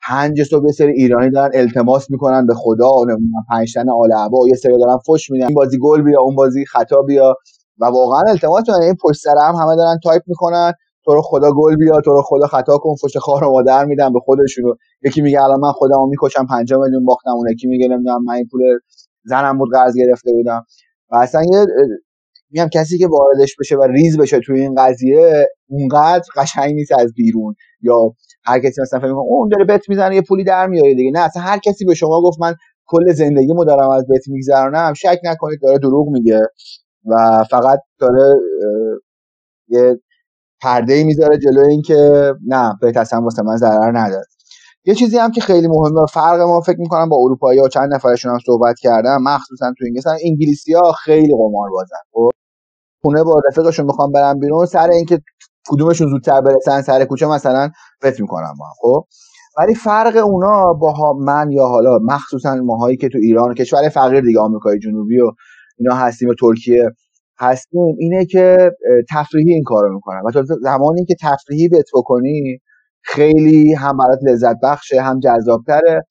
[0.08, 4.10] پنج صبح یه سری ایرانی دارن التماس می‌کنن به خدا نمی‌دونم پنج تن آل
[4.48, 5.46] یه سری دارن فش میدن.
[5.46, 7.34] این بازی گل بیا اون بازی خطا بیا.
[7.78, 10.72] و واقعا التماس می‌کنن این پشت سر هم همه دارن تایپ می‌کنن
[11.04, 14.20] تو رو خدا گل بیا تو رو خدا خطا کن فش خار مادر میدن به
[14.20, 14.74] خودشونو.
[15.02, 18.48] یکی میگه الان من خودمو می‌کشم 5 میلیون باختم اون یکی میگه نمی‌دونم من این
[18.50, 18.60] پول
[19.24, 20.64] زنم بود قرض گرفته بودم.
[21.10, 21.66] و اصلا یه
[22.50, 27.12] میگم کسی که واردش بشه و ریز بشه توی این قضیه اونقدر قشنگ نیست از
[27.16, 27.54] بیرون.
[27.82, 28.12] یا
[28.44, 31.10] هر کسی مثلا فکر اون داره bet می‌زنه یه پولی در میاره دیگه.
[31.10, 32.54] نه اصلا هر کسی به شما گفت من
[32.86, 36.40] کل زندگیمو دارم از بت میگذرونم شک نکنید داره دروغ میگه.
[37.06, 38.34] و فقط داره
[39.68, 40.00] یه
[40.62, 44.24] پرده می‌ذاره جلوی اینکه نه بت اصلا واسه من ضرر نداره.
[44.84, 48.32] یه چیزی هم که خیلی مهمه فرق ما فکر می‌کنم با اروپایی ها چند نفرشون
[48.32, 52.30] هم صحبت کردم مخصوصا تو انگلیس انگلیسی ها خیلی قمار بازن خب؟
[53.02, 55.20] خونه با رفیقشون می‌خوام برن بیرون سر اینکه
[55.68, 57.70] کدومشون زودتر برسن سر کوچه مثلا
[58.02, 59.04] بت می‌کنم با خب؟
[59.58, 64.20] ولی فرق اونا با من یا حالا مخصوصا ماهایی که تو ایران و کشور فقیر
[64.20, 65.32] دیگه آمریکای جنوبی و
[65.78, 66.90] اینا هستیم و ترکیه
[67.40, 68.70] هستیم اینه که
[69.10, 70.22] تفریحی این کارو می‌کنن.
[70.26, 72.58] و تا زمانی که تفریحی بت بکنی
[73.02, 76.02] خیلی هم برات لذت بخشه هم جذابتره.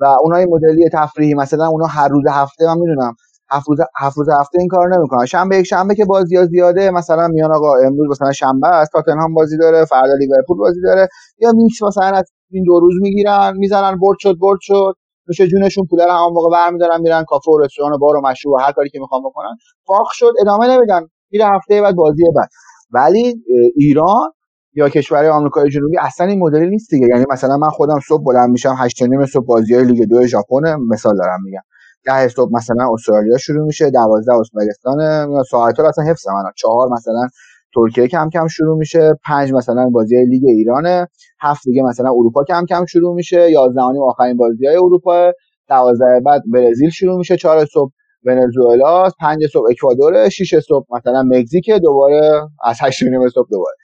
[0.00, 3.14] و اونای مدلی تفریحی مثلا اونا هر روز هفته من می‌دونم
[3.50, 5.26] هفت روز هفت روز هفته این کار نمی‌کنن.
[5.26, 9.34] شنبه یک شنبه که بازی ها زیاده مثلا میان آقا امروز مثلا شنبه است تاتنهام
[9.34, 11.08] بازی داره فردا لیورپول بازی داره.
[11.40, 14.94] یا میکس مثلا از این دو روز می‌گیرن می‌زنن برد شد برد شد.
[15.28, 18.54] نوش جونشون پول رو هم موقع برمیدارن میرن کافه و رستوران و بار و مشروب
[18.54, 19.56] و هر کاری که می‌خوان بکنن.
[19.86, 21.06] فاق شد ادامه نمیدن.
[21.30, 22.48] میره هفته بعد بازی بعد.
[22.90, 23.44] ولی
[23.76, 24.32] ایران
[24.74, 27.06] یا کشورهای آمریکای جنوبی اصلا این مدلی نیست دیگه.
[27.06, 30.76] یعنی مثلا من خودم صبح بلند میشم 8 نیم صبح بازی های لیگ دو ژاپن
[30.88, 31.62] مثال دارم میگم.
[32.04, 37.28] ده صبح مثلا استرالیا شروع میشه دوازده ازبکستان ساعت اصلا حفظ من چهار مثلا
[37.76, 41.06] ترکیه کم کم شروع میشه پنج مثلا بازی لیگ ایرانه
[41.40, 45.32] هفت دیگه مثلا اروپا کم کم شروع میشه یازده آخرین بازی های اروپا
[45.68, 47.92] دوازده بعد برزیل شروع میشه چهار صبح
[48.24, 53.76] ونزوئلا پنج صبح اکوادور شش صبح مثلا مکزیک دوباره از هشت نیم صبح دوباره.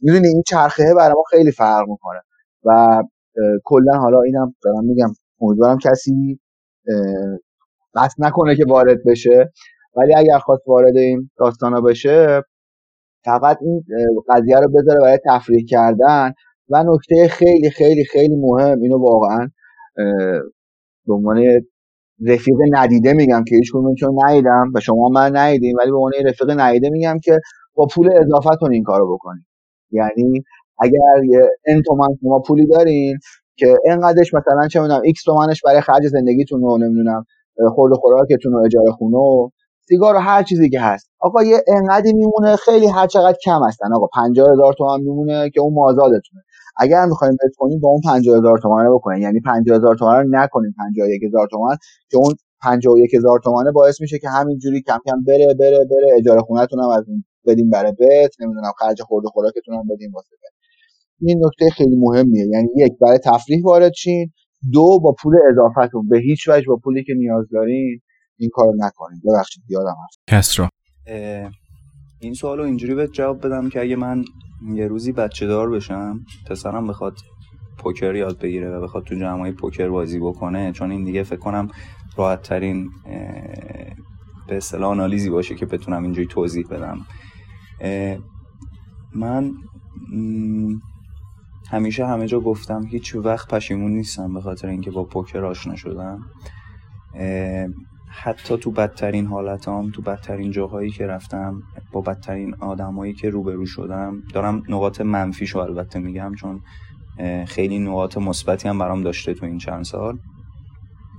[0.00, 2.20] می‌دونی این چرخه برای ما خیلی فرق می‌کنه
[2.64, 3.02] و
[3.64, 5.08] کلا حالا اینم دارم میگم
[5.40, 6.40] امیدوارم کسی
[7.94, 9.52] قصد نکنه که وارد بشه.
[9.96, 12.42] ولی اگر خواست وارد این داستانا بشه
[13.28, 13.84] فقط این
[14.28, 16.32] قضیه رو بذاره برای تفریح کردن.
[16.70, 19.48] و نکته خیلی خیلی خیلی مهم اینو واقعا
[21.06, 21.44] به عنوان
[22.26, 26.60] رفیق ندیده میگم که هیچ چون ندیدم و شما من ندیدیم ولی به عنوان رفیق
[26.60, 27.40] ندیده میگم که
[27.74, 29.44] با پول اضافتون این کارو بکنید
[29.90, 30.42] یعنی
[30.78, 33.18] اگر یه n تومن شما پولی دارین
[33.56, 37.24] که انقدرش مثلا چه می‌دونم x تومنش برای خرج زندگیتون رو نمی‌دونم
[37.74, 39.48] خورد و خوراکتون و اجاره خونه و
[39.88, 41.10] سیگار و هر چیزی که هست.
[41.20, 43.94] آقا یه انقدی میمونه خیلی هر چقدر کم هستن.
[43.94, 46.42] آقا 50000 تومان میمونه که اون مازادتونه.
[46.76, 50.74] اگر می‌خوایم بت کنیم با اون 50000 تومان رو بکنین یعنی 50000 تومان رو نکنین
[50.78, 51.76] 51000 تومان
[52.10, 56.16] که اون 51000 تومانه باعث میشه که همینجوری کم کم بره بره بره.
[56.18, 60.12] اجاره خونهتون هم از اون بدیم برای بت نمی‌دونم خرج خورد و خوراکتون هم بدیم
[60.14, 60.28] واسه
[61.20, 62.46] این نکته خیلی مهمیه.
[62.52, 64.32] یعنی یک برای تفریح وارد شین.
[64.72, 68.00] دو با پول اضافتون به هیچ وجه با پولی که نیاز دارین.
[68.38, 69.22] این کارو نکنید.
[69.24, 70.18] ببخشید یادم هست.
[70.26, 70.68] کسرا
[72.20, 74.24] این سوالو اینجوری به جواب بدم که اگه من
[74.74, 77.18] یه روزی بچه دار بشم پسرم بخواد
[77.78, 81.68] پوکر یاد بگیره و بخواد تو جمعای پوکر بازی بکنه چون این دیگه فکر کنم
[82.16, 82.90] راحت ترین
[84.48, 86.98] به اصطلاح آنالیزی باشه که بتونم اینجوری توضیح بدم.
[89.14, 89.52] من
[91.70, 96.26] همیشه همه جا گفتم هیچ وقت پشیمون نیستم به خاطر اینکه با پوکر آشنا شدم.
[98.22, 101.62] حتی تو بدترین حالتام تو بدترین جاهایی که رفتم
[101.92, 106.60] با بدترین آدمایی که روبرو شدم دارم نقاط منفیشو البته میگم چون
[107.46, 110.18] خیلی نقاط مثبتی هم برام داشته تو این چند سال.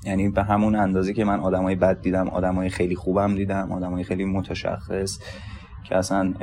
[0.06, 4.26] یعنی به همون اندازه که من آدمای بد دیدم آدمای خیلی خوبم دیدم آدمای خیلی
[4.26, 5.20] متشخص
[5.84, 6.34] که اصلا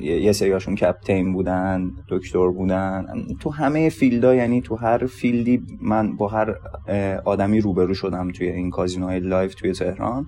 [0.00, 3.06] یه سریاشون captain بودن دکتر بودن.
[3.40, 6.54] تو همه field ا یعنی تو هر field ی من با هر
[7.24, 10.26] آدمی روبرو شدم توی این کازینوهای live توی تهران.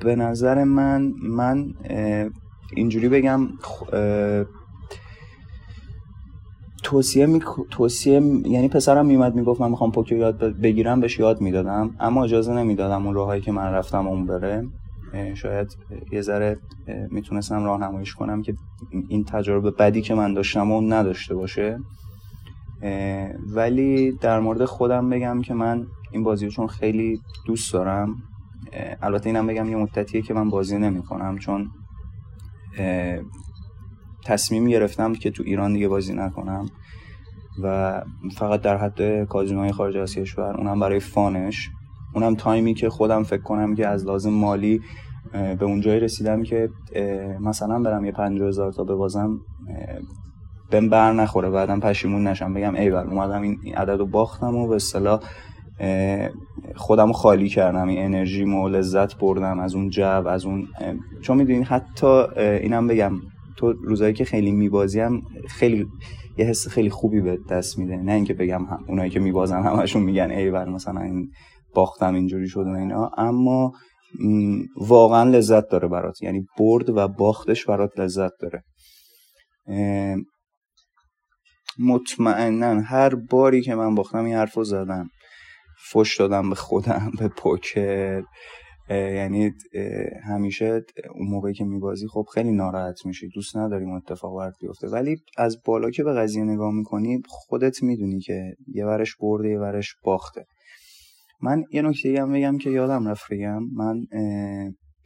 [0.00, 1.74] به نظر من من
[2.76, 3.48] اینجوری بگم
[6.82, 7.40] توصیه می...
[7.70, 11.90] توصیه یعنی پسرم میومد می‌گفت من می‌خوام پوکر یاد بگیرم بهش یاد می‌دادم.
[12.00, 14.64] اما اجازه نمی‌دادم اون راهایی که من رفتم اون بره.
[15.34, 15.76] شاید
[16.12, 16.58] یه ذره
[17.10, 18.54] می‌تونستم راهنماییش کنم که
[19.08, 21.78] این تجربه بدی که من داشتم اون نداشته باشه.
[23.54, 28.22] ولی در مورد خودم بگم که من این بازی چون خیلی دوست دارم
[29.02, 31.70] البته اینم بگم یه مدتیه که من بازی نمی کنم چون
[34.24, 36.66] تصمیم گرفتم که تو ایران دیگه بازی نکنم
[37.62, 38.02] و
[38.36, 41.70] فقط در حد کازینوهای خارج از کشور اونم برای فانش.
[42.14, 44.80] اونم تایمی که خودم فکر کنم که از لازم مالی
[45.32, 46.68] به اون جایی رسیدم که
[47.40, 49.40] مثلا برم یه پنجاه هزار تا ببازم
[50.70, 52.54] بهم بر نخوره بعدم پشیمون نشم.
[52.54, 55.20] بگم ای بر اومدم این عدد رو باختم و به اصطلاح
[56.74, 57.88] خودم خالی کردم.
[57.88, 60.68] این انرژی و لذت بردم از اون جو از اون
[61.20, 63.12] چون می‌دونین حتی اینم بگم
[63.56, 65.86] تو روزایی که خیلی میبازیم خیلی
[66.38, 67.96] یه حس خیلی خوبی به دست میده.
[67.96, 71.30] نه اینکه بگم هم اونایی که میبازن همشون میگن ای بر مثلا این
[71.74, 73.72] باختم اینجوری شده و اینا اما
[74.76, 76.22] واقعا لذت داره برات.
[76.22, 78.62] یعنی برد و باختش برات لذت داره.
[81.78, 85.08] مطمئنا هر باری که من باختم این حرف رو زدم.
[85.92, 88.22] فش دادم به خودم به پوکر.
[88.90, 89.52] یعنی
[90.24, 90.82] همیشه
[91.14, 93.28] اون موقعی که میبازی خب خیلی ناراحت میشی.
[93.28, 94.88] دوست نداریم اتفاق برات بیفته.
[94.88, 99.58] ولی از بالا که به قضیه نگاه می‌کنی خودت می‌دونی که یه ورش برده یه
[99.58, 100.44] ورش باخته.
[101.42, 103.62] من یه نکته هم بگم که یادم رفت بگم.
[103.76, 104.06] من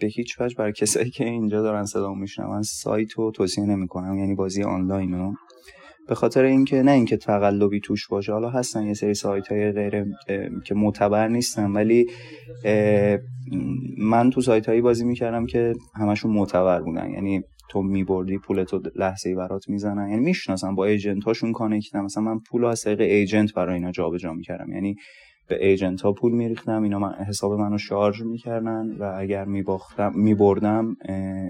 [0.00, 4.18] به هیچ وجه برای کسایی که اینجا دارن صدا من سایت رو توصیه نمی‌کنم.
[4.18, 5.34] یعنی بازی آنلاین رو
[6.08, 10.04] به خاطر اینکه نه اینکه تقلبی توش باشه حالا هستن یه سری سایت های غیر
[10.66, 12.06] که معتبر نیستن ولی
[13.98, 17.10] من تو سایت هایی بازی می‌کردم که همشون معتبر بودن.
[17.10, 20.10] یعنی تو میبردی پولتو لحظه ای برات می‌زنن.
[20.10, 24.32] یعنی می‌شناسم با ایجنت هاشون کانکتم مثلا من پول از طریق ایجنت برای اینا جابجا
[24.32, 24.72] می‌کردم.
[24.72, 24.96] یعنی
[25.48, 26.82] به ایجنت ها پول میریختم.
[26.82, 30.96] اینا من حساب منو شارژ می‌کردن و اگر میباختم میبردم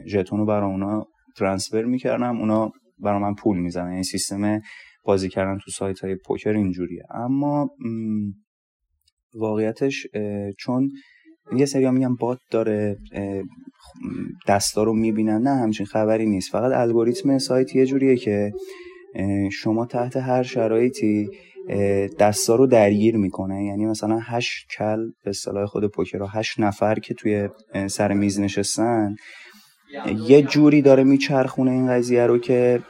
[0.07, 1.07] ژتون رو برای اونا
[1.37, 2.41] ترانسفر می‌کردم.
[2.41, 4.61] اونا برای من پول می‌زنن یعنی سیستم
[5.05, 7.03] بازی کردن تو سایت های پوکر اینجوریه.
[7.11, 7.71] اما
[9.35, 10.07] واقعیتش
[10.59, 10.91] چون
[11.57, 12.99] یه سری میگن بات داره
[14.49, 15.43] دستا رو می‌بینن.
[15.43, 16.53] نه همچین خبری نیست.
[16.53, 18.53] فقط الگوریتم سایت یه جوریه که
[19.53, 21.29] شما تحت هر شرایطی
[22.19, 23.65] دستا رو درگیر می‌کنه.
[23.65, 27.49] یعنی مثلا هشت کل به اصطلاح خود پوکر هشت نفر که توی
[27.87, 29.15] سر میز نشستن
[30.27, 32.83] یه جوری داره میچرخونه این قضیه رو که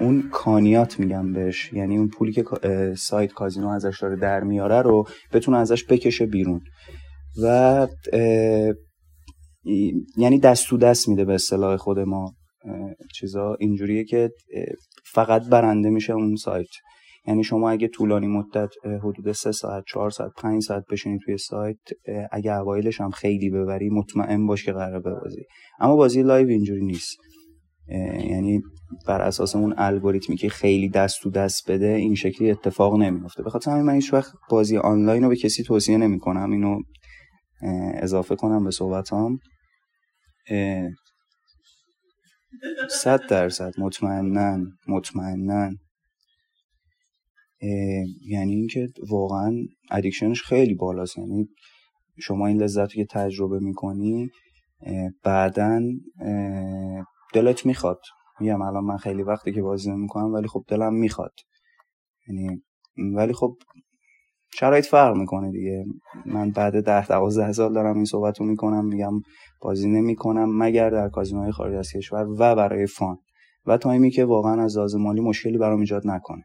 [0.00, 1.72] اون کانیات میگم بهش.
[1.72, 2.44] یعنی اون پولی که
[2.98, 6.60] سایت کازینو ازش داره در میاره رو بتونه ازش بکشه بیرون.
[7.42, 7.86] و
[10.16, 12.34] یعنی دست تو دست میده به اصطلاح خود ما.
[13.14, 14.30] چیزا اینجوریه که
[15.04, 16.68] فقط برنده میشه اون سایت.
[17.26, 18.70] یعنی شما اگه طولانی مدت
[19.02, 21.78] حدود سه ساعت چهار ساعت پنج ساعت بشینی توی سایت
[22.32, 25.42] اگه اوایلش هم خیلی ببری مطمئن باش که قراره ببازی.
[25.80, 27.16] اما بازی live اینجوری نیست.
[28.30, 28.60] یعنی
[29.06, 33.50] بر اساس اون الگوریتمی که خیلی دست تو دست بده این شکلی اتفاق نمیفته به
[33.50, 36.50] خاطر همین من هیچ وقت بازی آنلاین رو به کسی توصیه نمی‌کنم.
[36.52, 36.80] اینو
[37.62, 39.38] اه، اضافه کنم به صحبتام.
[42.90, 45.70] صد درصد مطمئنا مطمئنا
[48.26, 49.56] یعنی اینکه واقعا
[49.90, 51.18] ادیکشنش خیلی بالاست.
[51.18, 51.48] یعنی
[52.18, 54.30] شما این لذت رو که تجربه می‌کنی
[55.22, 55.80] بعدا
[57.34, 58.00] دلت می‌خواد.
[58.40, 61.32] میگم الان من خیلی وقتی که بازی نمی‌کنم ولی خب دلم می‌خواد.
[62.28, 62.62] یعنی
[63.16, 63.56] ولی خب
[64.54, 65.84] شرایط فرق می‌کنه دیگه.
[66.26, 69.12] من بعد ده دوازده سال دارم این صحبت رو می‌کنم میگم
[69.60, 73.18] بازی نمی‌کنم مگر در کازینوهای خارج از کشور و برای fun.
[73.66, 76.44] و تایمی که واقعا از لحاظ مالی مشکلی برام ایجاد نکنه.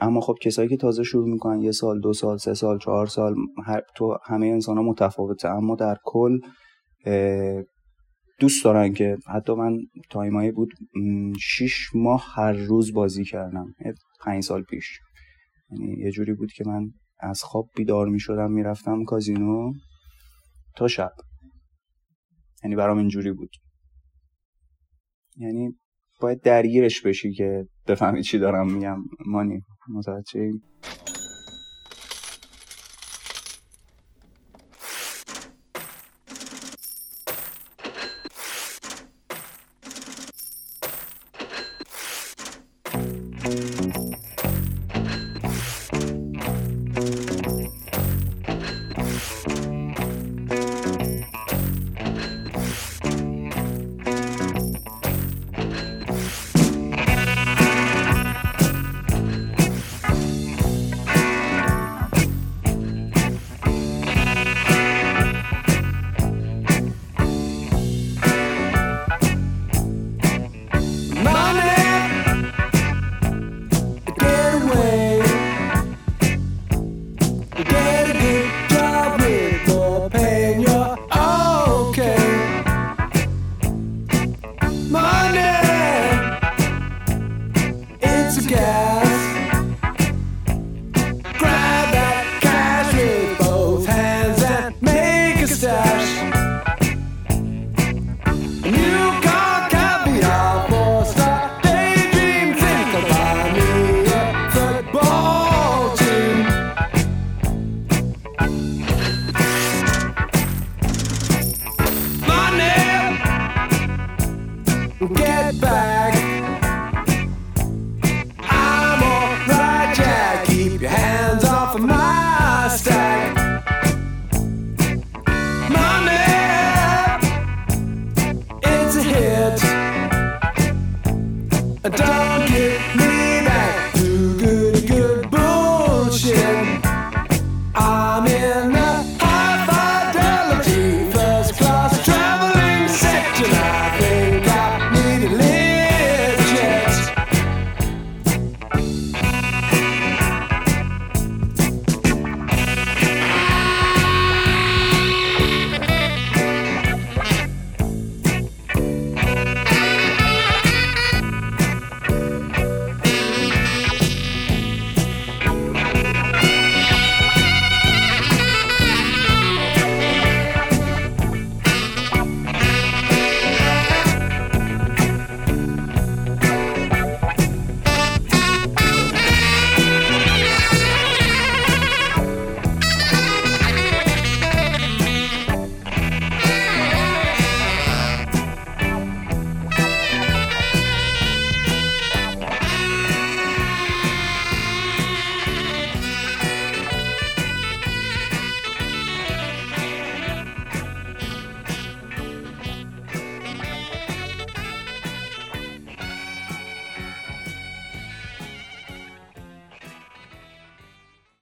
[0.00, 3.34] اما خب کسایی که تازه شروع می‌کنن یه سال دو سال سه سال چهار سال
[3.64, 5.48] هر تو همه انسان ها متفاوته.
[5.48, 6.38] اما در کل
[8.38, 9.78] دوست دارن که حتی من
[10.10, 10.68] تایمایی بود
[11.40, 13.74] شیش ماه هر روز بازی کردم.
[14.20, 14.98] پنج سال پیش.
[15.70, 16.90] یعنی یه جوری بود که من
[17.20, 19.72] از خواب بیدار می‌شدم می‌رفتم کازینو
[20.76, 21.12] تا شب.
[22.64, 23.50] یعنی برام اینجوری بود.
[25.36, 25.78] یعنی
[26.20, 30.52] باید درگیرش بشی که بفهمی چی دارم میگم مانی متوجه